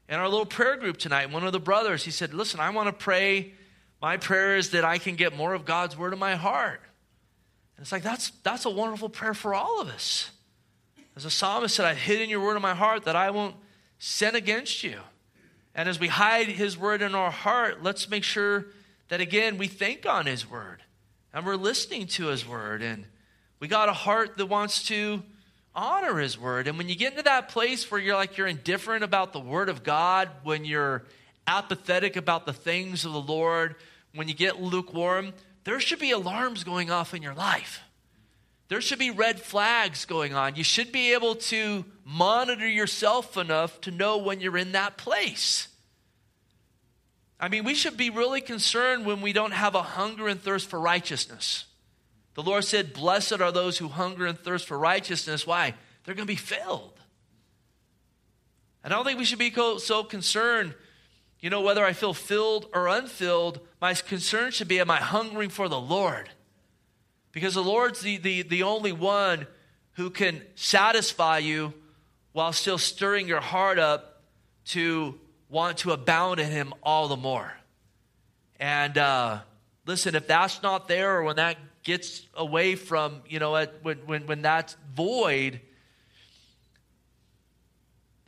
in 0.08 0.16
our 0.16 0.28
little 0.28 0.46
prayer 0.46 0.76
group 0.76 0.96
tonight, 0.98 1.30
one 1.30 1.44
of 1.44 1.52
the 1.52 1.60
brothers, 1.60 2.04
he 2.04 2.10
said, 2.10 2.32
Listen, 2.32 2.60
I 2.60 2.70
want 2.70 2.88
to 2.88 2.92
pray. 2.92 3.52
My 4.00 4.16
prayer 4.16 4.56
is 4.56 4.70
that 4.70 4.84
I 4.84 4.98
can 4.98 5.16
get 5.16 5.36
more 5.36 5.54
of 5.54 5.64
God's 5.64 5.96
word 5.96 6.12
in 6.12 6.18
my 6.18 6.36
heart. 6.36 6.80
And 7.76 7.82
it's 7.82 7.92
like, 7.92 8.02
that's, 8.02 8.30
that's 8.42 8.64
a 8.64 8.70
wonderful 8.70 9.08
prayer 9.08 9.34
for 9.34 9.54
all 9.54 9.80
of 9.80 9.88
us. 9.88 10.30
As 11.16 11.24
the 11.24 11.30
psalmist 11.30 11.74
said, 11.74 11.86
I've 11.86 11.96
hidden 11.96 12.28
your 12.28 12.40
word 12.40 12.56
in 12.56 12.62
my 12.62 12.74
heart 12.74 13.04
that 13.04 13.16
I 13.16 13.30
won't 13.30 13.56
sin 13.98 14.34
against 14.34 14.84
you. 14.84 14.98
And 15.74 15.88
as 15.88 15.98
we 15.98 16.08
hide 16.08 16.48
his 16.48 16.76
word 16.76 17.02
in 17.02 17.14
our 17.14 17.30
heart, 17.30 17.82
let's 17.82 18.08
make 18.08 18.24
sure 18.24 18.66
that, 19.08 19.20
again, 19.20 19.58
we 19.58 19.66
think 19.66 20.06
on 20.06 20.26
his 20.26 20.48
word 20.48 20.82
and 21.36 21.44
we're 21.44 21.56
listening 21.56 22.06
to 22.06 22.28
his 22.28 22.48
word. 22.48 22.80
And 22.80 23.04
we 23.60 23.68
got 23.68 23.90
a 23.90 23.92
heart 23.92 24.38
that 24.38 24.46
wants 24.46 24.84
to 24.84 25.22
honor 25.76 26.18
his 26.18 26.38
word. 26.38 26.66
And 26.66 26.78
when 26.78 26.88
you 26.88 26.96
get 26.96 27.12
into 27.12 27.22
that 27.24 27.50
place 27.50 27.88
where 27.90 28.00
you're 28.00 28.16
like 28.16 28.36
you're 28.36 28.46
indifferent 28.46 29.04
about 29.04 29.32
the 29.32 29.40
word 29.40 29.68
of 29.68 29.84
God, 29.84 30.30
when 30.42 30.64
you're 30.64 31.04
apathetic 31.46 32.16
about 32.16 32.46
the 32.46 32.52
things 32.52 33.04
of 33.04 33.12
the 33.12 33.20
Lord, 33.20 33.76
when 34.14 34.26
you 34.26 34.34
get 34.34 34.60
lukewarm, 34.60 35.34
there 35.64 35.78
should 35.78 35.98
be 35.98 36.10
alarms 36.10 36.64
going 36.64 36.90
off 36.90 37.14
in 37.14 37.22
your 37.22 37.34
life. 37.34 37.82
There 38.68 38.80
should 38.80 38.98
be 38.98 39.10
red 39.10 39.40
flags 39.40 40.06
going 40.06 40.34
on. 40.34 40.56
You 40.56 40.64
should 40.64 40.90
be 40.90 41.12
able 41.12 41.36
to 41.36 41.84
monitor 42.04 42.66
yourself 42.66 43.36
enough 43.36 43.80
to 43.82 43.90
know 43.90 44.18
when 44.18 44.40
you're 44.40 44.56
in 44.56 44.72
that 44.72 44.96
place. 44.96 45.68
I 47.38 47.48
mean, 47.48 47.64
we 47.64 47.74
should 47.74 47.96
be 47.96 48.10
really 48.10 48.40
concerned 48.40 49.06
when 49.06 49.20
we 49.20 49.32
don't 49.32 49.52
have 49.52 49.74
a 49.74 49.82
hunger 49.82 50.26
and 50.26 50.40
thirst 50.40 50.68
for 50.68 50.80
righteousness. 50.80 51.66
The 52.36 52.42
Lord 52.42 52.64
said, 52.64 52.92
Blessed 52.92 53.40
are 53.40 53.50
those 53.50 53.78
who 53.78 53.88
hunger 53.88 54.26
and 54.26 54.38
thirst 54.38 54.66
for 54.66 54.78
righteousness. 54.78 55.46
Why? 55.46 55.72
They're 56.04 56.14
going 56.14 56.26
to 56.26 56.32
be 56.32 56.36
filled. 56.36 56.92
And 58.84 58.92
I 58.92 58.96
don't 58.96 59.06
think 59.06 59.18
we 59.18 59.24
should 59.24 59.38
be 59.38 59.52
so 59.78 60.04
concerned, 60.04 60.74
you 61.40 61.48
know, 61.48 61.62
whether 61.62 61.84
I 61.84 61.94
feel 61.94 62.12
filled 62.12 62.68
or 62.74 62.88
unfilled. 62.88 63.60
My 63.80 63.94
concern 63.94 64.52
should 64.52 64.68
be, 64.68 64.78
am 64.78 64.90
I 64.90 64.98
hungering 64.98 65.48
for 65.48 65.68
the 65.68 65.80
Lord? 65.80 66.28
Because 67.32 67.54
the 67.54 67.64
Lord's 67.64 68.02
the, 68.02 68.18
the, 68.18 68.42
the 68.42 68.62
only 68.64 68.92
one 68.92 69.46
who 69.94 70.10
can 70.10 70.42
satisfy 70.56 71.38
you 71.38 71.72
while 72.32 72.52
still 72.52 72.78
stirring 72.78 73.26
your 73.26 73.40
heart 73.40 73.78
up 73.78 74.22
to 74.66 75.18
want 75.48 75.78
to 75.78 75.92
abound 75.92 76.38
in 76.38 76.50
Him 76.50 76.74
all 76.82 77.08
the 77.08 77.16
more. 77.16 77.50
And 78.60 78.98
uh, 78.98 79.38
listen, 79.86 80.14
if 80.14 80.26
that's 80.26 80.62
not 80.62 80.86
there 80.86 81.16
or 81.16 81.22
when 81.22 81.36
that 81.36 81.56
gets 81.86 82.26
away 82.34 82.74
from, 82.74 83.22
you 83.28 83.38
know, 83.38 83.64
when, 83.82 83.98
when, 83.98 84.26
when 84.26 84.42
that's 84.42 84.76
void, 84.96 85.60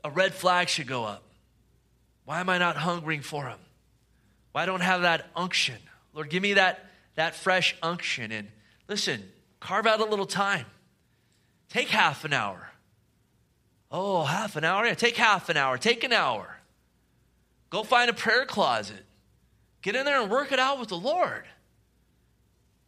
a 0.04 0.10
red 0.10 0.32
flag 0.32 0.68
should 0.68 0.86
go 0.86 1.04
up. 1.04 1.24
Why 2.24 2.38
am 2.38 2.48
I 2.48 2.58
not 2.58 2.76
hungering 2.76 3.20
for 3.20 3.48
Him? 3.48 3.58
Why 4.52 4.64
don't 4.64 4.80
I 4.80 4.84
have 4.84 5.02
that 5.02 5.26
unction? 5.34 5.74
Lord, 6.14 6.30
give 6.30 6.40
me 6.40 6.54
that, 6.54 6.86
that 7.16 7.34
fresh 7.34 7.74
unction. 7.82 8.30
And 8.30 8.46
listen, 8.86 9.24
carve 9.58 9.88
out 9.88 9.98
a 9.98 10.04
little 10.04 10.24
time. 10.24 10.66
Take 11.68 11.88
half 11.88 12.24
an 12.24 12.32
hour. 12.32 12.70
Oh, 13.90 14.22
half 14.22 14.54
an 14.54 14.62
hour? 14.62 14.86
Yeah, 14.86 14.94
take 14.94 15.16
half 15.16 15.48
an 15.48 15.56
hour. 15.56 15.78
Take 15.78 16.04
an 16.04 16.12
hour. 16.12 16.58
Go 17.70 17.82
find 17.82 18.08
a 18.08 18.14
prayer 18.14 18.46
closet. 18.46 19.04
Get 19.82 19.96
in 19.96 20.04
there 20.04 20.22
and 20.22 20.30
work 20.30 20.52
it 20.52 20.60
out 20.60 20.78
with 20.78 20.90
the 20.90 20.96
Lord. 20.96 21.44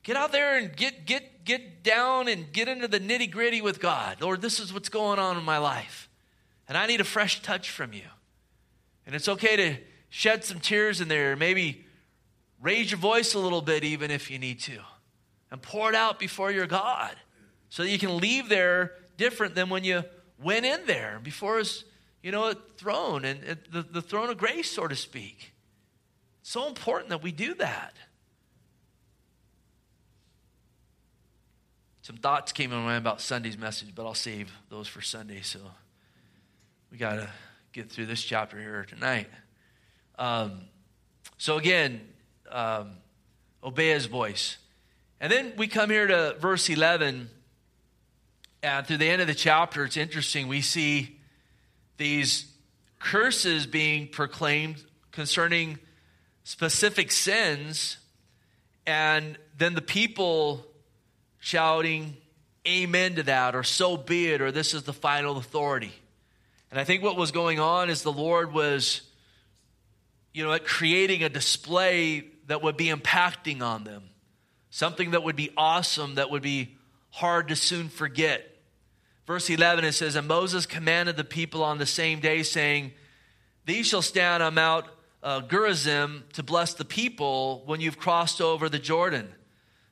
Get 0.03 0.17
out 0.17 0.33
there 0.33 0.57
and 0.57 0.75
get, 0.75 1.07
get, 1.07 1.45
get 1.45 1.83
down 1.83 2.29
and 2.29 2.53
get 2.53 2.69
into 2.69 2.89
the 2.89 3.01
nitty 3.01 3.31
gritty 3.31 3.61
with 3.61 3.81
God. 3.81 4.21
Lord, 4.21 4.41
this 4.41 4.59
is 4.61 4.73
what's 4.73 4.89
going 4.89 5.19
on 5.19 5.37
in 5.37 5.45
my 5.45 5.59
life. 5.59 6.09
And 6.69 6.79
I 6.79 6.87
need 6.87 7.01
a 7.01 7.05
fresh 7.05 7.43
touch 7.43 7.71
from 7.71 7.93
you. 7.93 8.05
And 9.07 9.15
it's 9.15 9.29
okay 9.29 9.57
to 9.57 9.77
shed 10.09 10.45
some 10.45 10.61
tears 10.61 11.01
in 11.01 11.09
there, 11.09 11.37
maybe 11.37 11.85
raise 12.61 12.91
your 12.91 12.99
voice 12.99 13.35
a 13.35 13.39
little 13.39 13.63
bit, 13.63 13.85
even 13.85 14.11
if 14.11 14.31
you 14.31 14.39
need 14.39 14.61
to, 14.61 14.79
and 15.51 15.61
pour 15.61 15.89
it 15.89 15.95
out 15.95 16.19
before 16.19 16.51
your 16.51 16.67
God 16.67 17.15
so 17.69 17.83
that 17.83 17.91
you 17.91 17.99
can 17.99 18.19
leave 18.19 18.49
there 18.49 18.93
different 19.17 19.55
than 19.55 19.69
when 19.69 19.85
you 19.85 20.05
went 20.43 20.67
in 20.67 20.87
there 20.87 21.21
before 21.23 21.59
his 21.59 21.85
you 22.23 22.31
know, 22.31 22.53
throne 22.77 23.25
and 23.25 23.59
the, 23.71 23.83
the 23.83 24.03
throne 24.03 24.29
of 24.29 24.37
grace, 24.37 24.71
so 24.71 24.87
to 24.87 24.97
speak. 24.97 25.53
It's 26.41 26.51
so 26.51 26.69
important 26.69 27.11
that 27.11 27.23
we 27.23 27.33
do 27.33 27.55
that. 27.55 27.95
Some 32.11 32.17
thoughts 32.17 32.51
came 32.51 32.73
in 32.73 32.79
my 32.79 32.87
mind 32.87 32.99
about 32.99 33.21
Sunday's 33.21 33.57
message, 33.57 33.95
but 33.95 34.05
I'll 34.05 34.15
save 34.15 34.53
those 34.69 34.89
for 34.89 35.01
Sunday. 35.01 35.43
So 35.43 35.61
we 36.91 36.99
got 36.99 37.15
to 37.15 37.31
get 37.73 37.89
through 37.89 38.07
this 38.07 38.21
chapter 38.21 38.59
here 38.59 38.85
tonight. 38.89 39.29
Um, 40.19 40.63
so 41.39 41.57
again, 41.57 42.01
um, 42.51 42.95
obey 43.63 43.91
his 43.91 44.07
voice. 44.07 44.57
And 45.21 45.31
then 45.31 45.53
we 45.57 45.69
come 45.69 45.89
here 45.89 46.09
to 46.09 46.35
verse 46.41 46.69
11. 46.69 47.31
And 48.65 48.87
through 48.89 48.97
the 48.97 49.09
end 49.09 49.23
of 49.23 49.29
the 49.29 49.35
chapter, 49.35 49.85
it's 49.85 49.97
interesting. 49.97 50.49
We 50.49 50.63
see 50.63 51.17
these 51.97 52.53
curses 52.99 53.67
being 53.67 54.09
proclaimed 54.09 54.83
concerning 55.13 55.79
specific 56.43 57.13
sins, 57.13 57.99
and 58.85 59.39
then 59.57 59.77
the 59.77 59.81
people 59.81 60.67
shouting, 61.41 62.17
Amen 62.69 63.15
to 63.15 63.23
that, 63.25 63.55
or 63.55 63.63
so 63.63 63.97
be 63.97 64.29
it, 64.29 64.43
or 64.43 64.53
this 64.53 64.75
is 64.75 64.83
the 64.83 64.93
final 64.93 65.39
authority. 65.39 65.95
And 66.71 66.79
I 66.79 66.85
think 66.85 67.03
what 67.03 67.17
was 67.17 67.33
going 67.33 67.59
on 67.59 67.89
is 67.89 68.03
the 68.03 68.13
Lord 68.13 68.53
was, 68.53 69.01
you 70.33 70.45
know, 70.45 70.57
creating 70.59 71.23
a 71.23 71.31
display 71.31 72.27
that 72.47 72.63
would 72.63 72.77
be 72.77 72.87
impacting 72.89 73.63
on 73.63 73.85
them, 73.85 74.03
something 74.69 75.13
that 75.13 75.23
would 75.23 75.37
be 75.37 75.51
awesome, 75.57 76.17
that 76.17 76.31
would 76.31 76.43
be 76.43 76.77
hard 77.11 77.49
to 77.49 77.57
soon 77.57 77.89
forget. 77.89 78.47
Verse 79.27 79.49
11, 79.49 79.85
it 79.85 79.93
says, 79.93 80.17
And 80.17 80.29
Moses 80.29 80.67
commanded 80.67 81.17
the 81.17 81.25
people 81.25 81.63
on 81.63 81.79
the 81.79 81.87
same 81.87 82.21
day, 82.21 82.43
saying, 82.43 82.93
These 83.65 83.87
shall 83.87 84.03
stand 84.03 84.43
on 84.43 84.55
Mount 84.55 84.87
uh, 85.23 85.41
Gerizim 85.43 86.25
to 86.35 86.43
bless 86.43 86.75
the 86.75 86.85
people 86.85 87.63
when 87.67 87.81
you've 87.81 87.99
crossed 87.99 88.41
over 88.41 88.69
the 88.69 88.79
Jordan. 88.79 89.33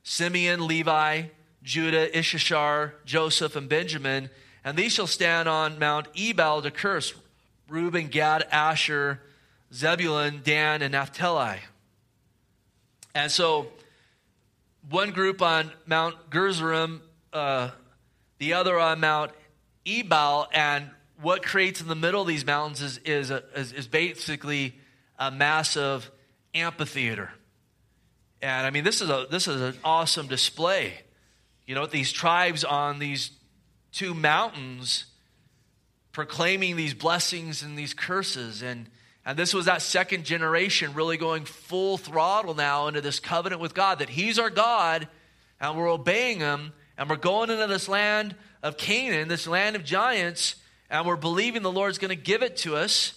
Simeon, 0.03 0.65
Levi, 0.65 1.23
Judah, 1.63 2.17
Issachar, 2.17 2.95
Joseph, 3.05 3.55
and 3.55 3.67
Benjamin. 3.67 4.29
And 4.63 4.77
these 4.77 4.93
shall 4.93 5.07
stand 5.07 5.47
on 5.49 5.79
Mount 5.79 6.07
Ebal 6.15 6.61
to 6.61 6.71
curse 6.71 7.13
Reuben, 7.67 8.07
Gad, 8.07 8.47
Asher, 8.51 9.21
Zebulun, 9.73 10.41
Dan, 10.43 10.81
and 10.81 10.93
Naphtali. 10.93 11.59
And 13.13 13.31
so, 13.31 13.67
one 14.89 15.11
group 15.11 15.41
on 15.41 15.71
Mount 15.85 16.15
Gerizim 16.31 17.01
uh, 17.33 17.69
the 18.39 18.53
other 18.53 18.79
on 18.79 18.99
Mount 18.99 19.31
Ebal. 19.85 20.47
And 20.53 20.89
what 21.21 21.43
creates 21.43 21.81
in 21.81 21.87
the 21.87 21.95
middle 21.95 22.21
of 22.21 22.27
these 22.27 22.45
mountains 22.45 22.81
is, 22.81 22.97
is, 22.99 23.31
a, 23.31 23.43
is, 23.55 23.73
is 23.73 23.87
basically 23.87 24.75
a 25.17 25.29
massive 25.29 26.09
amphitheater. 26.53 27.31
And 28.41 28.65
I 28.65 28.69
mean, 28.69 28.83
this 28.83 29.01
is, 29.01 29.09
a, 29.09 29.27
this 29.29 29.47
is 29.47 29.61
an 29.61 29.75
awesome 29.83 30.27
display. 30.27 30.93
You 31.69 31.75
know, 31.75 31.85
these 31.85 32.11
tribes 32.11 32.63
on 32.63 32.97
these 32.97 33.29
two 33.91 34.15
mountains 34.15 35.05
proclaiming 36.11 36.75
these 36.75 36.95
blessings 36.95 37.61
and 37.61 37.77
these 37.77 37.93
curses. 37.93 38.63
And, 38.63 38.89
and 39.23 39.37
this 39.37 39.53
was 39.53 39.65
that 39.65 39.83
second 39.83 40.25
generation 40.25 40.95
really 40.95 41.15
going 41.15 41.45
full 41.45 41.99
throttle 41.99 42.55
now 42.55 42.87
into 42.87 43.01
this 43.01 43.19
covenant 43.19 43.61
with 43.61 43.75
God 43.75 43.99
that 43.99 44.09
He's 44.09 44.39
our 44.39 44.49
God 44.49 45.07
and 45.59 45.77
we're 45.77 45.91
obeying 45.91 46.39
Him 46.39 46.73
and 46.97 47.07
we're 47.07 47.17
going 47.17 47.51
into 47.51 47.67
this 47.67 47.87
land 47.87 48.33
of 48.63 48.75
Canaan, 48.75 49.27
this 49.27 49.45
land 49.45 49.75
of 49.75 49.83
giants, 49.83 50.55
and 50.89 51.05
we're 51.05 51.17
believing 51.17 51.61
the 51.61 51.71
Lord's 51.71 51.99
going 51.99 52.09
to 52.09 52.15
give 52.15 52.41
it 52.41 52.57
to 52.57 52.77
us. 52.77 53.13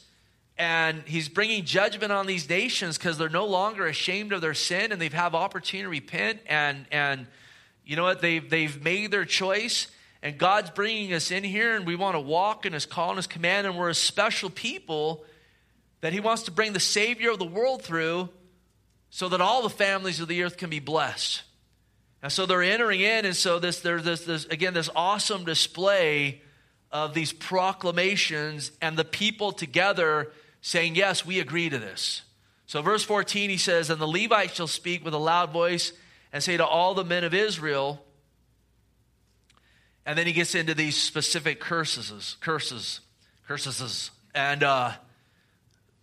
And 0.59 1.05
he's 1.07 1.31
bringing 1.31 1.65
judgment 1.65 2.13
on 2.13 2.27
these 2.27 2.47
nations 2.47 2.99
because 2.99 3.17
they're 3.17 3.31
no 3.31 3.47
longer 3.47 3.87
ashamed 3.87 4.35
of 4.35 4.43
their 4.43 4.53
sin 4.53 4.93
and 4.93 5.01
they've 5.01 5.11
have 5.11 5.35
opportunity 5.35 5.85
to 5.85 5.89
repent. 5.89 6.41
And, 6.47 6.85
and 6.93 7.27
you 7.85 7.97
know 7.97 8.05
what? 8.05 8.21
They've, 8.21 8.49
they've 8.49 8.83
made 8.83 9.11
their 9.11 9.25
choice. 9.25 9.89
And 10.23 10.39
God's 10.39 10.71
bringing 10.71 11.13
us 11.13 11.31
in 11.31 11.43
here 11.43 11.75
and 11.75 11.85
we 11.85 11.97
want 11.97 12.15
to 12.15 12.21
walk 12.21 12.65
in 12.65 12.73
his 12.73 12.87
call 12.87 13.11
and 13.11 13.17
his 13.17 13.27
command. 13.27 13.67
And 13.67 13.77
we're 13.77 13.89
a 13.89 13.95
special 13.95 14.51
people 14.51 15.25
that 16.01 16.13
he 16.13 16.21
wants 16.21 16.45
to 16.45 16.51
bring 16.51 16.73
the 16.73 16.81
Savior 16.81 17.31
of 17.31 17.39
the 17.39 17.45
world 17.45 17.83
through 17.83 18.29
so 19.11 19.29
that 19.29 19.41
all 19.41 19.63
the 19.63 19.71
families 19.71 20.21
of 20.21 20.29
the 20.29 20.43
earth 20.43 20.57
can 20.57 20.71
be 20.71 20.81
blessed. 20.81 21.43
And 22.23 22.31
so 22.31 22.47
they're 22.47 22.63
entering 22.63 23.01
in, 23.01 23.25
and 23.25 23.35
so 23.35 23.59
this, 23.59 23.81
there's 23.81 24.05
this, 24.05 24.25
this, 24.25 24.45
again, 24.47 24.75
this 24.75 24.89
awesome 24.95 25.45
display 25.45 26.41
of 26.93 27.15
these 27.15 27.33
proclamations 27.33 28.71
and 28.81 28.97
the 28.97 29.05
people 29.05 29.51
together 29.51 30.31
saying, 30.61 30.95
Yes, 30.95 31.27
we 31.27 31.41
agree 31.41 31.69
to 31.69 31.79
this. 31.79 32.23
So, 32.67 32.81
verse 32.81 33.03
14, 33.03 33.51
he 33.51 33.57
says, 33.57 33.91
And 33.91 34.01
the 34.01 34.07
Levites 34.07 34.55
shall 34.55 34.69
speak 34.69 35.05
with 35.05 35.15
a 35.15 35.19
loud 35.19 35.51
voice 35.51 35.93
and 36.33 36.43
say 36.43 36.57
to 36.57 36.67
all 36.67 36.95
the 36.95 37.05
men 37.05 37.25
of 37.25 37.35
Israel, 37.35 38.03
and 40.05 40.19
then 40.19 40.27
he 40.27 40.33
gets 40.33 40.55
into 40.55 40.75
these 40.75 40.97
specific 40.97 41.61
curses, 41.61 42.37
curses, 42.41 43.01
curses, 43.47 44.11
and 44.35 44.63
uh, 44.63 44.93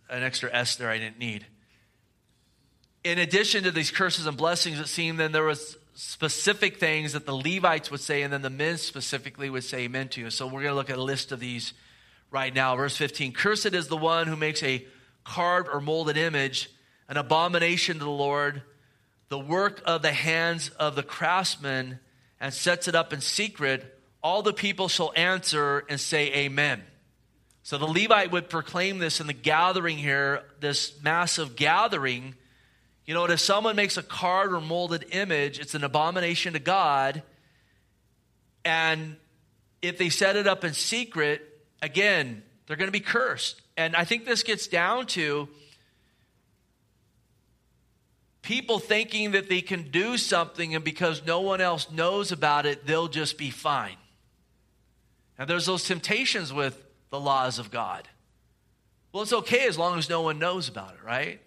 an 0.08 0.22
extra 0.22 0.50
S 0.52 0.76
there 0.76 0.90
I 0.90 0.98
didn't 0.98 1.18
need. 1.18 1.46
In 3.02 3.18
addition 3.18 3.64
to 3.64 3.70
these 3.70 3.90
curses 3.90 4.26
and 4.26 4.36
blessings, 4.36 4.78
it 4.78 4.88
seemed 4.88 5.18
then 5.18 5.32
there 5.32 5.44
was 5.44 5.76
specific 5.94 6.78
things 6.78 7.12
that 7.12 7.26
the 7.26 7.34
Levites 7.34 7.90
would 7.90 8.00
say, 8.00 8.22
and 8.22 8.32
then 8.32 8.42
the 8.42 8.50
men 8.50 8.78
specifically 8.78 9.50
would 9.50 9.64
say 9.64 9.80
amen 9.80 10.08
to. 10.08 10.30
So 10.30 10.46
we're 10.46 10.62
going 10.62 10.72
to 10.72 10.74
look 10.74 10.90
at 10.90 10.98
a 10.98 11.02
list 11.02 11.32
of 11.32 11.40
these 11.40 11.74
right 12.30 12.54
now. 12.54 12.76
Verse 12.76 12.96
15 12.96 13.32
Cursed 13.32 13.74
is 13.74 13.88
the 13.88 13.96
one 13.96 14.26
who 14.26 14.36
makes 14.36 14.62
a 14.62 14.86
carved 15.24 15.68
or 15.70 15.80
molded 15.80 16.16
image, 16.16 16.70
an 17.08 17.16
abomination 17.16 17.98
to 17.98 18.04
the 18.04 18.10
Lord, 18.10 18.62
the 19.30 19.38
work 19.38 19.80
of 19.86 20.02
the 20.02 20.12
hands 20.12 20.68
of 20.70 20.96
the 20.96 21.02
craftsman, 21.02 22.00
and 22.40 22.52
sets 22.52 22.88
it 22.88 22.94
up 22.94 23.12
in 23.12 23.20
secret. 23.20 23.96
all 24.22 24.42
the 24.42 24.52
people 24.52 24.86
shall 24.88 25.12
answer 25.16 25.82
and 25.88 25.98
say, 25.98 26.30
Amen. 26.34 26.82
So 27.62 27.78
the 27.78 27.86
Levite 27.86 28.32
would 28.32 28.50
proclaim 28.50 28.98
this 28.98 29.20
in 29.20 29.26
the 29.26 29.32
gathering 29.32 29.96
here, 29.96 30.42
this 30.58 31.00
massive 31.02 31.56
gathering. 31.56 32.34
You 33.06 33.14
know, 33.14 33.24
if 33.24 33.40
someone 33.40 33.76
makes 33.76 33.96
a 33.96 34.02
card 34.02 34.52
or 34.52 34.60
molded 34.60 35.06
image, 35.12 35.58
it's 35.58 35.74
an 35.74 35.84
abomination 35.84 36.52
to 36.54 36.58
God. 36.58 37.22
And 38.64 39.16
if 39.80 39.96
they 39.96 40.10
set 40.10 40.36
it 40.36 40.46
up 40.46 40.64
in 40.64 40.74
secret, 40.74 41.42
again, 41.80 42.42
they're 42.66 42.76
going 42.76 42.88
to 42.88 42.92
be 42.92 43.00
cursed. 43.00 43.62
And 43.76 43.94
I 43.96 44.04
think 44.04 44.26
this 44.26 44.42
gets 44.42 44.66
down 44.66 45.06
to 45.08 45.48
people 48.50 48.80
thinking 48.80 49.30
that 49.30 49.48
they 49.48 49.60
can 49.60 49.92
do 49.92 50.18
something 50.18 50.74
and 50.74 50.82
because 50.82 51.24
no 51.24 51.40
one 51.40 51.60
else 51.60 51.88
knows 51.88 52.32
about 52.32 52.66
it, 52.66 52.84
they'll 52.84 53.06
just 53.06 53.38
be 53.38 53.48
fine. 53.48 53.94
And 55.38 55.48
there's 55.48 55.66
those 55.66 55.84
temptations 55.84 56.52
with 56.52 56.84
the 57.10 57.20
laws 57.20 57.60
of 57.60 57.70
God. 57.70 58.08
Well, 59.12 59.22
it's 59.22 59.32
okay 59.32 59.68
as 59.68 59.78
long 59.78 60.00
as 60.00 60.10
no 60.10 60.22
one 60.22 60.40
knows 60.40 60.68
about 60.68 60.94
it, 60.94 61.04
right? 61.06 61.40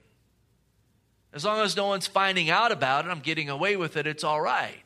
As 1.33 1.43
long 1.43 1.59
as 1.59 1.75
no 1.75 1.87
one's 1.87 2.07
finding 2.07 2.49
out 2.49 2.71
about 2.71 3.03
it, 3.03 3.09
I'm 3.09 3.19
getting 3.19 3.49
away 3.49 3.75
with 3.75 3.97
it, 3.97 4.07
it's 4.07 4.23
all 4.23 4.39
right. 4.39 4.85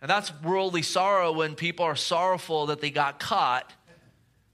And 0.00 0.10
that's 0.10 0.32
worldly 0.42 0.82
sorrow 0.82 1.30
when 1.30 1.54
people 1.54 1.84
are 1.84 1.94
sorrowful 1.94 2.66
that 2.66 2.80
they 2.80 2.90
got 2.90 3.20
caught 3.20 3.72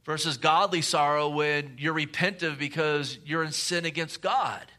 versus 0.04 0.36
godly 0.36 0.82
sorrow 0.82 1.30
when 1.30 1.76
you're 1.78 1.94
repentant 1.94 2.58
because 2.58 3.18
you're 3.24 3.42
in 3.42 3.52
sin 3.52 3.86
against 3.86 4.20
God. 4.20 4.70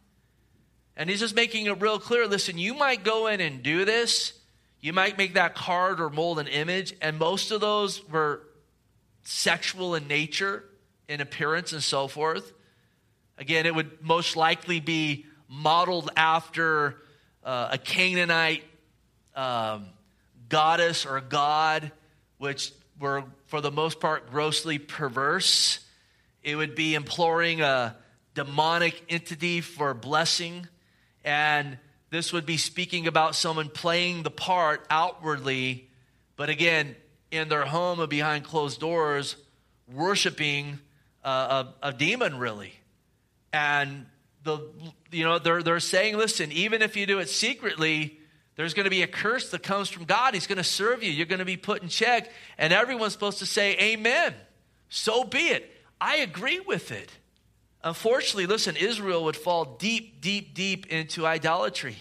And 0.99 1.09
he's 1.09 1.21
just 1.21 1.33
making 1.33 1.65
it 1.65 1.79
real 1.81 1.97
clear 1.97 2.27
listen, 2.27 2.57
you 2.57 2.73
might 2.73 3.05
go 3.05 3.27
in 3.27 3.39
and 3.39 3.63
do 3.63 3.85
this. 3.85 4.33
You 4.81 4.91
might 4.93 5.17
make 5.17 5.33
that 5.33 5.55
card 5.55 5.99
or 5.99 6.09
mold 6.09 6.39
an 6.39 6.47
image, 6.47 6.93
and 7.01 7.17
most 7.17 7.51
of 7.51 7.59
those 7.59 8.07
were 8.09 8.41
sexual 9.23 9.95
in 9.95 10.07
nature, 10.07 10.63
in 11.07 11.21
appearance, 11.21 11.73
and 11.73 11.83
so 11.83 12.07
forth. 12.07 12.53
Again, 13.37 13.65
it 13.65 13.75
would 13.75 14.01
most 14.01 14.35
likely 14.35 14.79
be 14.79 15.25
modeled 15.49 16.09
after 16.15 16.97
uh, 17.43 17.69
a 17.71 17.77
Canaanite 17.77 18.63
um, 19.35 19.87
goddess 20.47 21.05
or 21.05 21.19
god, 21.21 21.91
which 22.37 22.71
were, 22.99 23.23
for 23.47 23.59
the 23.59 23.71
most 23.71 23.99
part, 23.99 24.31
grossly 24.31 24.79
perverse. 24.79 25.79
It 26.43 26.55
would 26.55 26.75
be 26.75 26.95
imploring 26.95 27.61
a 27.61 27.95
demonic 28.33 29.01
entity 29.09 29.59
for 29.59 29.93
blessing. 29.93 30.67
And 31.29 31.77
this 32.09 32.33
would 32.33 32.47
be 32.47 32.57
speaking 32.57 33.05
about 33.05 33.35
someone 33.35 33.69
playing 33.69 34.23
the 34.23 34.31
part 34.31 34.83
outwardly, 34.89 35.87
but 36.37 36.49
again, 36.49 36.95
in 37.29 37.49
their 37.49 37.65
home 37.65 38.01
or 38.01 38.07
behind 38.07 38.45
closed 38.45 38.79
doors, 38.79 39.35
worshiping 39.93 40.79
a, 41.23 41.67
a 41.83 41.93
demon, 41.93 42.39
really. 42.39 42.73
And 43.53 44.07
the 44.43 44.71
you 45.11 45.23
know 45.23 45.37
they're 45.37 45.61
they're 45.61 45.79
saying, 45.79 46.17
listen, 46.17 46.51
even 46.51 46.81
if 46.81 46.97
you 46.97 47.05
do 47.05 47.19
it 47.19 47.29
secretly, 47.29 48.17
there's 48.55 48.73
going 48.73 48.85
to 48.85 48.89
be 48.89 49.03
a 49.03 49.07
curse 49.07 49.51
that 49.51 49.61
comes 49.61 49.87
from 49.87 50.05
God. 50.05 50.33
He's 50.33 50.47
going 50.47 50.57
to 50.57 50.63
serve 50.63 51.03
you. 51.03 51.11
You're 51.11 51.27
going 51.27 51.39
to 51.39 51.45
be 51.45 51.57
put 51.57 51.83
in 51.83 51.89
check, 51.89 52.31
and 52.57 52.73
everyone's 52.73 53.13
supposed 53.13 53.37
to 53.37 53.45
say, 53.45 53.77
Amen. 53.77 54.33
So 54.89 55.23
be 55.25 55.49
it. 55.49 55.69
I 56.01 56.17
agree 56.17 56.59
with 56.59 56.91
it. 56.91 57.11
Unfortunately, 57.83 58.45
listen, 58.45 58.75
Israel 58.75 59.23
would 59.23 59.37
fall 59.37 59.77
deep, 59.79 60.19
deep, 60.21 60.53
deep 60.53 60.87
into 60.87 61.25
idolatry 61.25 61.95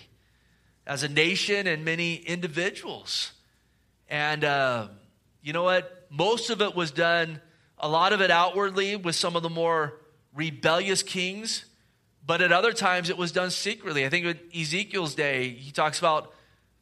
as 0.87 1.03
a 1.03 1.09
nation 1.09 1.66
and 1.66 1.85
many 1.85 2.14
individuals. 2.14 3.33
And 4.09 4.43
uh, 4.43 4.89
you 5.43 5.53
know 5.53 5.62
what? 5.62 6.07
Most 6.11 6.51
of 6.51 6.62
it 6.62 6.74
was 6.74 6.91
done, 6.91 7.41
a 7.79 7.89
lot 7.89 8.12
of 8.12 8.20
it 8.20 8.31
outwardly 8.31 8.97
with 8.97 9.14
some 9.14 9.37
of 9.37 9.43
the 9.43 9.51
more 9.51 10.01
rebellious 10.35 11.03
kings, 11.03 11.66
but 12.26 12.41
at 12.41 12.53
other 12.53 12.72
times 12.72 13.09
it 13.11 13.16
was 13.16 13.31
done 13.31 13.51
secretly. 13.51 14.05
I 14.05 14.09
think 14.09 14.26
in 14.26 14.39
Ezekiel's 14.61 15.14
day, 15.14 15.51
he 15.51 15.70
talks 15.70 15.99
about 15.99 16.35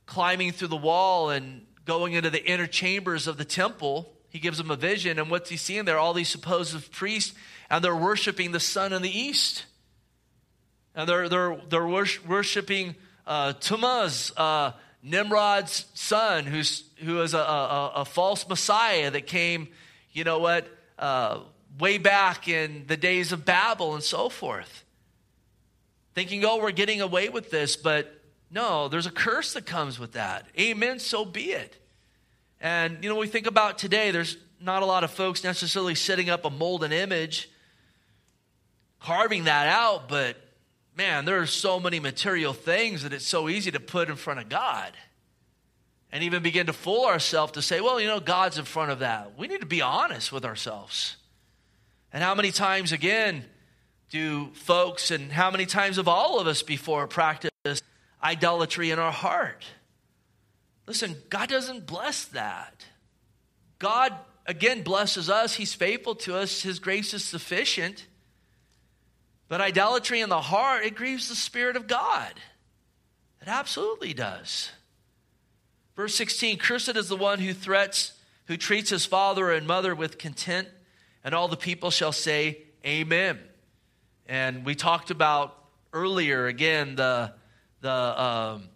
climbing 0.06 0.52
through 0.52 0.68
the 0.68 0.76
wall 0.76 1.30
and 1.30 1.66
going 1.84 2.14
into 2.14 2.30
the 2.30 2.44
inner 2.44 2.66
chambers 2.66 3.26
of 3.26 3.36
the 3.36 3.44
temple. 3.44 4.12
He 4.28 4.38
gives 4.38 4.58
them 4.58 4.70
a 4.70 4.76
vision, 4.76 5.18
and 5.18 5.30
what's 5.30 5.50
he 5.50 5.56
seeing 5.56 5.84
there? 5.84 5.98
All 5.98 6.14
these 6.14 6.28
supposed 6.28 6.92
priests, 6.92 7.34
and 7.70 7.84
they're 7.84 7.96
worshiping 7.96 8.52
the 8.52 8.60
sun 8.60 8.92
in 8.92 9.02
the 9.02 9.18
east. 9.18 9.64
And 10.94 11.08
they're, 11.08 11.28
they're, 11.28 11.60
they're 11.68 11.86
worshiping 11.86 12.94
uh, 13.26 13.52
Tammuz, 13.54 14.32
uh, 14.36 14.72
Nimrod's 15.02 15.86
son, 15.94 16.44
who's, 16.44 16.84
who 16.98 17.22
is 17.22 17.34
a, 17.34 17.38
a, 17.38 17.92
a 17.96 18.04
false 18.04 18.48
Messiah 18.48 19.10
that 19.10 19.26
came, 19.26 19.68
you 20.12 20.24
know 20.24 20.38
what, 20.38 20.66
uh, 20.98 21.40
way 21.78 21.98
back 21.98 22.48
in 22.48 22.84
the 22.86 22.96
days 22.96 23.32
of 23.32 23.44
Babel 23.44 23.94
and 23.94 24.02
so 24.02 24.28
forth. 24.28 24.84
Thinking, 26.14 26.44
oh, 26.44 26.58
we're 26.58 26.70
getting 26.70 27.02
away 27.02 27.28
with 27.28 27.50
this, 27.50 27.76
but 27.76 28.20
no, 28.50 28.88
there's 28.88 29.06
a 29.06 29.10
curse 29.10 29.52
that 29.52 29.66
comes 29.66 29.98
with 29.98 30.12
that. 30.12 30.46
Amen, 30.58 30.98
so 30.98 31.24
be 31.24 31.52
it. 31.52 31.76
And, 32.60 33.02
you 33.02 33.10
know, 33.10 33.16
we 33.16 33.26
think 33.26 33.46
about 33.46 33.76
today, 33.76 34.10
there's 34.10 34.38
not 34.60 34.82
a 34.82 34.86
lot 34.86 35.04
of 35.04 35.10
folks 35.10 35.44
necessarily 35.44 35.94
setting 35.94 36.30
up 36.30 36.44
a 36.44 36.50
mold 36.50 36.82
and 36.84 36.92
image, 36.92 37.50
carving 39.06 39.44
that 39.44 39.68
out, 39.68 40.08
but 40.08 40.36
man, 40.96 41.24
there 41.24 41.40
are 41.40 41.46
so 41.46 41.78
many 41.78 42.00
material 42.00 42.52
things 42.52 43.04
that 43.04 43.12
it's 43.12 43.26
so 43.26 43.48
easy 43.48 43.70
to 43.70 43.78
put 43.78 44.08
in 44.08 44.16
front 44.16 44.40
of 44.40 44.48
God 44.48 44.92
and 46.10 46.24
even 46.24 46.42
begin 46.42 46.66
to 46.66 46.72
fool 46.72 47.04
ourselves 47.04 47.52
to 47.52 47.62
say, 47.62 47.80
well, 47.80 48.00
you 48.00 48.08
know, 48.08 48.18
God's 48.18 48.58
in 48.58 48.64
front 48.64 48.90
of 48.90 48.98
that. 48.98 49.38
We 49.38 49.46
need 49.46 49.60
to 49.60 49.66
be 49.66 49.80
honest 49.80 50.32
with 50.32 50.44
ourselves. 50.44 51.16
And 52.12 52.20
how 52.20 52.34
many 52.34 52.50
times, 52.50 52.90
again, 52.90 53.44
do 54.10 54.46
folks 54.54 55.12
and 55.12 55.30
how 55.30 55.52
many 55.52 55.66
times 55.66 55.98
have 55.98 56.08
all 56.08 56.40
of 56.40 56.48
us 56.48 56.62
before 56.62 57.06
practiced 57.06 57.84
idolatry 58.20 58.90
in 58.90 58.98
our 58.98 59.12
heart? 59.12 59.64
Listen, 60.88 61.14
God 61.30 61.48
doesn't 61.48 61.86
bless 61.86 62.24
that. 62.26 62.84
God, 63.78 64.12
again, 64.46 64.82
blesses 64.82 65.30
us. 65.30 65.54
He's 65.54 65.74
faithful 65.74 66.16
to 66.16 66.34
us. 66.34 66.62
His 66.62 66.80
grace 66.80 67.14
is 67.14 67.22
sufficient. 67.24 68.06
But 69.48 69.60
idolatry 69.60 70.20
in 70.20 70.28
the 70.28 70.40
heart, 70.40 70.84
it 70.84 70.94
grieves 70.94 71.28
the 71.28 71.36
Spirit 71.36 71.76
of 71.76 71.86
God. 71.86 72.32
It 73.40 73.48
absolutely 73.48 74.12
does. 74.12 74.70
Verse 75.94 76.14
16 76.14 76.58
Cursed 76.58 76.96
is 76.96 77.08
the 77.08 77.16
one 77.16 77.38
who 77.38 77.54
threats, 77.54 78.12
who 78.46 78.56
treats 78.56 78.90
his 78.90 79.06
father 79.06 79.52
and 79.52 79.66
mother 79.66 79.94
with 79.94 80.18
contempt, 80.18 80.70
and 81.22 81.34
all 81.34 81.48
the 81.48 81.56
people 81.56 81.90
shall 81.90 82.12
say, 82.12 82.58
Amen. 82.84 83.38
And 84.26 84.64
we 84.64 84.74
talked 84.74 85.10
about 85.10 85.56
earlier, 85.92 86.46
again, 86.46 86.96
the, 86.96 87.32
the 87.80 87.90
um, 87.90 88.68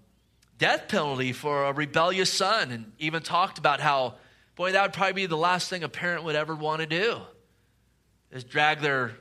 death 0.59 0.89
penalty 0.89 1.33
for 1.33 1.64
a 1.64 1.73
rebellious 1.73 2.33
son, 2.33 2.71
and 2.71 2.93
even 2.99 3.23
talked 3.23 3.59
about 3.59 3.81
how, 3.81 4.14
boy, 4.55 4.73
that 4.73 4.83
would 4.83 4.93
probably 4.93 5.14
be 5.14 5.27
the 5.27 5.37
last 5.37 5.68
thing 5.68 5.83
a 5.83 5.89
parent 5.89 6.25
would 6.25 6.37
ever 6.37 6.55
want 6.55 6.81
to 6.81 6.87
do 6.87 7.18
is 8.31 8.45
drag 8.45 8.81
their 8.81 9.16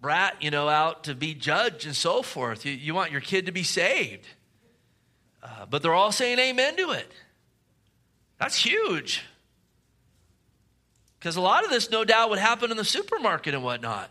brat, 0.00 0.42
you 0.42 0.50
know, 0.50 0.68
out 0.68 1.04
to 1.04 1.14
be 1.14 1.34
judged 1.34 1.86
and 1.86 1.94
so 1.94 2.22
forth. 2.22 2.64
You, 2.64 2.72
you 2.72 2.94
want 2.94 3.12
your 3.12 3.20
kid 3.20 3.46
to 3.46 3.52
be 3.52 3.62
saved. 3.62 4.26
Uh, 5.42 5.66
but 5.68 5.82
they're 5.82 5.94
all 5.94 6.12
saying 6.12 6.38
amen 6.38 6.76
to 6.76 6.90
it. 6.90 7.10
That's 8.38 8.56
huge. 8.56 9.22
Because 11.18 11.36
a 11.36 11.40
lot 11.40 11.64
of 11.64 11.70
this, 11.70 11.90
no 11.90 12.04
doubt, 12.04 12.30
would 12.30 12.38
happen 12.38 12.70
in 12.70 12.76
the 12.76 12.84
supermarket 12.84 13.54
and 13.54 13.64
whatnot. 13.64 14.10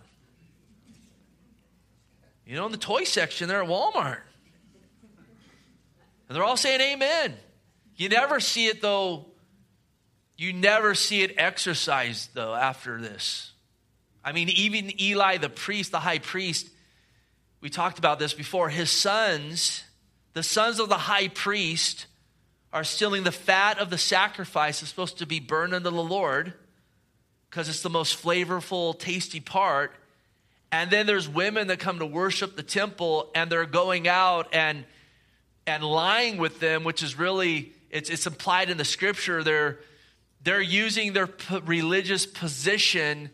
You 2.46 2.56
know, 2.56 2.66
in 2.66 2.72
the 2.72 2.78
toy 2.78 3.04
section 3.04 3.48
there 3.48 3.62
at 3.62 3.70
Walmart. 3.70 4.20
And 6.28 6.36
they're 6.36 6.44
all 6.44 6.58
saying 6.58 6.82
amen. 6.82 7.36
You 7.96 8.10
never 8.10 8.40
see 8.40 8.68
it, 8.68 8.82
though. 8.82 9.26
You 10.38 10.54
never 10.54 10.94
see 10.94 11.24
it 11.24 11.36
exercised, 11.38 12.32
though, 12.34 12.54
after 12.54 13.02
this. 13.02 13.52
I 14.28 14.34
mean, 14.34 14.50
even 14.50 14.92
Eli, 15.00 15.38
the 15.38 15.48
priest, 15.48 15.94
the 15.94 16.02
high 16.02 16.20
priest, 16.20 16.68
we 17.62 17.70
talked 17.70 17.98
about 17.98 18.20
this 18.20 18.34
before, 18.34 18.68
his 18.68 18.90
sons, 18.90 19.86
the 20.34 20.44
sons 20.44 20.82
of 20.82 20.90
the 20.90 20.98
high 20.98 21.30
priest, 21.30 22.08
are 22.74 22.84
stealing 22.84 23.24
the 23.24 23.32
fat 23.32 23.80
of 23.80 23.90
the 23.90 23.98
sacrifice 23.98 24.82
that's 24.82 24.90
supposed 24.90 25.20
to 25.20 25.26
be 25.26 25.40
burned 25.40 25.74
unto 25.74 25.90
the 25.90 26.04
Lord 26.04 26.52
because 27.50 27.70
it's 27.70 27.82
the 27.84 27.90
most 27.90 28.22
flavorful, 28.22 29.00
tasty 29.00 29.40
part. 29.40 29.94
And 30.74 30.92
then 30.92 31.06
there's 31.06 31.30
women 31.30 31.68
that 31.68 31.80
come 31.80 32.00
to 32.00 32.06
worship 32.06 32.58
the 32.58 32.64
temple 32.64 33.32
and 33.34 33.50
they're 33.50 33.66
going 33.66 34.10
out 34.10 34.54
and 34.54 34.84
and 35.66 35.86
lying 35.86 36.38
with 36.38 36.60
them, 36.60 36.84
which 36.84 37.02
is 37.02 37.18
really 37.18 37.72
it's, 37.90 38.10
it's 38.10 38.28
implied 38.28 38.70
in 38.70 38.76
the 38.76 38.84
scripture. 38.84 39.42
They're 39.42 39.80
they're 40.44 40.60
using 40.60 41.14
their 41.14 41.30
religious 41.64 42.26
position 42.26 43.30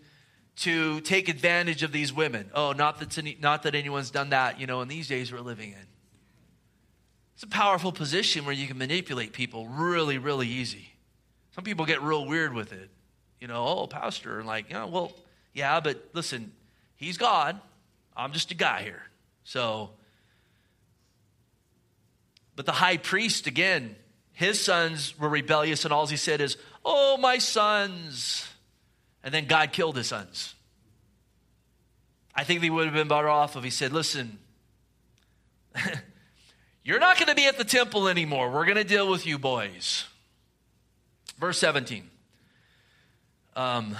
to 0.55 1.01
take 1.01 1.29
advantage 1.29 1.83
of 1.83 1.91
these 1.91 2.13
women. 2.13 2.49
Oh, 2.53 2.73
not 2.73 2.99
that, 2.99 3.17
any, 3.17 3.37
not 3.39 3.63
that 3.63 3.75
anyone's 3.75 4.11
done 4.11 4.29
that, 4.29 4.59
you 4.59 4.67
know, 4.67 4.81
in 4.81 4.87
these 4.87 5.07
days 5.07 5.31
we're 5.31 5.39
living 5.39 5.71
in. 5.71 5.87
It's 7.33 7.43
a 7.43 7.47
powerful 7.47 7.91
position 7.91 8.45
where 8.45 8.53
you 8.53 8.67
can 8.67 8.77
manipulate 8.77 9.33
people 9.33 9.67
really, 9.67 10.19
really 10.19 10.47
easy. 10.47 10.93
Some 11.55 11.63
people 11.63 11.85
get 11.85 12.01
real 12.01 12.25
weird 12.25 12.53
with 12.53 12.71
it. 12.71 12.89
You 13.39 13.47
know, 13.47 13.65
oh, 13.65 13.87
pastor, 13.87 14.39
and 14.39 14.47
like, 14.47 14.69
you 14.69 14.75
know, 14.75 14.87
well, 14.87 15.13
yeah, 15.53 15.79
but 15.79 16.09
listen, 16.13 16.51
he's 16.95 17.17
God. 17.17 17.59
I'm 18.15 18.31
just 18.31 18.51
a 18.51 18.55
guy 18.55 18.83
here. 18.83 19.03
So, 19.43 19.89
but 22.55 22.65
the 22.65 22.71
high 22.71 22.97
priest, 22.97 23.47
again, 23.47 23.95
his 24.31 24.59
sons 24.59 25.17
were 25.19 25.29
rebellious, 25.29 25.83
and 25.83 25.93
all 25.93 26.07
he 26.07 26.17
said 26.17 26.41
is, 26.41 26.57
Oh, 26.85 27.17
my 27.17 27.37
sons. 27.37 28.47
And 29.23 29.33
then 29.33 29.45
God 29.45 29.71
killed 29.71 29.95
his 29.95 30.07
sons. 30.07 30.53
I 32.35 32.43
think 32.43 32.61
they 32.61 32.69
would 32.69 32.85
have 32.85 32.93
been 32.93 33.07
better 33.07 33.29
off 33.29 33.55
if 33.55 33.63
he 33.63 33.69
said, 33.69 33.93
Listen, 33.93 34.39
you're 36.83 36.99
not 36.99 37.17
going 37.17 37.29
to 37.29 37.35
be 37.35 37.45
at 37.45 37.57
the 37.57 37.63
temple 37.63 38.07
anymore. 38.07 38.51
We're 38.51 38.65
going 38.65 38.77
to 38.77 38.83
deal 38.83 39.09
with 39.09 39.25
you 39.25 39.37
boys. 39.37 40.05
Verse 41.39 41.57
17. 41.59 42.09
Um, 43.55 43.95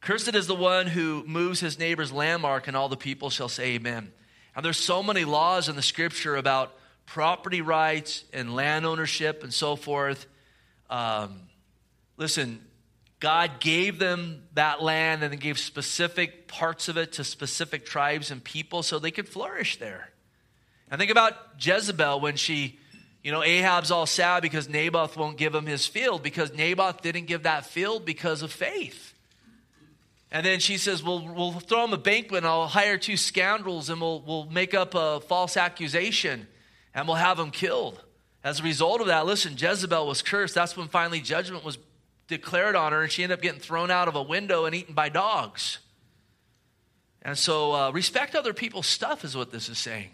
Cursed 0.00 0.34
is 0.34 0.46
the 0.46 0.54
one 0.54 0.86
who 0.86 1.24
moves 1.26 1.58
his 1.58 1.78
neighbor's 1.78 2.12
landmark, 2.12 2.68
and 2.68 2.76
all 2.76 2.88
the 2.88 2.96
people 2.96 3.30
shall 3.30 3.48
say 3.48 3.74
amen. 3.74 4.12
And 4.54 4.64
there's 4.64 4.76
so 4.76 5.02
many 5.02 5.24
laws 5.24 5.68
in 5.68 5.76
the 5.76 5.82
scripture 5.82 6.36
about 6.36 6.74
property 7.06 7.60
rights 7.60 8.24
and 8.32 8.54
land 8.54 8.86
ownership 8.86 9.42
and 9.42 9.52
so 9.52 9.76
forth. 9.76 10.26
Um, 10.88 11.40
listen, 12.16 12.60
God 13.18 13.60
gave 13.60 13.98
them 13.98 14.42
that 14.54 14.82
land 14.82 15.22
and 15.22 15.32
then 15.32 15.38
gave 15.38 15.58
specific 15.58 16.48
parts 16.48 16.88
of 16.88 16.96
it 16.96 17.12
to 17.12 17.24
specific 17.24 17.86
tribes 17.86 18.30
and 18.30 18.44
people 18.44 18.82
so 18.82 18.98
they 18.98 19.10
could 19.10 19.28
flourish 19.28 19.78
there. 19.78 20.10
And 20.90 20.98
think 20.98 21.10
about 21.10 21.34
Jezebel 21.58 22.20
when 22.20 22.36
she, 22.36 22.78
you 23.22 23.32
know, 23.32 23.42
Ahab's 23.42 23.90
all 23.90 24.06
sad 24.06 24.42
because 24.42 24.68
Naboth 24.68 25.16
won't 25.16 25.38
give 25.38 25.54
him 25.54 25.66
his 25.66 25.86
field 25.86 26.22
because 26.22 26.52
Naboth 26.52 27.00
didn't 27.00 27.26
give 27.26 27.44
that 27.44 27.64
field 27.64 28.04
because 28.04 28.42
of 28.42 28.52
faith. 28.52 29.14
And 30.30 30.44
then 30.44 30.60
she 30.60 30.76
says, 30.76 31.02
well, 31.02 31.26
we'll 31.34 31.52
throw 31.52 31.84
him 31.84 31.92
a 31.92 31.98
banquet 31.98 32.38
and 32.38 32.46
I'll 32.46 32.66
hire 32.66 32.98
two 32.98 33.16
scoundrels 33.16 33.88
and 33.88 34.00
we'll, 34.00 34.20
we'll 34.20 34.46
make 34.46 34.74
up 34.74 34.94
a 34.94 35.20
false 35.20 35.56
accusation 35.56 36.46
and 36.94 37.08
we'll 37.08 37.16
have 37.16 37.38
him 37.38 37.50
killed. 37.50 38.02
As 38.44 38.60
a 38.60 38.62
result 38.62 39.00
of 39.00 39.06
that, 39.06 39.24
listen, 39.26 39.54
Jezebel 39.56 40.06
was 40.06 40.22
cursed. 40.22 40.54
That's 40.54 40.76
when 40.76 40.88
finally 40.88 41.20
judgment 41.20 41.64
was 41.64 41.78
declared 42.28 42.74
on 42.74 42.92
her, 42.92 43.02
and 43.02 43.12
she 43.12 43.22
ended 43.22 43.38
up 43.38 43.42
getting 43.42 43.60
thrown 43.60 43.90
out 43.90 44.08
of 44.08 44.16
a 44.16 44.22
window 44.22 44.64
and 44.64 44.74
eaten 44.74 44.94
by 44.94 45.08
dogs. 45.08 45.78
And 47.22 47.36
so, 47.36 47.72
uh, 47.72 47.90
respect 47.90 48.34
other 48.34 48.52
people's 48.52 48.86
stuff 48.86 49.24
is 49.24 49.36
what 49.36 49.50
this 49.50 49.68
is 49.68 49.78
saying. 49.78 50.10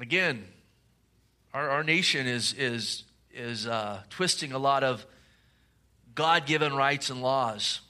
Again, 0.00 0.44
our, 1.54 1.70
our 1.70 1.84
nation 1.84 2.26
is, 2.26 2.54
is, 2.54 3.04
is 3.32 3.66
uh, 3.66 4.00
twisting 4.10 4.52
a 4.52 4.58
lot 4.58 4.82
of 4.82 5.04
God 6.14 6.46
given 6.46 6.74
rights 6.74 7.10
and 7.10 7.22
laws, 7.22 7.80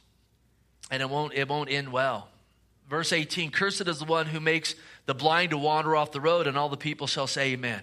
and 0.91 1.01
it 1.01 1.09
won't, 1.09 1.33
it 1.35 1.49
won't 1.49 1.71
end 1.71 1.93
well. 1.93 2.29
Verse 2.89 3.13
18 3.13 3.51
Cursed 3.51 3.89
is 3.89 3.99
the 3.99 4.05
one 4.05 4.27
who 4.27 4.41
makes 4.41 4.75
the 5.07 5.15
blind 5.15 5.51
to 5.51 5.59
wander 5.59 5.97
off 5.97 6.13
the 6.13 6.21
road, 6.21 6.47
and 6.47 6.59
all 6.59 6.69
the 6.69 6.77
people 6.77 7.07
shall 7.07 7.27
say, 7.27 7.53
Amen. 7.53 7.83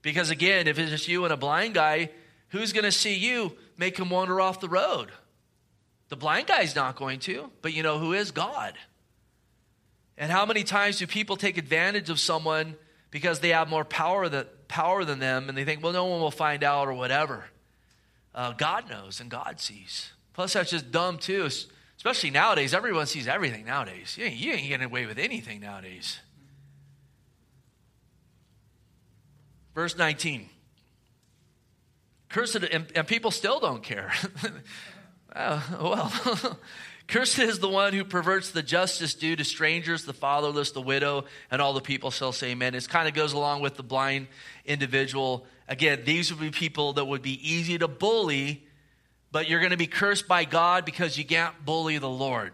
Because 0.00 0.30
again, 0.30 0.66
if 0.66 0.78
it's 0.78 0.90
just 0.90 1.08
you 1.08 1.24
and 1.24 1.32
a 1.32 1.36
blind 1.36 1.74
guy, 1.74 2.10
who's 2.48 2.72
going 2.72 2.84
to 2.84 2.92
see 2.92 3.14
you 3.14 3.52
make 3.76 3.98
him 3.98 4.10
wander 4.10 4.40
off 4.40 4.60
the 4.60 4.68
road? 4.68 5.10
The 6.08 6.16
blind 6.16 6.46
guy's 6.46 6.74
not 6.74 6.96
going 6.96 7.20
to, 7.20 7.50
but 7.62 7.72
you 7.72 7.82
know 7.82 7.98
who 7.98 8.12
is? 8.12 8.30
God. 8.30 8.74
And 10.16 10.32
how 10.32 10.46
many 10.46 10.64
times 10.64 10.98
do 10.98 11.06
people 11.06 11.36
take 11.36 11.58
advantage 11.58 12.10
of 12.10 12.18
someone 12.18 12.76
because 13.10 13.40
they 13.40 13.50
have 13.50 13.68
more 13.68 13.84
power 13.84 14.28
than, 14.28 14.46
power 14.66 15.04
than 15.04 15.18
them 15.18 15.48
and 15.48 15.56
they 15.56 15.64
think, 15.64 15.82
well, 15.82 15.92
no 15.92 16.06
one 16.06 16.20
will 16.20 16.30
find 16.30 16.64
out 16.64 16.88
or 16.88 16.94
whatever? 16.94 17.44
Uh, 18.34 18.52
God 18.52 18.88
knows 18.90 19.20
and 19.20 19.30
God 19.30 19.60
sees. 19.60 20.12
Plus, 20.32 20.54
that's 20.54 20.70
just 20.70 20.90
dumb 20.90 21.18
too, 21.18 21.48
especially 21.96 22.30
nowadays. 22.30 22.74
Everyone 22.74 23.06
sees 23.06 23.28
everything 23.28 23.64
nowadays. 23.64 24.16
You 24.18 24.24
ain't, 24.24 24.36
you 24.36 24.52
ain't 24.52 24.68
getting 24.68 24.86
away 24.86 25.06
with 25.06 25.18
anything 25.18 25.60
nowadays. 25.60 26.18
Verse 29.74 29.96
19. 29.96 30.48
Cursed, 32.28 32.56
and, 32.56 32.86
and 32.94 33.06
people 33.06 33.30
still 33.30 33.58
don't 33.58 33.82
care. 33.82 34.12
uh, 35.34 35.60
well, 35.80 36.58
cursed 37.06 37.38
is 37.38 37.58
the 37.58 37.68
one 37.68 37.92
who 37.94 38.04
perverts 38.04 38.50
the 38.50 38.62
justice 38.62 39.14
due 39.14 39.34
to 39.36 39.44
strangers, 39.44 40.04
the 40.04 40.12
fatherless, 40.12 40.72
the 40.72 40.82
widow, 40.82 41.24
and 41.50 41.62
all 41.62 41.72
the 41.72 41.80
people 41.80 42.10
shall 42.10 42.32
say 42.32 42.50
amen. 42.50 42.74
It 42.74 42.88
kind 42.88 43.08
of 43.08 43.14
goes 43.14 43.32
along 43.32 43.62
with 43.62 43.76
the 43.76 43.82
blind 43.82 44.28
individual. 44.66 45.46
Again, 45.68 46.02
these 46.04 46.32
would 46.32 46.40
be 46.40 46.50
people 46.50 46.94
that 46.94 47.06
would 47.06 47.22
be 47.22 47.40
easy 47.48 47.78
to 47.78 47.88
bully, 47.88 48.66
but 49.32 49.48
you're 49.48 49.60
going 49.60 49.70
to 49.70 49.78
be 49.78 49.86
cursed 49.86 50.28
by 50.28 50.44
God 50.44 50.84
because 50.84 51.16
you 51.16 51.24
can't 51.24 51.54
bully 51.64 51.98
the 51.98 52.08
Lord. 52.08 52.52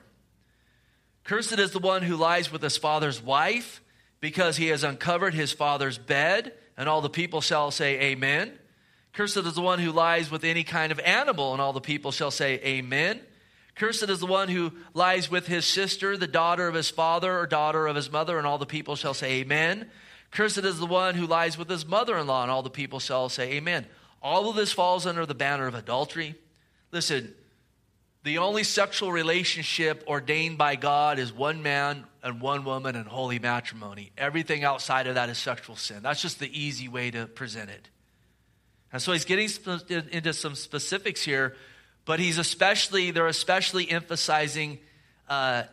Cursed 1.24 1.58
is 1.58 1.72
the 1.72 1.78
one 1.78 2.02
who 2.02 2.16
lies 2.16 2.52
with 2.52 2.62
his 2.62 2.76
father's 2.76 3.20
wife 3.20 3.80
because 4.20 4.56
he 4.56 4.68
has 4.68 4.84
uncovered 4.84 5.34
his 5.34 5.52
father's 5.52 5.98
bed 5.98 6.52
and 6.76 6.88
all 6.88 7.00
the 7.00 7.10
people 7.10 7.40
shall 7.40 7.70
say, 7.70 8.00
Amen. 8.00 8.58
Cursed 9.14 9.36
is 9.36 9.54
the 9.54 9.60
one 9.60 9.78
who 9.78 9.92
lies 9.92 10.30
with 10.30 10.42
any 10.42 10.64
kind 10.64 10.90
of 10.90 10.98
animal, 11.00 11.52
and 11.52 11.62
all 11.62 11.72
the 11.72 11.80
people 11.80 12.10
shall 12.10 12.32
say, 12.32 12.60
Amen. 12.64 13.20
Cursed 13.76 14.08
is 14.08 14.20
the 14.20 14.26
one 14.26 14.48
who 14.48 14.72
lies 14.92 15.30
with 15.30 15.46
his 15.46 15.64
sister, 15.64 16.16
the 16.16 16.26
daughter 16.26 16.68
of 16.68 16.74
his 16.74 16.90
father 16.90 17.38
or 17.38 17.46
daughter 17.46 17.86
of 17.86 17.96
his 17.96 18.10
mother, 18.10 18.38
and 18.38 18.46
all 18.46 18.58
the 18.58 18.66
people 18.66 18.96
shall 18.96 19.14
say, 19.14 19.40
Amen. 19.40 19.88
Cursed 20.32 20.58
is 20.58 20.80
the 20.80 20.86
one 20.86 21.14
who 21.14 21.26
lies 21.26 21.56
with 21.56 21.70
his 21.70 21.86
mother 21.86 22.18
in 22.18 22.26
law, 22.26 22.42
and 22.42 22.50
all 22.50 22.62
the 22.62 22.70
people 22.70 22.98
shall 22.98 23.28
say, 23.28 23.52
Amen. 23.52 23.86
All 24.20 24.50
of 24.50 24.56
this 24.56 24.72
falls 24.72 25.06
under 25.06 25.24
the 25.24 25.34
banner 25.34 25.68
of 25.68 25.76
adultery. 25.76 26.34
Listen, 26.90 27.34
the 28.24 28.38
only 28.38 28.64
sexual 28.64 29.12
relationship 29.12 30.02
ordained 30.08 30.58
by 30.58 30.74
God 30.74 31.20
is 31.20 31.32
one 31.32 31.62
man 31.62 32.04
and 32.22 32.40
one 32.40 32.64
woman 32.64 32.96
and 32.96 33.06
holy 33.06 33.38
matrimony. 33.38 34.10
Everything 34.18 34.64
outside 34.64 35.06
of 35.06 35.14
that 35.14 35.28
is 35.28 35.38
sexual 35.38 35.76
sin. 35.76 36.00
That's 36.02 36.22
just 36.22 36.40
the 36.40 36.58
easy 36.58 36.88
way 36.88 37.10
to 37.12 37.26
present 37.26 37.70
it. 37.70 37.90
And 38.94 39.02
so 39.02 39.10
he's 39.10 39.24
getting 39.24 39.48
into 40.12 40.32
some 40.32 40.54
specifics 40.54 41.24
here, 41.24 41.56
but 42.04 42.20
he's 42.20 42.38
especially, 42.38 43.10
they're 43.10 43.26
especially 43.26 43.90
emphasizing 43.90 44.78
uh, 45.28 45.64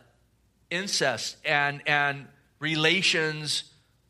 incest 0.72 1.36
and, 1.44 1.82
and 1.86 2.26
relations, 2.58 3.62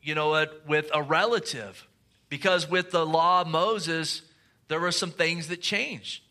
you 0.03 0.15
know, 0.15 0.47
with 0.67 0.91
a 0.95 1.03
relative. 1.03 1.87
Because 2.31 2.67
with 2.71 2.91
the 2.91 3.05
law 3.05 3.43
of 3.43 3.49
Moses, 3.49 4.23
there 4.69 4.81
were 4.81 4.91
some 4.91 5.11
things 5.11 5.49
that 5.49 5.61
changed. 5.61 6.23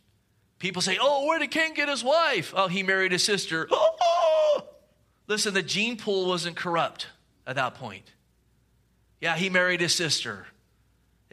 People 0.57 0.81
say, 0.81 0.97
oh, 0.99 1.27
where 1.27 1.37
did 1.37 1.51
Cain 1.51 1.75
get 1.75 1.87
his 1.87 2.03
wife? 2.03 2.51
Oh, 2.57 2.67
he 2.67 2.81
married 2.81 3.11
his 3.11 3.23
sister. 3.23 3.69
Oh, 4.03 4.63
Listen, 5.27 5.53
the 5.53 5.61
gene 5.61 5.97
pool 5.97 6.27
wasn't 6.27 6.57
corrupt 6.57 7.07
at 7.45 7.55
that 7.55 7.75
point. 7.75 8.11
Yeah, 9.21 9.37
he 9.37 9.49
married 9.49 9.79
his 9.79 9.93
sister. 9.93 10.47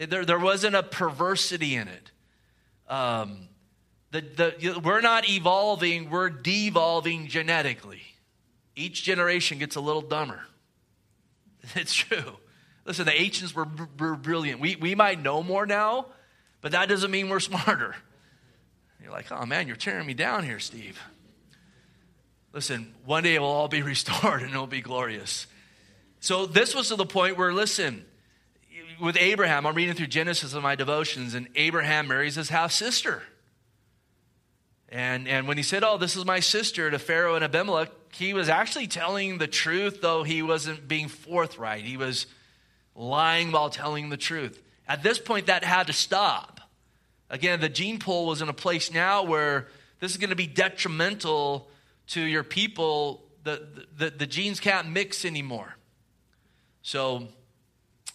There, 0.07 0.23
there 0.23 0.39
wasn't 0.39 0.75
a 0.75 0.83
perversity 0.83 1.75
in 1.75 1.89
it. 1.89 2.11
Um, 2.87 3.49
the, 4.11 4.21
the, 4.21 4.81
we're 4.83 5.01
not 5.01 5.29
evolving, 5.29 6.09
we're 6.09 6.29
devolving 6.29 7.27
genetically. 7.27 8.01
Each 8.75 9.03
generation 9.03 9.59
gets 9.59 9.75
a 9.75 9.81
little 9.81 10.01
dumber. 10.01 10.41
It's 11.75 11.93
true. 11.93 12.37
Listen, 12.85 13.05
the 13.05 13.21
ancients 13.21 13.53
were, 13.53 13.67
were 13.99 14.15
brilliant. 14.15 14.61
We, 14.61 14.77
we 14.77 14.95
might 14.95 15.21
know 15.21 15.43
more 15.43 15.65
now, 15.65 16.07
but 16.61 16.71
that 16.71 16.87
doesn't 16.87 17.11
mean 17.11 17.29
we're 17.29 17.39
smarter. 17.41 17.95
You're 19.03 19.11
like, 19.11 19.31
oh 19.31 19.45
man, 19.45 19.67
you're 19.67 19.75
tearing 19.75 20.07
me 20.07 20.13
down 20.13 20.43
here, 20.45 20.59
Steve. 20.59 20.99
Listen, 22.53 22.95
one 23.05 23.23
day 23.23 23.35
it 23.35 23.41
will 23.41 23.47
all 23.47 23.67
be 23.67 23.81
restored 23.83 24.41
and 24.41 24.51
it'll 24.51 24.65
be 24.65 24.81
glorious. 24.81 25.45
So 26.21 26.45
this 26.45 26.73
was 26.73 26.87
to 26.87 26.95
the 26.95 27.05
point 27.05 27.37
where, 27.37 27.53
listen, 27.53 28.05
with 29.01 29.17
Abraham, 29.17 29.65
I'm 29.65 29.75
reading 29.75 29.95
through 29.95 30.07
Genesis 30.07 30.53
in 30.53 30.61
my 30.61 30.75
devotions, 30.75 31.33
and 31.33 31.47
Abraham 31.55 32.07
marries 32.07 32.35
his 32.35 32.49
half 32.49 32.71
sister. 32.71 33.23
And, 34.89 35.27
and 35.27 35.47
when 35.47 35.57
he 35.57 35.63
said, 35.63 35.83
Oh, 35.83 35.97
this 35.97 36.15
is 36.15 36.25
my 36.25 36.39
sister 36.39 36.89
to 36.89 36.99
Pharaoh 36.99 37.35
and 37.35 37.43
Abimelech, 37.43 37.89
he 38.13 38.33
was 38.33 38.49
actually 38.49 38.87
telling 38.87 39.37
the 39.37 39.47
truth, 39.47 40.01
though 40.01 40.23
he 40.23 40.41
wasn't 40.41 40.87
being 40.87 41.07
forthright. 41.07 41.83
He 41.83 41.95
was 41.95 42.25
lying 42.95 43.51
while 43.51 43.69
telling 43.69 44.09
the 44.09 44.17
truth. 44.17 44.61
At 44.87 45.03
this 45.03 45.19
point, 45.19 45.45
that 45.45 45.63
had 45.63 45.87
to 45.87 45.93
stop. 45.93 46.59
Again, 47.29 47.59
the 47.59 47.69
gene 47.69 47.99
pool 47.99 48.25
was 48.25 48.41
in 48.41 48.49
a 48.49 48.53
place 48.53 48.91
now 48.91 49.23
where 49.23 49.67
this 49.99 50.11
is 50.11 50.17
going 50.17 50.31
to 50.31 50.35
be 50.35 50.47
detrimental 50.47 51.69
to 52.07 52.21
your 52.21 52.43
people. 52.43 53.23
The, 53.43 53.85
the, 53.95 54.09
the 54.09 54.25
genes 54.25 54.59
can't 54.59 54.89
mix 54.89 55.23
anymore. 55.23 55.75
So 56.81 57.27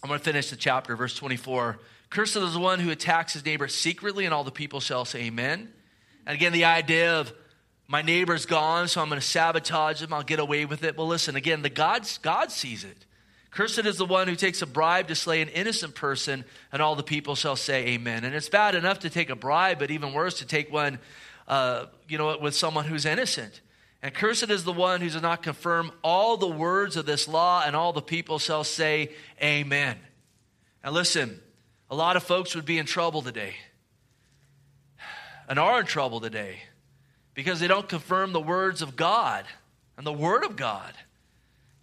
I'm 0.05 0.09
going 0.09 0.19
to 0.19 0.23
finish 0.23 0.51
the 0.51 0.55
chapter, 0.55 0.95
verse 0.95 1.15
24. 1.15 1.79
Cursed 2.11 2.35
is 2.35 2.53
the 2.53 2.59
one 2.59 2.79
who 2.79 2.91
attacks 2.91 3.33
his 3.33 3.43
neighbor 3.43 3.67
secretly, 3.67 4.25
and 4.25 4.35
all 4.35 4.43
the 4.43 4.51
people 4.51 4.79
shall 4.79 5.03
say 5.03 5.21
amen. 5.21 5.67
And 6.27 6.35
again, 6.35 6.53
the 6.53 6.65
idea 6.65 7.19
of 7.19 7.33
my 7.87 8.03
neighbor's 8.03 8.45
gone, 8.45 8.87
so 8.87 9.01
I'm 9.01 9.09
going 9.09 9.19
to 9.19 9.25
sabotage 9.25 10.03
him. 10.03 10.13
I'll 10.13 10.21
get 10.21 10.37
away 10.39 10.65
with 10.65 10.83
it. 10.83 10.95
Well, 10.95 11.07
listen, 11.07 11.35
again, 11.35 11.63
the 11.63 11.71
God's, 11.71 12.19
God 12.19 12.51
sees 12.51 12.83
it. 12.83 13.07
Cursed 13.49 13.79
is 13.79 13.97
the 13.97 14.05
one 14.05 14.27
who 14.27 14.35
takes 14.35 14.61
a 14.61 14.67
bribe 14.67 15.07
to 15.07 15.15
slay 15.15 15.41
an 15.41 15.47
innocent 15.47 15.95
person, 15.95 16.45
and 16.71 16.83
all 16.83 16.95
the 16.95 17.01
people 17.01 17.33
shall 17.33 17.55
say, 17.55 17.87
Amen. 17.87 18.25
And 18.25 18.35
it's 18.35 18.47
bad 18.47 18.75
enough 18.75 18.99
to 18.99 19.09
take 19.09 19.31
a 19.31 19.35
bribe, 19.35 19.79
but 19.79 19.89
even 19.89 20.13
worse 20.13 20.37
to 20.37 20.45
take 20.45 20.71
one, 20.71 20.99
uh, 21.47 21.87
you 22.07 22.19
know, 22.19 22.37
with 22.37 22.53
someone 22.53 22.85
who's 22.85 23.07
innocent. 23.07 23.59
And 24.05 24.13
cursed 24.13 24.51
is 24.51 24.63
the 24.63 24.71
one 24.71 25.01
who 25.01 25.09
does 25.09 25.19
not 25.19 25.41
confirm 25.41 25.91
all 26.03 26.37
the 26.37 26.47
words 26.47 26.95
of 26.95 27.07
this 27.07 27.27
law, 27.27 27.63
and 27.65 27.75
all 27.75 27.91
the 27.91 28.03
people 28.03 28.37
shall 28.37 28.63
say, 28.63 29.09
Amen. 29.41 29.97
And 30.83 30.93
listen, 30.93 31.41
a 31.89 31.95
lot 31.95 32.15
of 32.15 32.21
folks 32.21 32.53
would 32.53 32.65
be 32.65 32.77
in 32.77 32.85
trouble 32.85 33.23
today, 33.23 33.55
and 35.49 35.57
are 35.57 35.79
in 35.79 35.87
trouble 35.87 36.19
today, 36.19 36.57
because 37.33 37.59
they 37.59 37.67
don't 37.67 37.89
confirm 37.89 38.31
the 38.31 38.39
words 38.39 38.83
of 38.83 38.95
God 38.95 39.43
and 39.97 40.05
the 40.05 40.13
Word 40.13 40.45
of 40.45 40.55
God. 40.55 40.93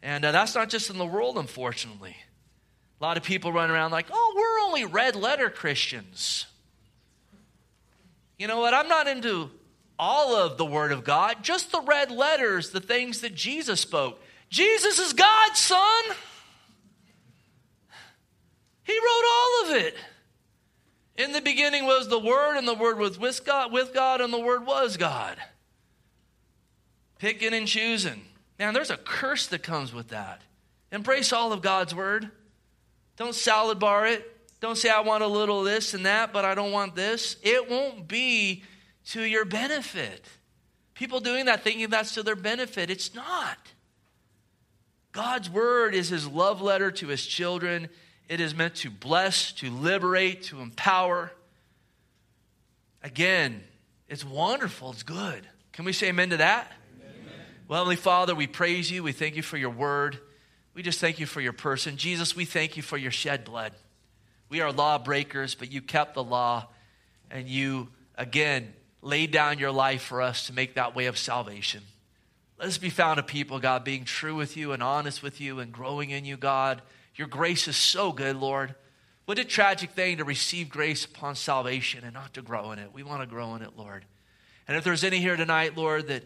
And 0.01 0.25
uh, 0.25 0.31
that's 0.31 0.55
not 0.55 0.69
just 0.69 0.91
in 0.91 0.99
the 0.99 1.05
world, 1.05 1.37
unfortunately. 1.37 2.15
A 3.01 3.03
lot 3.03 3.17
of 3.17 3.25
people 3.25 3.53
run 3.53 3.69
around 3.69 3.91
like, 3.91 4.07
oh, 4.13 4.35
we're 4.37 4.69
only 4.69 4.85
red 4.85 5.17
letter 5.17 5.51
Christians. 5.51 6.47
You 8.39 8.47
know 8.47 8.61
what? 8.61 8.75
I'm 8.75 8.87
not 8.87 9.09
into 9.09 9.51
all 9.99 10.35
of 10.35 10.59
the 10.59 10.65
Word 10.65 10.93
of 10.93 11.05
God, 11.05 11.43
just 11.43 11.73
the 11.73 11.81
red 11.81 12.11
letters, 12.11 12.71
the 12.71 12.81
things 12.81 13.21
that 13.21 13.35
Jesus 13.35 13.81
spoke. 13.81 14.21
Jesus 14.51 14.99
is 14.99 15.13
God's 15.13 15.59
Son. 15.59 16.05
He 18.85 18.93
wrote 18.93 19.25
all 19.31 19.65
of 19.65 19.77
it. 19.83 19.97
In 21.17 21.33
the 21.33 21.41
beginning 21.41 21.85
was 21.87 22.09
the 22.09 22.19
Word, 22.19 22.57
and 22.57 22.67
the 22.67 22.75
Word 22.75 22.99
was 22.99 23.19
with 23.19 23.45
God, 23.45 23.73
with 23.73 23.95
God 23.95 24.21
and 24.21 24.33
the 24.33 24.41
Word 24.41 24.67
was 24.67 24.97
God. 24.97 25.37
Picking 27.19 27.55
and 27.55 27.69
choosing. 27.69 28.23
Man, 28.59 28.75
there's 28.75 28.91
a 28.91 28.97
curse 28.97 29.47
that 29.49 29.63
comes 29.63 29.93
with 29.93 30.09
that. 30.09 30.41
Embrace 30.91 31.33
all 31.33 31.53
of 31.53 31.63
God's 31.63 31.95
word. 31.95 32.31
Don't 33.17 33.35
salad 33.35 33.79
bar 33.79 34.07
it. 34.07 34.29
Don't 34.61 34.77
say, 34.77 34.91
I 34.91 35.01
want 35.01 35.25
a 35.25 35.27
little 35.27 35.65
this 35.65 35.95
and 35.95 36.07
that, 36.07 36.33
but 36.33 36.45
I 36.45 36.55
don't 36.55 36.71
want 36.71 36.95
this. 36.95 37.37
It 37.43 37.69
won't 37.69 38.07
be 38.07 38.63
to 39.11 39.23
your 39.23 39.45
benefit. 39.45 40.27
People 40.95 41.21
doing 41.21 41.47
that 41.47 41.63
thinking 41.63 41.91
that's 41.91 42.15
to 42.15 42.23
their 42.23 42.37
benefit. 42.37 42.91
It's 42.91 43.15
not. 43.15 43.59
God's 45.13 45.51
word 45.51 45.95
is 45.95 46.09
his 46.09 46.27
love 46.27 46.63
letter 46.63 46.91
to 46.91 47.09
his 47.09 47.27
children. 47.27 47.89
It 48.29 48.41
is 48.41 48.55
meant 48.55 48.77
to 48.77 48.91
bless, 48.91 49.53
to 49.53 49.71
liberate, 49.71 50.45
to 50.45 50.61
empower. 50.61 51.33
Again, 53.03 53.63
it's 54.09 54.25
wonderful. 54.25 54.93
It's 54.93 55.03
good. 55.03 55.47
Can 55.73 55.85
we 55.85 55.93
say 55.93 56.09
amen 56.09 56.31
to 56.31 56.37
that? 56.39 56.71
Well, 57.69 57.81
Heavenly 57.81 57.97
Father, 57.97 58.35
we 58.35 58.47
praise 58.47 58.91
you. 58.91 59.03
We 59.03 59.13
thank 59.13 59.37
you 59.37 59.43
for 59.43 59.57
your 59.57 59.71
word. 59.71 60.19
We 60.75 60.83
just 60.83 61.01
thank 61.01 61.19
you 61.19 61.27
for 61.27 61.41
your 61.41 61.53
person. 61.53 61.97
Jesus, 61.97 62.37
we 62.37 62.45
thank 62.45 62.77
you 62.77 62.83
for 62.83 62.97
your 62.97 63.11
shed 63.11 63.45
blood. 63.45 63.73
We 64.49 64.61
are 64.61 64.73
lawbreakers, 64.73 65.55
but 65.55 65.73
you 65.73 65.81
kept 65.81 66.15
the 66.15 66.23
law 66.23 66.69
and 67.31 67.49
you, 67.49 67.89
again, 68.17 68.75
laid 69.03 69.31
down 69.31 69.59
your 69.59 69.73
life 69.73 70.03
for 70.03 70.23
us 70.23 70.47
to 70.47 70.53
make 70.53 70.75
that 70.75 70.95
way 70.95 71.07
of 71.07 71.19
salvation. 71.19 71.83
Let 72.59 72.69
us 72.69 72.79
be 72.79 72.91
found 72.91 73.19
a 73.19 73.23
people, 73.23 73.59
God, 73.59 73.85
being 73.85 74.05
true 74.05 74.37
with 74.37 74.57
you 74.57 74.73
and 74.73 74.83
honest 74.83 75.23
with 75.23 75.41
you 75.41 75.59
and 75.59 75.73
growing 75.73 76.11
in 76.11 76.25
you, 76.25 76.37
God. 76.37 76.81
Your 77.17 77.27
grace 77.27 77.69
is 77.69 77.77
so 77.77 78.13
good, 78.13 78.37
Lord. 78.37 78.75
What 79.27 79.39
a 79.39 79.45
tragic 79.45 79.91
thing 79.91 80.19
to 80.19 80.25
receive 80.25 80.69
grace 80.69 81.05
upon 81.05 81.35
salvation 81.35 82.05
and 82.05 82.15
not 82.15 82.35
to 82.35 82.43
grow 82.43 82.73
in 82.73 82.79
it. 82.79 82.93
We 82.93 83.03
want 83.03 83.21
to 83.21 83.27
grow 83.27 83.55
in 83.57 83.63
it, 83.63 83.77
Lord. 83.77 84.05
And 84.67 84.77
if 84.77 84.85
there's 84.85 85.05
any 85.05 85.19
here 85.19 85.37
tonight, 85.37 85.77
Lord, 85.77 86.07
that 86.09 86.23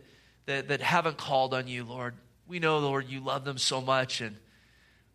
that, 0.47 0.69
that 0.69 0.81
haven't 0.81 1.19
called 1.19 1.53
on 1.53 1.69
you, 1.69 1.85
Lord. 1.85 2.15
We 2.49 2.59
know, 2.59 2.79
Lord, 2.79 3.09
you 3.09 3.21
love 3.21 3.45
them 3.45 3.59
so 3.59 3.81
much. 3.81 4.21
And 4.21 4.37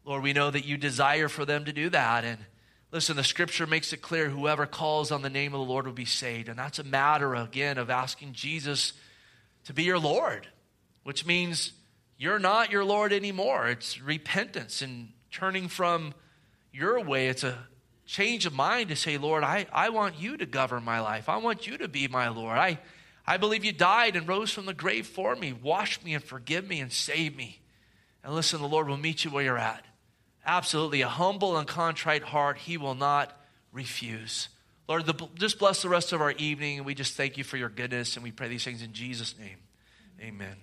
Lord, 0.05 0.24
we 0.24 0.34
know 0.34 0.51
that 0.51 0.66
you 0.66 0.78
desire 0.78 1.30
for 1.30 1.45
them 1.45 1.66
to 1.66 1.74
do 1.74 1.89
that. 1.89 2.24
And 2.24 2.38
listen, 2.92 3.16
the 3.16 3.24
scripture 3.24 3.66
makes 3.66 3.94
it 3.94 4.02
clear 4.02 4.30
whoever 4.30 4.66
calls 4.66 5.12
on 5.12 5.22
the 5.22 5.30
name 5.30 5.54
of 5.54 5.60
the 5.60 5.66
Lord 5.66 5.86
will 5.86 5.94
be 5.94 6.06
saved. 6.06 6.50
And 6.50 6.60
that's 6.60 6.80
a 6.80 6.84
matter, 6.84 7.36
again, 7.36 7.78
of 7.78 7.89
asking 7.89 8.34
Jesus 8.34 8.94
to 9.66 9.74
be 9.74 9.84
your 9.84 10.00
Lord, 10.00 10.48
which 11.04 11.26
means 11.26 11.72
you're 12.18 12.39
not 12.39 12.72
your 12.72 12.84
Lord 12.84 13.14
anymore. 13.14 13.68
It's 13.68 14.02
repentance 14.02 14.82
and 14.82 15.10
turning 15.32 15.68
from 15.68 16.14
your 16.72 17.00
way. 17.04 17.28
It's 17.28 17.44
a 17.44 17.58
change 18.06 18.46
of 18.46 18.54
mind 18.54 18.89
to 18.89 18.96
say, 18.96 19.18
Lord, 19.18 19.44
I, 19.44 19.66
I 19.72 19.89
want 19.89 20.20
you 20.20 20.38
to 20.38 20.46
govern 20.46 20.84
my 20.84 21.00
life. 21.00 21.30
I 21.30 21.38
want 21.38 21.66
you 21.66 21.78
to 21.78 21.88
be 21.88 22.08
my 22.08 22.28
Lord. 22.28 22.58
I, 22.58 22.80
I 23.26 23.38
believe 23.38 23.64
you 23.64 23.72
died 23.72 24.16
and 24.16 24.28
rose 24.28 24.52
from 24.52 24.66
the 24.66 24.74
grave 24.74 25.08
for 25.08 25.36
me. 25.36 25.54
Wash 25.54 26.04
me 26.04 26.14
and 26.14 26.24
forgive 26.24 26.68
me 26.68 26.80
and 26.80 26.92
save 26.92 27.36
me. 27.36 27.62
And 28.24 28.34
listen, 28.36 28.62
the 28.62 28.68
Lord 28.68 28.88
will 28.88 28.98
meet 28.98 29.24
you 29.24 29.32
where 29.32 29.44
you're 29.44 29.58
at. 29.58 29.86
Absolutely. 30.46 31.02
A 31.02 31.08
humble 31.08 31.58
and 31.58 31.68
contrite 31.68 32.24
heart, 32.24 32.58
He 32.58 32.78
will 32.78 32.96
not 32.96 33.38
refuse. 33.72 34.50
Lord, 34.88 35.06
the, 35.06 35.28
just 35.36 35.60
bless 35.60 35.82
the 35.82 35.89
rest 35.89 36.14
of 36.14 36.22
our 36.22 36.32
evening. 36.32 36.78
And 36.78 36.86
we 36.86 36.96
just 36.96 37.16
thank 37.16 37.38
you 37.38 37.44
for 37.44 37.58
your 37.58 37.70
goodness. 37.70 38.16
And 38.16 38.24
we 38.24 38.32
pray 38.32 38.48
these 38.48 38.64
things 38.64 38.82
in 38.82 38.94
Jesus' 38.94 39.38
name. 39.38 39.58
Amen. 40.20 40.56